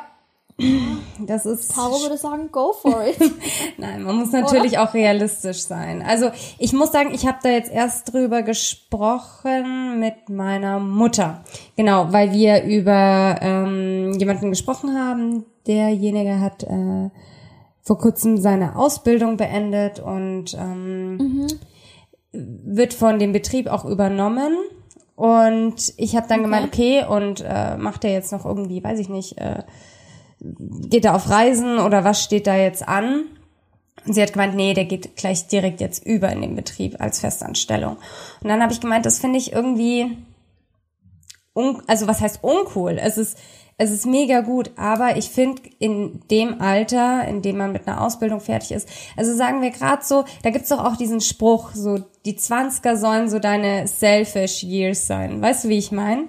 das 1.19 1.47
ist 1.47 1.75
Caro 1.75 2.01
würde 2.03 2.17
sagen, 2.17 2.51
go 2.53 2.73
for 2.73 3.05
it. 3.05 3.17
Nein, 3.77 4.05
man 4.05 4.17
muss 4.17 4.31
natürlich 4.31 4.79
auch 4.79 4.95
realistisch 4.95 5.63
sein. 5.65 6.01
Also 6.01 6.31
ich 6.59 6.73
muss 6.73 6.93
sagen, 6.93 7.13
ich 7.13 7.27
habe 7.27 7.39
da 7.43 7.49
jetzt 7.49 7.73
erst 7.73 8.13
drüber 8.13 8.43
gesprochen 8.43 9.99
mit 9.99 10.29
meiner 10.29 10.79
Mutter. 10.79 11.43
Genau, 11.77 12.13
weil 12.13 12.31
wir 12.31 12.63
über 12.63 13.37
ähm, 13.41 14.13
jemanden 14.17 14.51
gesprochen 14.51 14.97
haben. 14.97 15.45
Derjenige 15.67 16.39
hat 16.39 16.63
äh, 16.63 17.11
vor 17.85 17.99
kurzem 17.99 18.39
seine 18.39 18.77
Ausbildung 18.77 19.37
beendet 19.37 20.01
und 20.01 20.55
ähm, 20.55 21.49
wird 22.33 22.95
von 22.95 23.19
dem 23.19 23.33
Betrieb 23.33 23.69
auch 23.69 23.85
übernommen. 23.85 24.57
Und 25.15 25.93
ich 25.97 26.17
habe 26.17 26.27
dann 26.27 26.43
gemeint, 26.43 26.67
okay, 26.67 27.05
und 27.05 27.45
äh, 27.47 27.77
macht 27.77 28.05
er 28.05 28.13
jetzt 28.13 28.33
noch 28.33 28.45
irgendwie, 28.45 28.83
weiß 28.83 28.99
ich 28.99 29.09
nicht, 29.09 29.39
äh, 29.39 29.63
geht 30.41 31.05
er 31.05 31.15
auf 31.15 31.31
Reisen 31.31 31.79
oder 31.79 32.05
was 32.05 32.23
steht 32.23 32.47
da 32.47 32.57
jetzt 32.57 32.89
an? 32.89 33.27
Und 34.07 34.15
sie 34.15 34.23
hat 34.23 34.33
gemeint, 34.33 34.57
nee, 34.57 34.75
der 34.75 34.87
geht 34.87 35.17
gleich 35.17 35.47
direkt 35.47 35.81
jetzt 35.81 36.05
über 36.05 36.31
in 36.33 36.41
den 36.41 36.57
Betrieb 36.57 37.01
als 37.01 37.21
Festanstellung. 37.21 37.97
Und 38.43 38.49
dann 38.49 38.63
habe 38.63 38.73
ich 38.73 38.81
gemeint, 38.81 39.07
das 39.07 39.19
finde 39.19 39.39
ich 39.39 39.53
irgendwie, 39.53 40.17
un 41.55 41.83
also 41.87 42.07
was 42.07 42.21
heißt 42.21 42.43
uncool? 42.43 42.99
Es 42.99 43.17
ist, 43.17 43.39
es 43.77 43.91
ist 43.91 44.07
mega 44.07 44.41
gut, 44.41 44.71
aber 44.77 45.17
ich 45.17 45.31
finde 45.31 45.63
in 45.79 46.21
dem 46.31 46.61
Alter, 46.61 47.27
in 47.27 47.43
dem 47.43 47.59
man 47.59 47.73
mit 47.73 47.89
einer 47.89 48.01
Ausbildung 48.01 48.41
fertig 48.41 48.73
ist, 48.73 48.89
also 49.17 49.35
sagen 49.35 49.63
wir 49.63 49.71
gerade 49.71 50.05
so, 50.05 50.25
da 50.43 50.51
gibt's 50.51 50.69
doch 50.69 50.85
auch 50.85 50.97
diesen 50.97 51.21
Spruch, 51.21 51.71
so 51.75 51.99
die 52.25 52.37
Zwanziger 52.37 52.97
sollen 52.97 53.29
so 53.29 53.39
deine 53.39 53.89
selfish 53.89 54.63
years 54.63 55.07
sein. 55.07 55.43
Weißt 55.43 55.65
du, 55.65 55.69
wie 55.69 55.79
ich 55.79 55.93
meine? 55.93 56.29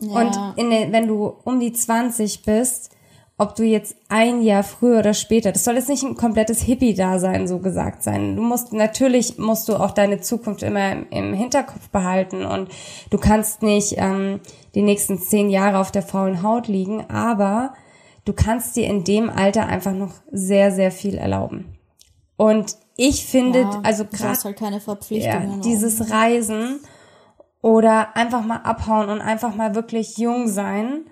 Ja. 0.00 0.20
Und 0.20 0.58
in 0.58 0.92
wenn 0.92 1.08
du 1.08 1.34
um 1.44 1.58
die 1.58 1.72
20 1.72 2.42
bist, 2.42 2.95
ob 3.38 3.54
du 3.54 3.64
jetzt 3.64 3.96
ein 4.08 4.40
Jahr 4.40 4.62
früher 4.62 5.00
oder 5.00 5.12
später, 5.12 5.52
das 5.52 5.64
soll 5.64 5.74
jetzt 5.74 5.90
nicht 5.90 6.02
ein 6.02 6.16
komplettes 6.16 6.62
Hippie-Dasein 6.62 7.46
so 7.46 7.58
gesagt 7.58 8.02
sein. 8.02 8.34
Du 8.36 8.42
musst, 8.42 8.72
natürlich 8.72 9.36
musst 9.36 9.68
du 9.68 9.76
auch 9.76 9.90
deine 9.90 10.20
Zukunft 10.20 10.62
immer 10.62 10.92
im, 10.92 11.06
im 11.10 11.34
Hinterkopf 11.34 11.90
behalten 11.90 12.46
und 12.46 12.70
du 13.10 13.18
kannst 13.18 13.62
nicht 13.62 13.94
ähm, 13.98 14.40
die 14.74 14.82
nächsten 14.82 15.18
zehn 15.18 15.50
Jahre 15.50 15.78
auf 15.78 15.92
der 15.92 16.02
faulen 16.02 16.42
Haut 16.42 16.66
liegen, 16.66 17.10
aber 17.10 17.74
du 18.24 18.32
kannst 18.32 18.74
dir 18.74 18.86
in 18.86 19.04
dem 19.04 19.28
Alter 19.28 19.66
einfach 19.66 19.92
noch 19.92 20.14
sehr, 20.32 20.72
sehr 20.72 20.90
viel 20.90 21.16
erlauben. 21.16 21.76
Und 22.38 22.76
ich 22.96 23.26
finde, 23.26 23.60
Ja, 23.60 23.80
also 23.82 24.06
gerade 24.06 24.42
halt 24.42 24.56
keine 24.58 24.76
ja, 24.76 24.80
Verpflichtungen. 24.80 25.60
dieses 25.60 26.10
Reisen 26.10 26.80
oder 27.60 28.16
einfach 28.16 28.44
mal 28.44 28.58
abhauen 28.62 29.10
und 29.10 29.20
einfach 29.20 29.54
mal 29.54 29.74
wirklich 29.74 30.16
jung 30.16 30.48
sein. 30.48 31.04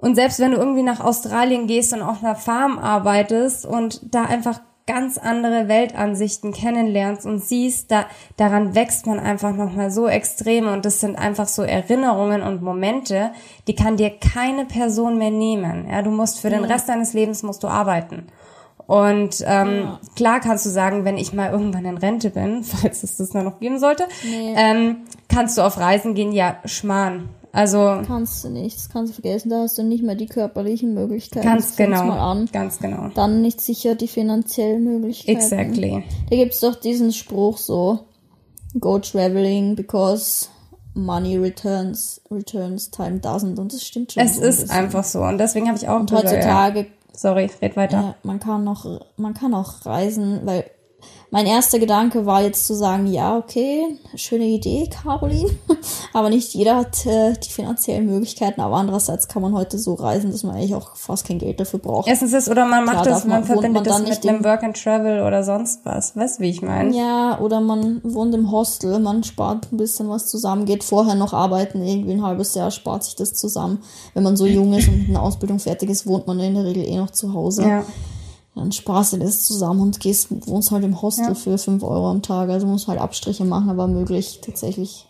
Und 0.00 0.14
selbst 0.14 0.40
wenn 0.40 0.52
du 0.52 0.56
irgendwie 0.56 0.82
nach 0.82 1.00
Australien 1.00 1.66
gehst 1.66 1.92
und 1.92 2.00
auf 2.00 2.24
einer 2.24 2.34
Farm 2.34 2.78
arbeitest 2.78 3.66
und 3.66 4.00
da 4.14 4.24
einfach 4.24 4.60
ganz 4.86 5.18
andere 5.18 5.68
Weltansichten 5.68 6.52
kennenlernst 6.52 7.26
und 7.26 7.38
siehst, 7.38 7.92
da, 7.92 8.06
daran 8.36 8.74
wächst 8.74 9.06
man 9.06 9.20
einfach 9.20 9.54
nochmal 9.54 9.90
so 9.90 10.08
extrem 10.08 10.66
und 10.68 10.84
das 10.84 11.00
sind 11.00 11.16
einfach 11.16 11.46
so 11.46 11.62
Erinnerungen 11.62 12.42
und 12.42 12.62
Momente, 12.62 13.30
die 13.68 13.74
kann 13.74 13.98
dir 13.98 14.10
keine 14.10 14.64
Person 14.64 15.18
mehr 15.18 15.30
nehmen. 15.30 15.86
Ja, 15.88 16.02
du 16.02 16.10
musst 16.10 16.40
für 16.40 16.50
den 16.50 16.64
Rest 16.64 16.88
deines 16.88 17.12
Lebens 17.12 17.42
musst 17.42 17.62
du 17.62 17.68
arbeiten. 17.68 18.26
Und 18.86 19.44
ähm, 19.46 19.98
klar 20.16 20.40
kannst 20.40 20.66
du 20.66 20.70
sagen, 20.70 21.04
wenn 21.04 21.18
ich 21.18 21.32
mal 21.32 21.52
irgendwann 21.52 21.84
in 21.84 21.98
Rente 21.98 22.30
bin, 22.30 22.64
falls 22.64 23.04
es 23.04 23.18
das 23.18 23.34
noch 23.34 23.60
geben 23.60 23.78
sollte, 23.78 24.08
Nee. 24.24 24.54
ähm, 24.56 24.96
kannst 25.28 25.58
du 25.58 25.62
auf 25.62 25.78
Reisen 25.78 26.14
gehen, 26.14 26.32
ja, 26.32 26.56
schmarrn. 26.64 27.28
Also 27.52 28.00
Kannst 28.06 28.44
du 28.44 28.48
nicht, 28.48 28.76
das 28.76 28.88
kannst 28.90 29.10
du 29.10 29.14
vergessen, 29.20 29.50
da 29.50 29.62
hast 29.62 29.76
du 29.76 29.82
nicht 29.82 30.04
mehr 30.04 30.14
die 30.14 30.26
körperlichen 30.26 30.94
Möglichkeiten. 30.94 31.44
ganz 31.46 31.74
genau, 31.76 32.04
Mal 32.04 32.18
an. 32.20 32.48
ganz 32.52 32.78
genau. 32.78 33.08
Dann 33.14 33.42
nicht 33.42 33.60
sicher 33.60 33.94
die 33.96 34.06
finanziellen 34.08 34.84
Möglichkeiten. 34.84 35.36
Exactly. 35.38 36.04
Da 36.30 36.36
gibt's 36.36 36.60
doch 36.60 36.76
diesen 36.76 37.12
Spruch 37.12 37.58
so, 37.58 38.00
go 38.78 38.98
traveling 39.00 39.74
because 39.74 40.46
money 40.94 41.36
returns, 41.38 42.20
returns, 42.30 42.90
time 42.90 43.18
doesn't. 43.18 43.58
Und 43.58 43.72
das 43.72 43.84
stimmt 43.84 44.12
schon. 44.12 44.22
Es 44.22 44.36
so 44.36 44.42
ein 44.42 44.48
ist 44.48 44.60
bisschen. 44.62 44.70
einfach 44.76 45.04
so 45.04 45.20
und 45.22 45.38
deswegen 45.38 45.66
habe 45.68 45.76
ich 45.78 45.88
auch 45.88 46.00
Und 46.00 46.12
heutzutage, 46.12 46.86
Sorry, 47.12 47.50
red 47.60 47.76
weiter. 47.76 47.96
ja, 48.00 48.14
man 48.22 48.38
kann 48.40 48.62
noch, 48.64 48.86
man 49.16 49.34
kann 49.34 49.52
auch 49.54 49.84
reisen, 49.84 50.40
weil 50.44 50.64
mein 51.32 51.46
erster 51.46 51.78
Gedanke 51.78 52.26
war 52.26 52.42
jetzt 52.42 52.66
zu 52.66 52.74
sagen, 52.74 53.06
ja, 53.06 53.36
okay, 53.36 53.98
schöne 54.16 54.46
Idee, 54.46 54.88
Caroline. 54.90 55.50
Aber 56.12 56.28
nicht 56.28 56.52
jeder 56.54 56.74
hat 56.76 57.06
äh, 57.06 57.34
die 57.34 57.50
finanziellen 57.50 58.06
Möglichkeiten. 58.06 58.60
Aber 58.60 58.76
andererseits 58.76 59.28
kann 59.28 59.42
man 59.42 59.52
heute 59.54 59.78
so 59.78 59.94
reisen, 59.94 60.32
dass 60.32 60.42
man 60.42 60.56
eigentlich 60.56 60.74
auch 60.74 60.96
fast 60.96 61.26
kein 61.28 61.38
Geld 61.38 61.60
dafür 61.60 61.78
braucht. 61.78 62.08
Erstens 62.08 62.32
ist, 62.32 62.48
oder 62.48 62.66
man 62.66 62.84
macht 62.84 63.02
Klar, 63.02 63.04
das, 63.04 63.24
man- 63.24 63.38
man 63.40 63.44
verbindet 63.44 63.72
man 63.74 63.84
das 63.84 64.02
mit 64.08 64.26
einem 64.26 64.44
Work 64.44 64.64
and 64.64 64.76
Travel 64.82 65.22
oder 65.22 65.44
sonst 65.44 65.80
was. 65.84 66.16
Weißt 66.16 66.38
du, 66.38 66.42
wie 66.42 66.50
ich 66.50 66.62
meine? 66.62 66.96
Ja, 66.96 67.38
oder 67.40 67.60
man 67.60 68.00
wohnt 68.02 68.34
im 68.34 68.50
Hostel, 68.50 68.98
man 68.98 69.22
spart 69.22 69.70
ein 69.72 69.76
bisschen 69.76 70.08
was 70.08 70.26
zusammen, 70.26 70.64
geht 70.64 70.82
vorher 70.82 71.14
noch 71.14 71.32
arbeiten, 71.32 71.80
irgendwie 71.82 72.12
ein 72.12 72.22
halbes 72.24 72.54
Jahr 72.56 72.72
spart 72.72 73.04
sich 73.04 73.14
das 73.14 73.34
zusammen. 73.34 73.82
Wenn 74.14 74.24
man 74.24 74.36
so 74.36 74.46
jung 74.46 74.72
ist 74.74 74.88
und 74.88 74.98
mit 74.98 75.08
einer 75.10 75.22
Ausbildung 75.22 75.60
fertig 75.60 75.90
ist, 75.90 76.08
wohnt 76.08 76.26
man 76.26 76.40
in 76.40 76.54
der 76.54 76.64
Regel 76.64 76.84
eh 76.84 76.96
noch 76.96 77.10
zu 77.10 77.32
Hause. 77.34 77.62
Ja. 77.62 77.84
Dann 78.54 78.72
sparst 78.72 79.12
du 79.12 79.16
das 79.18 79.44
zusammen 79.44 79.80
und 79.80 80.00
gehst, 80.00 80.28
wohnst 80.46 80.70
halt 80.70 80.84
im 80.84 81.00
Hostel 81.00 81.28
Ja. 81.28 81.34
für 81.34 81.56
5 81.56 81.82
Euro 81.82 82.10
am 82.10 82.22
Tag. 82.22 82.48
Also 82.50 82.66
musst 82.66 82.88
halt 82.88 83.00
Abstriche 83.00 83.44
machen, 83.44 83.70
aber 83.70 83.86
möglich 83.86 84.40
tatsächlich 84.42 85.06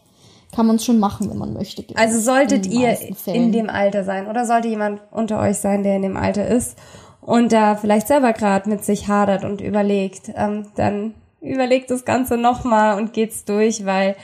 kann 0.55 0.67
man 0.67 0.77
es 0.77 0.85
schon 0.85 0.99
machen, 0.99 1.31
wenn 1.31 1.39
man 1.39 1.53
möchte. 1.53 1.85
Also 1.95 2.21
solltet 2.21 2.67
In 2.67 2.73
ihr 2.73 2.99
in 3.27 3.53
dem 3.53 3.71
Alter 3.71 4.05
sein 4.05 4.27
oder 4.27 4.45
sollte 4.47 4.69
jemand 4.69 5.01
unter 5.11 5.41
euch 5.41 5.59
sein, 5.59 5.83
der 5.83 5.97
in 5.97 6.03
dem 6.03 6.17
Alter 6.17 6.47
ist 6.47 6.77
und 7.21 7.53
da 7.53 7.77
vielleicht 7.77 8.09
selber 8.09 8.33
gerade 8.33 8.69
mit 8.69 8.85
sich 8.85 9.09
hadert 9.09 9.45
und 9.45 9.61
überlegt, 9.61 10.31
ähm, 10.35 10.67
dann 10.77 11.15
überlegt 11.41 11.91
das 11.91 12.05
Ganze 12.05 12.37
nochmal 12.37 12.99
und 12.99 13.13
geht's 13.13 13.45
durch, 13.45 13.87
weil 13.87 14.17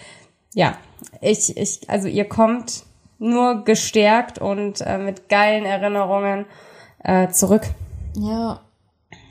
ja, 0.54 0.74
ich, 1.20 1.56
ich, 1.56 1.88
also 1.88 2.08
ihr 2.08 2.28
kommt 2.28 2.82
nur 3.18 3.64
gestärkt 3.64 4.38
und 4.38 4.80
äh, 4.80 4.98
mit 4.98 5.28
geilen 5.28 5.64
Erinnerungen 5.64 6.44
äh, 7.02 7.28
zurück. 7.28 7.62
Ja, 8.16 8.60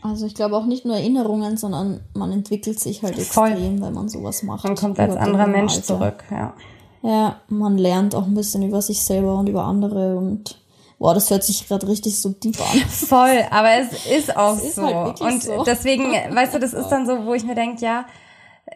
also 0.06 0.26
ich 0.26 0.36
glaube 0.36 0.56
auch 0.56 0.66
nicht 0.66 0.86
nur 0.86 0.96
Erinnerungen, 0.96 1.58
sondern 1.58 2.02
man 2.14 2.32
entwickelt 2.32 2.80
sich 2.80 3.04
halt 3.04 3.16
Voll. 3.22 3.50
extrem, 3.52 3.82
wenn 3.82 3.94
man 3.94 4.10
sowas 4.10 4.44
macht. 4.44 4.64
Man 4.66 4.76
kommt 4.76 5.00
als 5.00 5.16
anderer 5.16 5.48
Mensch 5.48 5.74
Alter. 5.76 5.86
zurück, 5.86 6.24
ja. 6.32 6.54
Ja, 7.02 7.36
man 7.50 7.78
lernt 7.78 8.16
auch 8.16 8.26
ein 8.26 8.34
bisschen 8.34 8.64
über 8.64 8.82
sich 8.82 9.04
selber 9.04 9.36
und 9.38 9.48
über 9.48 9.64
andere 9.66 10.16
und 10.18 10.60
boah, 10.98 11.14
das 11.14 11.30
hört 11.30 11.44
sich 11.44 11.68
gerade 11.68 11.88
richtig 11.88 12.20
so 12.20 12.30
deep 12.30 12.60
an. 12.60 12.80
Voll, 12.90 13.44
aber 13.52 13.70
es 13.74 14.06
ist 14.08 14.36
auch 14.36 14.56
Es 14.58 14.64
ist 14.64 14.76
so. 14.76 14.86
halt 14.88 15.22
und 15.22 15.44
so. 15.44 15.64
deswegen, 15.64 16.06
weißt 16.06 16.56
du, 16.56 16.60
das 16.60 16.74
ist 16.74 16.88
dann 16.90 17.06
so, 17.06 17.26
wo 17.26 17.34
ich 17.34 17.44
mir 17.44 17.54
denke, 17.56 17.84
ja, 17.86 18.06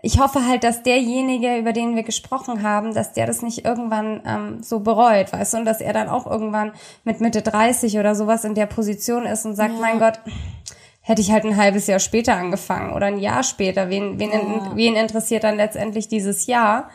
ich 0.03 0.19
hoffe 0.19 0.45
halt, 0.47 0.63
dass 0.63 0.83
derjenige, 0.83 1.57
über 1.57 1.73
den 1.73 1.95
wir 1.95 2.03
gesprochen 2.03 2.61
haben, 2.61 2.93
dass 2.93 3.13
der 3.13 3.25
das 3.25 3.41
nicht 3.41 3.65
irgendwann 3.65 4.21
ähm, 4.23 4.61
so 4.61 4.81
bereut, 4.81 5.33
weißt 5.33 5.53
du, 5.55 5.57
und 5.57 5.65
dass 5.65 5.81
er 5.81 5.93
dann 5.93 6.07
auch 6.09 6.27
irgendwann 6.27 6.73
mit 7.03 7.21
Mitte 7.21 7.41
30 7.41 7.97
oder 7.97 8.13
sowas 8.13 8.43
in 8.43 8.53
der 8.53 8.67
Position 8.67 9.25
ist 9.25 9.45
und 9.47 9.55
sagt, 9.55 9.73
Ja. 9.73 9.79
mein 9.81 9.97
Gott, 9.97 10.19
hätte 11.09 11.21
ich 11.21 11.31
halt 11.31 11.43
ein 11.43 11.57
halbes 11.57 11.87
Jahr 11.87 11.99
später 11.99 12.35
angefangen 12.35 12.93
oder 12.93 13.07
ein 13.07 13.17
Jahr 13.17 13.41
später. 13.41 13.89
Wen, 13.89 14.19
wen, 14.19 14.29
Ja. 14.31 14.71
wen 14.75 14.95
interessiert 14.95 15.43
dann 15.43 15.57
letztendlich 15.57 16.07
dieses 16.07 16.45
Jahr? 16.45 16.89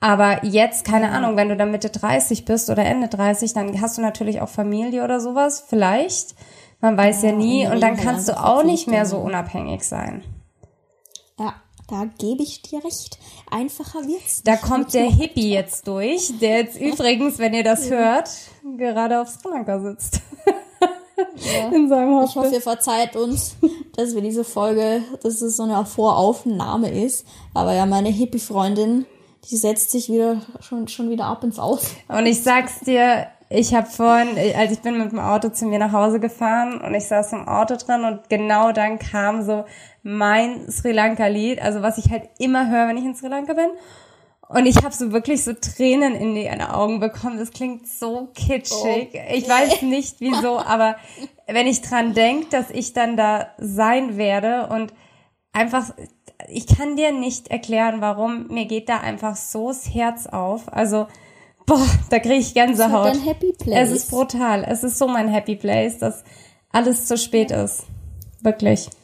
Aber 0.00 0.44
jetzt, 0.44 0.84
keine 0.84 1.10
Ahnung, 1.12 1.36
wenn 1.36 1.48
du 1.48 1.56
dann 1.56 1.70
Mitte 1.70 1.88
30 1.88 2.44
bist 2.44 2.68
oder 2.68 2.84
Ende 2.84 3.06
30, 3.08 3.52
dann 3.54 3.80
hast 3.80 3.96
du 3.96 4.02
natürlich 4.02 4.40
auch 4.40 4.48
Familie 4.48 5.04
oder 5.04 5.20
sowas, 5.20 5.64
vielleicht. 5.68 6.34
Man 6.80 6.98
weiß 6.98 7.22
ja, 7.22 7.28
Ja, 7.30 7.36
nie. 7.36 7.66
Und 7.68 7.80
dann 7.80 7.96
kannst 7.96 8.28
du 8.28 8.32
auch 8.36 8.64
nicht 8.64 8.88
mehr 8.88 9.06
so 9.06 9.18
unabhängig 9.18 9.84
sein. 9.84 10.24
Ja, 11.38 11.54
da 11.88 12.06
gebe 12.18 12.42
ich 12.42 12.60
dir 12.62 12.84
recht. 12.84 13.18
Einfacher 13.52 14.00
wird's. 14.00 14.42
Da 14.42 14.56
kommt 14.56 14.92
der 14.94 15.08
Hippie 15.08 15.50
jetzt 15.52 15.86
durch, 15.86 16.32
der 16.40 16.58
jetzt 16.58 16.76
übrigens, 16.80 17.38
wenn 17.38 17.54
ihr 17.54 17.64
das 17.64 17.88
hört, 17.88 18.28
gerade 18.76 19.20
auf 19.20 19.28
Sri 19.28 19.48
Lanka 19.48 19.78
sitzt. 19.78 20.20
In 21.72 21.88
seinem 21.88 22.24
Ich 22.24 22.36
hoffe, 22.36 22.54
ihr 22.54 22.60
verzeiht 22.60 23.16
uns, 23.16 23.56
dass 23.96 24.14
wir 24.14 24.22
diese 24.22 24.44
Folge, 24.44 25.02
dass 25.22 25.42
es 25.42 25.56
so 25.56 25.64
eine 25.64 25.84
Voraufnahme 25.84 26.90
ist. 26.90 27.26
Aber 27.52 27.74
ja, 27.74 27.86
meine 27.86 28.08
Hippie-Freundin, 28.08 29.06
die 29.50 29.56
setzt 29.56 29.90
sich 29.90 30.08
wieder 30.08 30.40
schon, 30.60 30.88
schon 30.88 31.10
wieder 31.10 31.26
ab 31.26 31.44
ins 31.44 31.58
Aus. 31.58 31.86
Und 32.08 32.26
ich 32.26 32.42
sag's 32.42 32.80
dir, 32.80 33.26
ich 33.50 33.74
habe 33.74 33.86
vorhin, 33.86 34.28
also 34.56 34.72
ich 34.72 34.80
bin 34.80 34.98
mit 34.98 35.12
dem 35.12 35.18
Auto 35.18 35.50
zu 35.50 35.66
mir 35.66 35.78
nach 35.78 35.92
Hause 35.92 36.18
gefahren 36.18 36.80
und 36.80 36.94
ich 36.94 37.06
saß 37.06 37.32
im 37.34 37.46
Auto 37.46 37.76
drin 37.76 38.04
und 38.04 38.28
genau 38.28 38.72
dann 38.72 38.98
kam 38.98 39.42
so 39.42 39.64
mein 40.02 40.70
Sri 40.70 40.92
Lanka-Lied, 40.92 41.60
also 41.60 41.82
was 41.82 41.98
ich 41.98 42.10
halt 42.10 42.28
immer 42.38 42.70
höre, 42.70 42.88
wenn 42.88 42.96
ich 42.96 43.04
in 43.04 43.14
Sri 43.14 43.28
Lanka 43.28 43.52
bin. 43.52 43.68
Und 44.54 44.66
ich 44.66 44.76
habe 44.76 44.94
so 44.94 45.10
wirklich 45.10 45.42
so 45.42 45.52
Tränen 45.52 46.14
in 46.14 46.34
die 46.34 46.48
Augen 46.48 47.00
bekommen. 47.00 47.38
Das 47.38 47.50
klingt 47.50 47.88
so 47.88 48.28
kitschig. 48.34 49.08
Ich 49.32 49.48
weiß 49.48 49.82
nicht 49.82 50.16
wieso, 50.20 50.58
aber 50.58 50.96
wenn 51.48 51.66
ich 51.66 51.82
dran 51.82 52.14
denk, 52.14 52.50
dass 52.50 52.70
ich 52.70 52.92
dann 52.92 53.16
da 53.16 53.48
sein 53.58 54.16
werde 54.16 54.68
und 54.68 54.92
einfach, 55.52 55.92
ich 56.48 56.68
kann 56.68 56.96
dir 56.96 57.12
nicht 57.12 57.48
erklären, 57.48 58.00
warum. 58.00 58.46
Mir 58.46 58.66
geht 58.66 58.88
da 58.88 58.98
einfach 58.98 59.34
so 59.34 59.68
das 59.68 59.92
Herz 59.92 60.26
auf. 60.26 60.72
Also, 60.72 61.08
boah, 61.66 61.86
da 62.10 62.20
kriege 62.20 62.36
ich 62.36 62.54
Gänsehaut. 62.54 63.06
dein 63.06 63.22
Happy 63.22 63.52
Place. 63.58 63.88
Es 63.88 63.92
ist 63.92 64.10
brutal. 64.10 64.64
Es 64.68 64.84
ist 64.84 64.98
so 64.98 65.08
mein 65.08 65.28
Happy 65.28 65.56
Place, 65.56 65.98
dass 65.98 66.22
alles 66.70 67.06
zu 67.06 67.16
spät 67.18 67.50
ist. 67.50 67.84
Wirklich. 68.42 68.88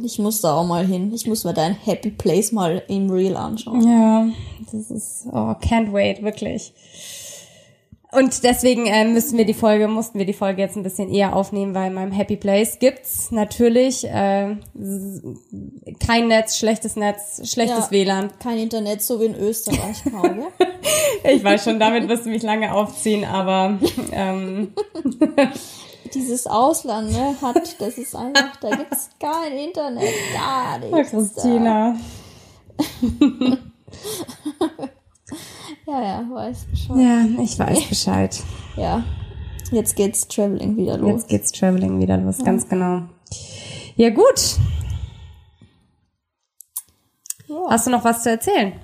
Ich 0.00 0.18
muss 0.20 0.40
da 0.40 0.54
auch 0.54 0.64
mal 0.64 0.86
hin. 0.86 1.12
Ich 1.12 1.26
muss 1.26 1.42
mir 1.42 1.52
dein 1.52 1.74
Happy 1.74 2.10
Place 2.10 2.52
mal 2.52 2.82
im 2.86 3.10
Real 3.10 3.36
anschauen. 3.36 3.82
Ja, 3.82 4.28
das 4.72 4.90
ist, 4.90 5.26
oh, 5.30 5.54
can't 5.60 5.92
wait, 5.92 6.22
wirklich. 6.22 6.72
Und 8.10 8.42
deswegen 8.42 8.86
äh, 8.86 9.04
müssen 9.04 9.36
wir 9.36 9.44
die 9.44 9.52
Folge, 9.52 9.86
mussten 9.86 10.18
wir 10.18 10.24
die 10.24 10.32
Folge 10.32 10.62
jetzt 10.62 10.76
ein 10.76 10.82
bisschen 10.82 11.12
eher 11.12 11.36
aufnehmen, 11.36 11.74
weil 11.74 11.88
in 11.88 11.94
meinem 11.94 12.12
Happy 12.12 12.36
Place 12.36 12.78
gibt's 12.78 13.30
natürlich 13.30 14.04
äh, 14.06 14.56
kein 16.06 16.28
Netz, 16.28 16.56
schlechtes 16.56 16.96
Netz, 16.96 17.42
schlechtes 17.44 17.86
Ja. 17.86 17.90
WLAN. 17.90 18.30
Kein 18.38 18.58
Internet, 18.58 19.02
so 19.02 19.20
wie 19.20 19.26
in 19.26 19.34
Österreich, 19.34 20.02
glaube 20.04 20.46
Ich 21.24 21.44
weiß 21.44 21.64
schon, 21.64 21.78
damit 21.78 22.08
wirst 22.08 22.24
du 22.24 22.30
mich 22.30 22.42
lange 22.42 22.72
aufziehen, 22.72 23.26
aber 23.26 23.78
ähm, 24.12 24.72
Dieses 26.14 26.46
Ausland, 26.46 27.12
ne, 27.12 27.36
hat, 27.42 27.80
das 27.80 27.98
ist 27.98 28.16
einfach, 28.16 28.56
da 28.56 28.74
gibt's 28.74 29.10
kein 29.20 29.52
Internet, 29.52 30.14
gar 30.32 30.80
oh, 30.90 30.96
nichts. 30.96 31.10
Christina. 31.10 31.96
Ja, 35.86 36.02
ja, 36.02 36.30
weiß 36.30 36.66
Bescheid. 36.70 36.96
Ja, 36.98 37.42
ich 37.42 37.58
weiß 37.58 37.84
Bescheid. 37.88 38.42
Ja. 38.76 39.04
Jetzt 39.70 39.96
geht's 39.96 40.28
Traveling 40.28 40.76
wieder 40.76 40.98
los. 40.98 41.12
Jetzt 41.12 41.28
geht's 41.28 41.52
Traveling 41.52 41.98
wieder 41.98 42.18
los, 42.18 42.38
ganz 42.44 42.68
genau. 42.68 43.02
Ja, 43.96 44.10
gut. 44.10 44.58
Ja. 47.48 47.56
Hast 47.70 47.86
du 47.86 47.90
noch 47.90 48.04
was 48.04 48.22
zu 48.22 48.30
erzählen? 48.30 48.74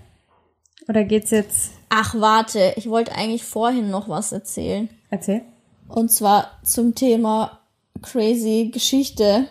Oder 0.89 1.05
geht's 1.05 1.31
jetzt? 1.31 1.73
Ach, 1.91 2.15
warte, 2.19 2.73
ich 2.77 2.89
wollte 2.89 3.15
eigentlich 3.15 3.45
vorhin 3.45 3.91
noch 3.91 4.09
was 4.09 4.33
erzählen. 4.33 4.89
Erzähl. 5.11 5.43
Und 5.89 6.11
zwar 6.11 6.59
zum 6.63 6.95
Thema 6.95 7.61
crazy 8.03 8.71
Geschichte, 8.73 9.47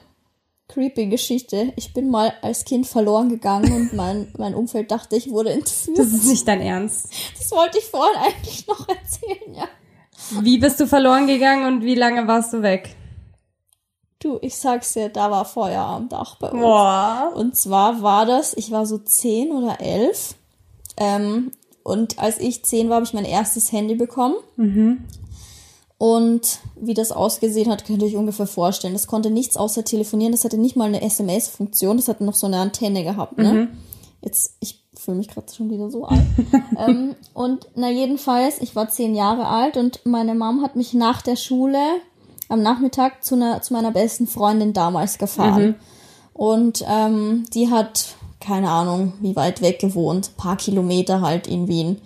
creepy 0.68 1.08
Geschichte. 1.08 1.74
Ich 1.76 1.94
bin 1.94 2.10
mal 2.10 2.34
als 2.42 2.66
Kind 2.66 2.88
verloren 2.88 3.30
gegangen 3.30 3.74
und 3.74 3.94
mein, 3.94 4.34
mein 4.38 4.56
Umfeld 4.56 4.92
dachte, 4.92 5.16
ich 5.16 5.30
wurde 5.30 5.52
entführt. 5.52 5.98
Das 5.98 6.08
ist 6.08 6.26
nicht 6.26 6.48
dein 6.48 6.62
Ernst. 6.62 7.12
Das 7.38 7.52
wollte 7.52 7.78
ich 7.78 7.86
vorhin 7.86 8.16
eigentlich 8.22 8.68
noch 8.68 8.88
erzählen, 8.88 9.54
ja. 9.54 9.68
Wie 10.42 10.58
bist 10.58 10.80
du 10.80 10.88
verloren 10.88 11.28
gegangen 11.28 11.66
und 11.66 11.84
wie 11.84 11.96
lange 11.96 12.28
warst 12.28 12.54
du 12.54 12.62
weg? 12.62 12.96
Du, 14.20 14.40
ich 14.42 14.56
sag's 14.56 14.94
dir, 14.94 15.10
da 15.10 15.30
war 15.30 15.44
Feuer 15.44 15.82
am 15.82 16.08
Dach 16.08 16.38
bei 16.40 16.50
uns. 16.50 16.62
Boah. 16.62 17.34
Und 17.36 17.58
zwar 17.58 18.02
war 18.02 18.26
das, 18.26 18.56
ich 18.56 18.72
war 18.72 18.86
so 18.86 18.98
zehn 18.98 19.52
oder 19.52 19.82
elf. 19.82 20.36
Ähm, 20.96 21.52
und 21.84 22.20
als 22.20 22.40
ich 22.40 22.64
zehn 22.64 22.88
war, 22.88 22.96
habe 22.96 23.06
ich 23.06 23.14
mein 23.14 23.26
erstes 23.26 23.72
Handy 23.74 23.96
bekommen. 23.96 24.36
Und 26.04 26.60
wie 26.76 26.96
das 26.96 27.14
ausgesehen 27.14 27.72
hat, 27.72 27.86
könnt 27.86 28.02
ihr 28.02 28.10
euch 28.10 28.18
ungefähr 28.18 28.46
vorstellen. 28.46 28.92
Das 28.92 29.08
konnte 29.08 29.32
nichts 29.32 29.56
außer 29.56 29.86
telefonieren. 29.86 30.34
Das 30.34 30.44
hatte 30.44 30.58
nicht 30.58 30.76
mal 30.76 30.90
eine 30.90 31.02
SMS-Funktion. 31.02 31.96
Das 31.96 32.10
hatte 32.10 32.26
noch 32.26 32.36
so 32.36 32.46
eine 32.46 32.58
Antenne 32.58 33.06
gehabt. 33.06 33.38
Ne? 33.38 33.70
Jetzt, 34.22 34.58
ich 34.60 34.84
fühle 34.96 35.16
mich 35.16 35.30
gerade 35.30 35.54
schon 35.54 35.72
wieder 35.72 35.90
so 35.90 36.04
alt. 36.04 36.26
ähm, 36.78 37.16
und 37.34 37.70
na 37.76 37.90
jedenfalls, 37.90 38.60
ich 38.60 38.76
war 38.76 38.90
zehn 38.90 39.16
Jahre 39.16 39.48
alt 39.48 39.78
und 39.78 40.02
meine 40.04 40.36
Mom 40.36 40.62
hat 40.62 40.76
mich 40.76 40.94
nach 40.94 41.22
der 41.22 41.38
Schule 41.38 41.80
am 42.50 42.62
Nachmittag 42.62 43.24
zu, 43.24 43.36
einer, 43.36 43.62
zu 43.62 43.72
meiner 43.72 43.92
besten 43.92 44.28
Freundin 44.28 44.74
damals 44.74 45.18
gefahren. 45.18 45.76
Und 46.34 46.84
ähm, 46.86 47.46
die 47.54 47.70
hat, 47.70 48.16
keine 48.42 48.70
Ahnung, 48.70 49.14
wie 49.22 49.38
weit 49.38 49.62
weg 49.62 49.80
gewohnt, 49.80 50.36
paar 50.36 50.58
Kilometer 50.58 51.22
halt 51.22 51.48
in 51.48 51.70
Wien. 51.70 52.02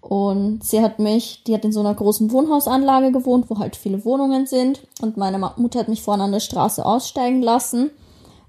Und 0.00 0.64
sie 0.64 0.80
hat 0.80 0.98
mich, 0.98 1.42
die 1.44 1.54
hat 1.54 1.64
in 1.64 1.72
so 1.72 1.80
einer 1.80 1.94
großen 1.94 2.30
Wohnhausanlage 2.30 3.12
gewohnt, 3.12 3.50
wo 3.50 3.58
halt 3.58 3.76
viele 3.76 4.04
Wohnungen 4.04 4.46
sind. 4.46 4.86
Und 5.02 5.16
meine 5.16 5.38
Mutter 5.56 5.80
hat 5.80 5.88
mich 5.88 6.02
vorne 6.02 6.24
an 6.24 6.32
der 6.32 6.40
Straße 6.40 6.84
aussteigen 6.84 7.42
lassen. 7.42 7.90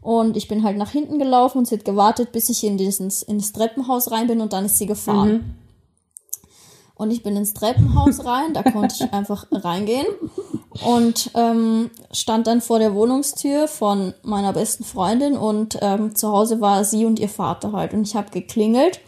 Und 0.02 0.38
ich 0.38 0.48
bin 0.48 0.64
halt 0.64 0.78
nach 0.78 0.92
hinten 0.92 1.20
gelaufen 1.20 1.60
und 1.60 1.68
sie 1.68 1.76
hat 1.76 1.86
gewartet, 1.86 2.32
bis 2.32 2.50
ich 2.50 2.64
in 2.64 2.78
dieses, 2.78 3.22
in 3.24 3.38
das 3.40 3.52
Treppenhaus 3.52 4.12
rein 4.12 4.28
bin 4.28 4.40
und 4.40 4.54
dann 4.54 4.66
ist 4.66 4.78
sie 4.78 4.86
gefahren. 4.86 5.56
Und 6.96 7.12
ich 7.12 7.24
bin 7.24 7.36
ins 7.36 7.54
Treppenhaus 7.54 8.26
rein, 8.26 8.54
da 8.54 8.64
konnte 8.64 8.96
ich 8.98 9.14
einfach 9.14 9.48
reingehen 9.52 10.08
und 10.86 11.32
ähm, 11.34 11.90
stand 12.12 12.48
dann 12.48 12.62
vor 12.62 12.80
der 12.80 12.94
Wohnungstür 12.94 13.68
von 13.68 14.14
meiner 14.24 14.54
besten 14.54 14.84
Freundin 14.84 15.38
und 15.38 15.78
ähm, 15.82 16.16
zu 16.16 16.30
Hause 16.30 16.62
war 16.62 16.84
sie 16.84 17.06
und 17.06 17.20
ihr 17.20 17.30
Vater 17.30 17.72
halt 17.74 17.94
und 17.94 18.08
ich 18.08 18.16
habe 18.16 18.32
geklingelt 18.32 19.00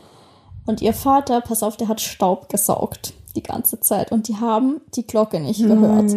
und 0.66 0.82
ihr 0.82 0.94
Vater, 0.94 1.42
pass 1.42 1.64
auf, 1.64 1.78
der 1.78 1.88
hat 1.88 2.02
Staub 2.02 2.50
gesaugt 2.50 3.14
die 3.36 3.44
ganze 3.44 3.80
Zeit 3.80 4.12
und 4.12 4.28
die 4.28 4.38
haben 4.38 4.82
die 4.96 5.08
Glocke 5.08 5.40
nicht 5.40 5.62
gehört. 5.62 6.12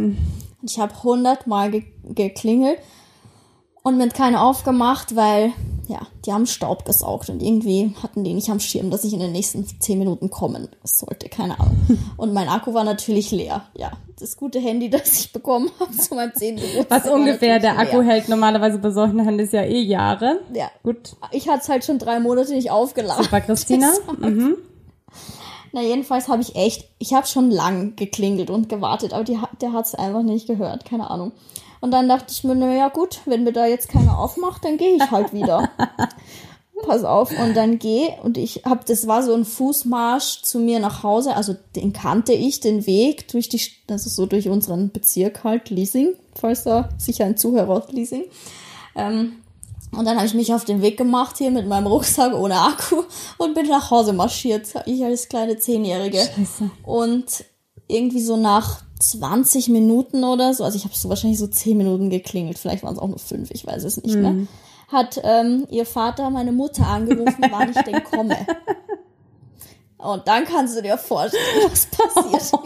Und 0.61 0.71
ich 0.71 0.79
habe 0.79 1.03
hundertmal 1.03 1.71
ge 1.71 1.85
geklingelt 2.03 2.79
und 3.83 3.97
mir 3.97 4.05
hat 4.05 4.15
keiner 4.15 4.43
aufgemacht, 4.43 5.15
weil, 5.17 5.53
ja, 5.89 6.07
die 6.25 6.33
haben 6.33 6.47
Staub 6.47 6.85
gesaugt 6.85 7.29
und 7.29 7.43
irgendwie 7.43 7.95
hatten 8.03 8.25
die 8.25 8.35
nicht 8.35 8.49
am 8.49 8.61
Schirm, 8.61 8.91
dass 8.91 9.05
ich 9.05 9.13
in 9.13 9.21
den 9.21 9.33
nächsten 9.33 9.67
zehn 9.81 9.99
Minuten 9.99 10.31
kommen 10.31 10.69
sollte, 10.83 11.29
keine 11.29 11.59
Ahnung. 11.61 11.77
Und 12.17 12.33
mein 12.33 12.49
Akku 12.49 12.75
war 12.75 12.85
natürlich 12.85 13.31
leer. 13.31 13.65
Ja, 13.77 13.93
das 14.19 14.37
gute 14.37 14.61
Handy, 14.61 14.89
das 14.91 15.13
ich 15.13 15.33
bekommen 15.33 15.71
habe 15.79 15.93
zu 15.93 16.15
meinem 16.15 16.35
zehnten 16.35 16.63
Geburtstag. 16.63 17.05
Was 17.05 17.13
ungefähr, 17.13 17.59
der 17.59 17.79
Akku 17.79 18.01
leer. 18.01 18.13
hält 18.13 18.29
normalerweise 18.29 18.79
bei 18.79 18.91
solchen 18.91 19.21
Handys 19.21 19.53
ja 19.53 19.63
eh 19.63 19.81
Jahre. 19.81 20.41
Ja. 20.55 20.71
Gut. 20.83 21.17
Ich 21.33 21.49
hatte 21.49 21.61
es 21.63 21.69
halt 21.69 21.85
schon 21.85 21.99
drei 21.99 22.21
Monate 22.21 22.53
nicht 22.53 22.71
aufgeladen. 22.71 23.25
Super, 23.25 23.41
Christina. 23.41 23.93
Mhm. 24.19 24.57
Na, 25.73 25.83
jedenfalls 25.83 26.29
habe 26.29 26.41
ich 26.41 26.55
echt, 26.55 26.89
ich 27.01 27.15
habe 27.15 27.27
schon 27.27 27.51
lang 27.51 27.97
geklingelt 27.97 28.49
und 28.49 28.69
gewartet, 28.69 29.13
aber 29.13 29.25
die, 29.25 29.37
der 29.61 29.73
hat 29.73 29.87
es 29.87 29.95
einfach 29.97 30.23
nicht 30.23 30.47
gehört, 30.47 30.85
keine 30.85 31.11
Ahnung. 31.11 31.33
Und 31.85 31.91
dann 31.91 32.09
dachte 32.09 32.29
ich 32.31 32.43
mir, 32.45 32.55
na 32.55 32.75
ja 32.75 32.89
gut, 32.89 33.21
wenn 33.27 33.45
mir 33.45 33.53
da 33.53 33.67
jetzt 33.67 33.91
keiner 33.91 34.19
aufmacht, 34.19 34.65
dann 34.65 34.79
gehe 34.79 34.97
ich 34.97 35.11
halt 35.11 35.35
wieder. 35.35 35.69
Pass 36.87 37.05
auf, 37.05 37.31
und 37.39 37.55
dann 37.55 37.79
gehe 37.79 38.09
und 38.23 38.39
ich 38.39 38.63
hab, 38.65 38.87
das 38.87 39.07
war 39.07 39.23
so 39.23 39.35
ein 39.35 39.45
Fußmarsch 39.45 40.41
zu 40.41 40.61
mir 40.61 40.81
nach 40.81 41.03
Hause, 41.03 41.37
also 41.37 41.55
den 41.77 41.93
kannte 41.93 42.33
ich, 42.33 42.61
den 42.61 42.87
Weg 42.87 43.29
durch 43.29 43.51
die, 43.51 43.59
ist 43.59 44.17
so 44.17 44.25
durch 44.25 44.49
unseren 44.49 44.93
Bezirk 44.93 45.45
halt, 45.45 45.69
Leasing, 45.69 46.15
falls 46.35 46.65
da 46.65 46.89
sicher 46.97 47.27
ein 47.27 47.37
Zuhörer 47.37 47.75
hat, 47.75 47.93
Leasing. 47.93 48.25
Ähm, 48.97 49.35
und 49.93 50.07
dann 50.07 50.17
habe 50.17 50.27
ich 50.27 50.33
mich 50.33 50.55
auf 50.55 50.65
den 50.65 50.81
Weg 50.81 50.97
gemacht 50.97 51.37
hier 51.37 51.51
mit 51.51 51.69
meinem 51.69 51.87
Rucksack 51.87 52.33
ohne 52.33 52.61
Akku 52.61 53.03
und 53.37 53.53
bin 53.53 53.69
nach 53.69 53.91
Hause 53.91 54.15
marschiert. 54.15 54.69
Ich 54.87 55.05
als 55.05 55.29
kleine 55.29 55.59
Zehnjährige. 55.59 56.17
Scheiße. 56.17 56.71
Und 56.83 57.45
irgendwie 57.89 58.23
so 58.23 58.39
nach 58.39 58.84
20 59.01 59.69
Minuten 59.69 60.25
oder 60.25 60.55
so, 60.55 60.65
also 60.65 60.77
ich 60.77 60.85
habe 60.85 60.95
so 60.95 61.09
wahrscheinlich 61.09 61.39
so 61.39 61.47
10 61.47 61.77
Minuten 61.77 62.11
geklingelt, 62.11 62.59
vielleicht 62.59 62.83
waren 62.83 62.95
es 62.95 63.01
auch 63.01 63.09
nur 63.09 63.19
5, 63.19 63.51
ich 63.51 63.67
weiß 63.67 63.85
es 63.85 64.03
nicht 64.03 64.17
mehr, 64.17 64.47
hat 64.89 65.21
ähm, 65.23 65.67
ihr 65.71 65.87
Vater 65.87 66.31
meine 66.31 66.53
Mutter 66.53 66.87
angerufen, 66.87 67.45
wann 67.51 67.71
ich 67.71 67.83
denn 67.83 68.05
komme. 68.05 68.37
Und 69.99 70.29
dann 70.29 70.45
kannst 70.45 70.77
du 70.77 70.83
dir 70.83 70.99
vorstellen, 70.99 71.43
was 71.71 71.87
passiert 71.87 72.43
ist. 72.43 72.55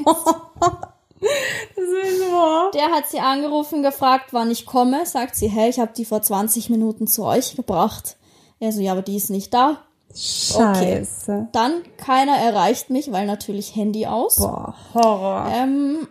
Das 1.21 1.85
ist 1.85 2.21
wahr. 2.31 2.71
Der 2.75 2.91
hat 2.93 3.09
sie 3.09 3.19
angerufen, 3.19 3.83
gefragt, 3.83 4.33
wann 4.33 4.51
ich 4.51 4.67
komme. 4.67 5.05
Sagt 5.05 5.35
sie, 5.35 5.49
hey, 5.49 5.69
ich 5.69 5.81
habe 5.81 5.93
die 5.97 6.05
vor 6.05 6.23
20 6.23 6.71
Minuten 6.71 7.09
zu 7.09 7.25
euch 7.25 7.57
gebracht. 7.57 8.17
Er 8.61 8.73
so, 8.73 8.81
ja, 8.81 8.93
aber 8.93 9.03
die 9.03 9.17
ist 9.17 9.31
nicht 9.31 9.53
da. 9.53 9.79
Scheiße. 10.15 11.49
Dann 11.53 11.83
keiner 11.97 12.37
erreicht 12.37 12.91
mich, 12.91 13.13
weil 13.13 13.27
natürlich 13.27 13.77
Handy 13.77 14.07
aus. 14.07 14.37
Boah, 14.37 14.75
Horror. 14.95 15.51
Ähm, 15.53 16.09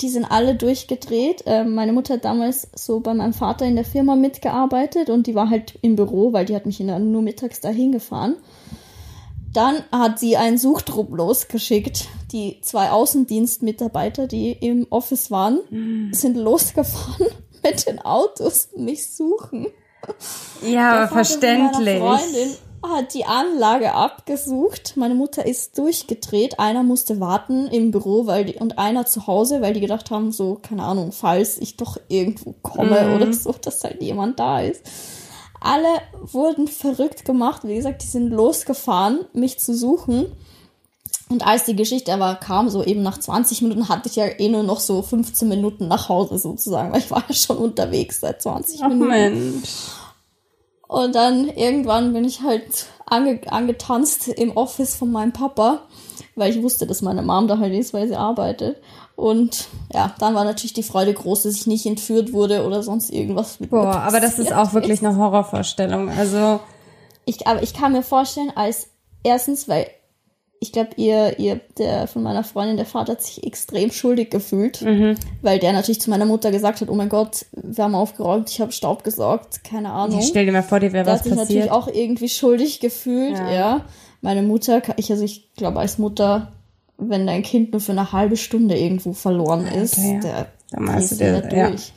die 0.00 0.08
sind 0.08 0.24
alle 0.24 0.54
durchgedreht. 0.54 1.42
Ähm, 1.46 1.74
meine 1.74 1.92
Mutter 1.92 2.14
hat 2.14 2.24
damals 2.24 2.68
so 2.74 3.00
bei 3.00 3.14
meinem 3.14 3.32
Vater 3.32 3.64
in 3.64 3.76
der 3.76 3.84
Firma 3.84 4.14
mitgearbeitet 4.14 5.10
und 5.10 5.26
die 5.26 5.34
war 5.34 5.50
halt 5.50 5.78
im 5.82 5.96
Büro, 5.96 6.32
weil 6.32 6.44
die 6.44 6.54
hat 6.54 6.66
mich 6.66 6.80
in 6.80 6.88
der, 6.88 6.98
nur 6.98 7.22
mittags 7.22 7.60
dahin 7.60 7.92
gefahren. 7.92 8.36
Dann 9.52 9.76
hat 9.90 10.18
sie 10.18 10.36
einen 10.36 10.58
Suchtrupp 10.58 11.16
losgeschickt. 11.16 12.08
Die 12.30 12.60
zwei 12.60 12.90
Außendienstmitarbeiter, 12.90 14.26
die 14.26 14.52
im 14.52 14.86
Office 14.90 15.30
waren, 15.30 15.60
sind 16.12 16.36
losgefahren 16.36 17.28
mit 17.62 17.86
den 17.86 17.98
Autos 17.98 18.68
mich 18.76 19.10
suchen. 19.10 19.68
ja, 20.62 20.92
aber 20.92 21.08
verständlich. 21.08 21.98
Freundin 21.98 22.54
hat 22.88 23.14
die 23.14 23.24
Anlage 23.24 23.92
abgesucht. 23.92 24.94
Meine 24.96 25.14
Mutter 25.14 25.46
ist 25.46 25.78
durchgedreht. 25.78 26.58
Einer 26.58 26.82
musste 26.82 27.20
warten 27.20 27.66
im 27.68 27.90
Büro, 27.90 28.26
weil 28.26 28.44
die, 28.44 28.54
und 28.54 28.78
einer 28.78 29.06
zu 29.06 29.26
Hause, 29.26 29.60
weil 29.60 29.74
die 29.74 29.80
gedacht 29.80 30.10
haben, 30.10 30.32
so, 30.32 30.56
keine 30.56 30.82
Ahnung, 30.82 31.12
falls 31.12 31.58
ich 31.58 31.76
doch 31.76 31.98
irgendwo 32.08 32.54
komme 32.62 33.14
oder 33.14 33.32
so, 33.32 33.52
dass 33.52 33.84
halt 33.84 34.02
jemand 34.02 34.38
da 34.38 34.60
ist. 34.60 34.82
Alle 35.60 35.88
wurden 36.20 36.68
verrückt 36.68 37.24
gemacht. 37.24 37.62
Wie 37.64 37.76
gesagt, 37.76 38.02
die 38.02 38.06
sind 38.06 38.30
losgefahren, 38.30 39.20
mich 39.32 39.58
zu 39.58 39.74
suchen. 39.74 40.26
Und 41.28 41.44
als 41.44 41.64
die 41.64 41.74
Geschichte 41.74 42.12
aber 42.12 42.36
kam, 42.36 42.68
so 42.68 42.84
eben 42.84 43.02
nach 43.02 43.18
20 43.18 43.62
Minuten, 43.62 43.88
hatte 43.88 44.08
ich 44.08 44.16
ja 44.16 44.26
eh 44.26 44.48
nur 44.48 44.62
noch 44.62 44.78
so 44.78 45.02
15 45.02 45.48
Minuten 45.48 45.88
nach 45.88 46.08
Hause 46.08 46.38
sozusagen, 46.38 46.92
weil 46.92 47.00
ich 47.00 47.10
war 47.10 47.24
ja 47.26 47.34
schon 47.34 47.56
unterwegs 47.56 48.20
seit 48.20 48.42
20 48.42 48.80
Ach 48.82 48.88
Minuten. 48.88 49.08
Mensch. 49.08 49.68
Und 50.88 51.14
dann 51.14 51.48
irgendwann 51.48 52.12
bin 52.12 52.24
ich 52.24 52.42
halt 52.42 52.86
ange 53.06 53.40
angetanzt 53.48 54.28
im 54.28 54.56
Office 54.56 54.94
von 54.94 55.10
meinem 55.10 55.32
Papa, 55.32 55.82
weil 56.34 56.54
ich 56.54 56.62
wusste, 56.62 56.86
dass 56.86 57.02
meine 57.02 57.22
Mom 57.22 57.48
da 57.48 57.58
halt 57.58 57.74
ist, 57.74 57.92
weil 57.92 58.08
sie 58.08 58.16
arbeitet. 58.16 58.80
Und 59.16 59.68
ja, 59.92 60.14
dann 60.18 60.34
war 60.34 60.44
natürlich 60.44 60.74
die 60.74 60.82
Freude 60.82 61.14
groß, 61.14 61.44
dass 61.44 61.54
ich 61.54 61.66
nicht 61.66 61.86
entführt 61.86 62.32
wurde 62.32 62.66
oder 62.66 62.82
sonst 62.82 63.10
irgendwas. 63.10 63.56
Boah, 63.70 63.96
aber 63.96 64.20
das 64.20 64.38
ist 64.38 64.52
auch 64.52 64.74
wirklich 64.74 65.04
eine 65.04 65.16
Horrorvorstellung. 65.16 66.10
Also, 66.10 66.60
Ich, 67.24 67.46
aber 67.46 67.62
ich 67.62 67.72
kann 67.72 67.92
mir 67.92 68.02
vorstellen, 68.02 68.52
als 68.54 68.88
erstens, 69.24 69.68
weil 69.68 69.86
ich 70.60 70.72
glaube, 70.72 70.90
ihr, 70.96 71.38
ihr, 71.38 71.60
der 71.78 72.06
von 72.06 72.22
meiner 72.22 72.42
Freundin, 72.42 72.76
der 72.76 72.86
Vater 72.86 73.12
hat 73.12 73.22
sich 73.22 73.44
extrem 73.44 73.90
schuldig 73.92 74.30
gefühlt, 74.30 74.82
weil 75.42 75.58
der 75.58 75.72
natürlich 75.72 76.00
zu 76.00 76.08
meiner 76.10 76.24
Mutter 76.24 76.50
gesagt 76.50 76.80
hat, 76.80 76.88
oh 76.88 76.94
mein 76.94 77.08
Gott, 77.10 77.44
wir 77.52 77.84
haben 77.84 77.94
aufgeräumt, 77.94 78.48
ich 78.50 78.60
habe 78.60 78.72
Staub 78.72 79.04
gesaugt, 79.04 79.62
keine 79.64 79.92
Ahnung. 79.92 80.22
stell 80.22 80.46
dir 80.46 80.52
mal 80.52 80.62
vor, 80.62 80.80
dir 80.80 80.92
wäre 80.92 81.06
was 81.06 81.18
hat 81.20 81.24
sich 81.24 81.32
passiert. 81.34 81.48
natürlich 81.66 81.70
auch 81.70 81.88
irgendwie 81.88 82.28
schuldig 82.28 82.80
gefühlt, 82.80 83.36
Ja. 83.38 83.52
ja. 83.52 83.84
Meine 84.22 84.42
Mutter, 84.42 84.82
ich, 84.96 85.10
also 85.10 85.22
ich 85.24 85.52
glaube 85.54 85.78
als 85.78 85.98
Mutter, 85.98 86.52
wenn 86.96 87.26
dein 87.26 87.42
Kind 87.42 87.72
nur 87.72 87.80
für 87.80 87.92
eine 87.92 88.12
halbe 88.12 88.36
Stunde 88.38 88.76
irgendwo 88.78 89.12
verloren 89.12 89.66
ist, 89.66 89.98
ja. 89.98 90.18
der 90.20 90.46
Da 90.70 90.80
machst 90.80 91.10
drehst 91.10 91.12
du 91.12 91.16
dir- 91.16 91.26
ja 91.50 91.56
ja. 91.58 91.68
durch. 91.68 91.92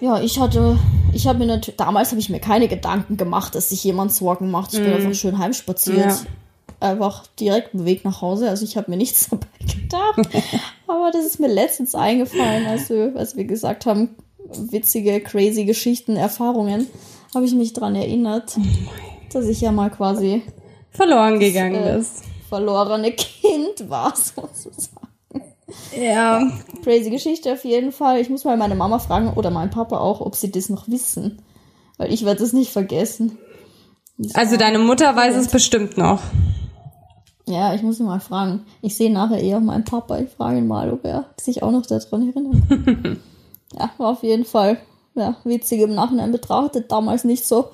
Ja. 0.00 0.20
ich 0.20 0.38
hatte, 0.40 0.78
ich 1.12 1.26
habe 1.26 1.38
mir 1.40 1.46
natürlich, 1.46 1.76
damals 1.76 2.10
habe 2.10 2.20
ich 2.20 2.30
mir 2.30 2.40
keine 2.40 2.68
Gedanken 2.68 3.16
gemacht, 3.16 3.54
dass 3.54 3.68
sich 3.68 3.84
jemand 3.84 4.12
Sorgen 4.12 4.50
macht. 4.50 4.72
Ich 4.74 4.80
bin 4.80 4.92
einfach 4.92 5.14
schön 5.14 5.38
heimspaziert. 5.38 5.96
Mhm. 5.96 6.02
Ja. 6.10 6.18
Einfach 6.84 7.26
direkt 7.40 7.72
im 7.72 7.86
Weg 7.86 8.04
nach 8.04 8.20
Hause. 8.20 8.50
Also 8.50 8.64
ich 8.64 8.76
habe 8.76 8.90
mir 8.90 8.98
nichts 8.98 9.28
dabei 9.30 9.46
gedacht. 9.60 10.44
Aber 10.86 11.10
das 11.10 11.24
ist 11.24 11.40
mir 11.40 11.48
letztens 11.48 11.94
eingefallen, 11.94 12.66
als 12.66 12.90
wir, 12.90 13.16
als 13.16 13.36
wir 13.36 13.44
gesagt 13.44 13.86
haben, 13.86 14.16
witzige, 14.38 15.20
crazy 15.20 15.64
Geschichten, 15.64 16.16
Erfahrungen, 16.16 16.86
habe 17.34 17.46
ich 17.46 17.54
mich 17.54 17.72
dran 17.72 17.96
erinnert, 17.96 18.56
dass 19.32 19.46
ich 19.46 19.62
ja 19.62 19.72
mal 19.72 19.90
quasi 19.90 20.42
Verloren 20.90 21.40
gegangen 21.40 21.82
äh, 21.82 21.96
bist. 21.96 22.22
verlorene 22.48 23.12
Kind 23.12 23.88
war, 23.88 24.14
sozusagen. 24.14 25.08
Ja. 25.98 26.46
Crazy 26.84 27.10
Geschichte 27.10 27.54
auf 27.54 27.64
jeden 27.64 27.92
Fall. 27.92 28.20
Ich 28.20 28.28
muss 28.28 28.44
mal 28.44 28.56
meine 28.56 28.74
Mama 28.74 28.98
fragen 28.98 29.32
oder 29.34 29.50
meinen 29.50 29.70
Papa 29.70 29.98
auch, 29.98 30.20
ob 30.20 30.36
sie 30.36 30.50
das 30.52 30.68
noch 30.68 30.86
wissen. 30.88 31.42
Weil 31.96 32.12
ich 32.12 32.24
werde 32.24 32.40
das 32.40 32.52
nicht 32.52 32.70
vergessen. 32.70 33.38
Also 34.34 34.56
deine 34.56 34.78
Mutter 34.78 35.16
weiß 35.16 35.34
es 35.34 35.48
bestimmt 35.48 35.96
noch. 35.96 36.20
Ja, 37.46 37.74
ich 37.74 37.82
muss 37.82 38.00
ihn 38.00 38.06
mal 38.06 38.20
fragen. 38.20 38.64
Ich 38.80 38.96
sehe 38.96 39.12
nachher 39.12 39.38
eher 39.40 39.60
meinen 39.60 39.84
Papa. 39.84 40.18
Ich 40.18 40.30
frage 40.30 40.58
ihn 40.58 40.66
mal, 40.66 40.90
ob 40.92 41.04
er 41.04 41.26
sich 41.38 41.62
auch 41.62 41.70
noch 41.70 41.84
daran 41.86 42.28
erinnert. 42.34 43.18
ja, 43.78 43.90
war 43.98 44.08
auf 44.12 44.22
jeden 44.22 44.44
Fall 44.46 44.78
ja, 45.14 45.36
witzig 45.44 45.80
im 45.82 45.94
Nachhinein 45.94 46.32
betrachtet. 46.32 46.90
Damals 46.90 47.24
nicht 47.24 47.46
so. 47.46 47.68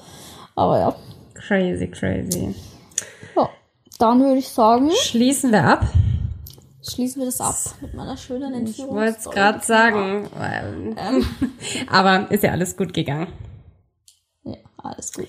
Aber 0.56 0.78
ja. 0.80 0.94
Crazy, 1.34 1.86
crazy. 1.88 2.54
ja. 3.36 3.48
Dann 3.98 4.20
würde 4.20 4.38
ich 4.38 4.48
sagen, 4.48 4.90
Schließen 5.02 5.52
wir 5.52 5.62
ab. 5.64 5.86
schließen 6.82 7.20
wir 7.20 7.26
das 7.26 7.40
ab 7.40 7.54
mit 7.80 7.94
meiner 7.94 8.16
schönen 8.16 8.52
Ich 8.54 8.58
Entführung. 8.70 8.96
wollte 8.96 9.18
es 9.20 9.24
gerade 9.30 9.64
sagen. 9.64 10.28
weil- 10.36 10.96
Aber 11.90 12.30
ist 12.30 12.42
ja 12.42 12.50
alles 12.50 12.76
gut 12.76 12.92
gegangen. 12.92 13.28
Ja, 14.44 14.56
alles 14.78 15.12
gut. 15.12 15.28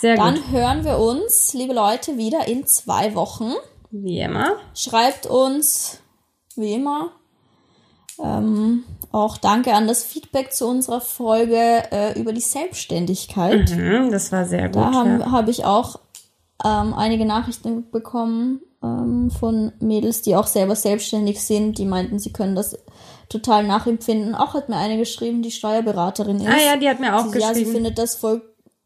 Sehr 0.00 0.16
Dann 0.16 0.36
gut. 0.36 0.50
hören 0.50 0.84
wir 0.84 0.98
uns, 0.98 1.52
liebe 1.52 1.74
Leute, 1.74 2.16
wieder 2.16 2.48
in 2.48 2.66
zwei 2.66 3.14
Wochen. 3.14 3.52
Wie 3.90 4.20
immer. 4.20 4.56
Schreibt 4.74 5.26
uns, 5.26 5.98
wie 6.56 6.72
immer, 6.72 7.10
ähm, 8.22 8.84
auch 9.12 9.36
danke 9.36 9.74
an 9.74 9.86
das 9.86 10.02
Feedback 10.02 10.52
zu 10.52 10.66
unserer 10.66 11.00
Folge 11.00 11.82
äh, 11.90 12.18
über 12.18 12.32
die 12.32 12.40
Selbstständigkeit. 12.40 13.70
Mhm, 13.70 14.10
das 14.10 14.32
war 14.32 14.46
sehr 14.46 14.68
gut. 14.68 14.76
Da 14.76 14.92
habe 14.92 15.10
ja. 15.20 15.32
hab 15.32 15.48
ich 15.48 15.64
auch 15.64 16.00
ähm, 16.64 16.94
einige 16.94 17.26
Nachrichten 17.26 17.90
bekommen 17.90 18.60
ähm, 18.82 19.30
von 19.30 19.72
Mädels, 19.80 20.22
die 20.22 20.36
auch 20.36 20.46
selber 20.46 20.76
selbstständig 20.76 21.42
sind. 21.42 21.76
Die 21.78 21.84
meinten, 21.86 22.18
sie 22.18 22.32
können 22.32 22.54
das 22.54 22.78
total 23.28 23.64
nachempfinden. 23.66 24.34
Auch 24.34 24.54
hat 24.54 24.68
mir 24.68 24.76
eine 24.76 24.96
geschrieben, 24.96 25.42
die 25.42 25.50
Steuerberaterin 25.50 26.40
ist. 26.40 26.48
Ah 26.48 26.58
ja, 26.58 26.76
die 26.76 26.88
hat 26.88 27.00
mir 27.00 27.16
auch 27.16 27.26
sie, 27.26 27.38
Ja, 27.38 27.48
sie 27.48 27.60
geschrieben. 27.64 27.72
findet 27.72 27.98
das 27.98 28.14
voll. 28.14 28.42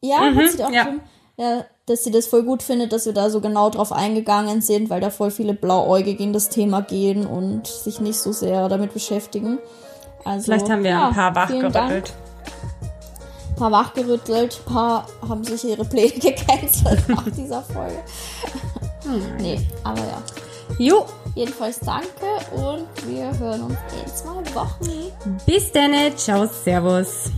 Ja, 0.07 0.35
hat 0.35 0.51
sie 0.51 0.65
auch 0.65 0.71
ja. 0.71 0.95
Ja, 1.37 1.65
dass 1.87 2.05
sie 2.05 2.13
das 2.13 2.27
voll 2.27 2.45
gut 2.45 2.63
findet, 2.63 2.93
dass 2.93 3.07
wir 3.07 3.13
da 3.13 3.29
so 3.29 3.41
genau 3.41 3.69
drauf 3.69 3.91
eingegangen 3.91 4.61
sind, 4.61 4.89
weil 4.89 5.01
da 5.01 5.11
voll 5.11 5.33
viele 5.33 5.53
Blauäugige 5.53 6.23
in 6.23 6.33
das 6.33 6.49
Thema 6.49 6.81
gehen 6.81 7.27
und 7.27 7.67
sich 7.67 8.01
nicht 8.01 8.19
so 8.19 8.31
sehr 8.31 8.69
damit 8.69 8.95
beschäftigen. 8.95 9.59
Also, 10.25 10.45
Vielleicht 10.45 10.71
haben 10.71 10.85
wir 10.85 10.91
ja, 10.91 11.09
ein 11.09 11.15
paar 11.15 11.35
wachgerüttelt. 11.35 12.13
Ein 13.51 13.57
paar 13.57 13.73
wachgerüttelt, 13.73 14.61
ein 14.67 14.73
paar 14.73 15.07
haben 15.29 15.43
sich 15.43 15.65
ihre 15.65 15.85
Pläne 15.85 16.13
gecancelt 16.21 17.09
nach 17.09 17.29
dieser 17.31 17.63
Folge. 17.63 17.99
nee, 19.39 19.61
aber 19.83 20.01
ja. 20.01 20.23
Jo, 20.79 21.05
Jedenfalls 21.35 21.81
danke 21.81 22.27
und 22.55 22.87
wir 23.09 23.37
hören 23.39 23.63
uns 23.63 23.77
in 24.05 24.15
zwei 24.15 24.55
Wochen. 24.55 25.13
bis 25.47 25.73
dann. 25.73 25.93
Ciao, 26.17 26.47
servus. 26.47 27.31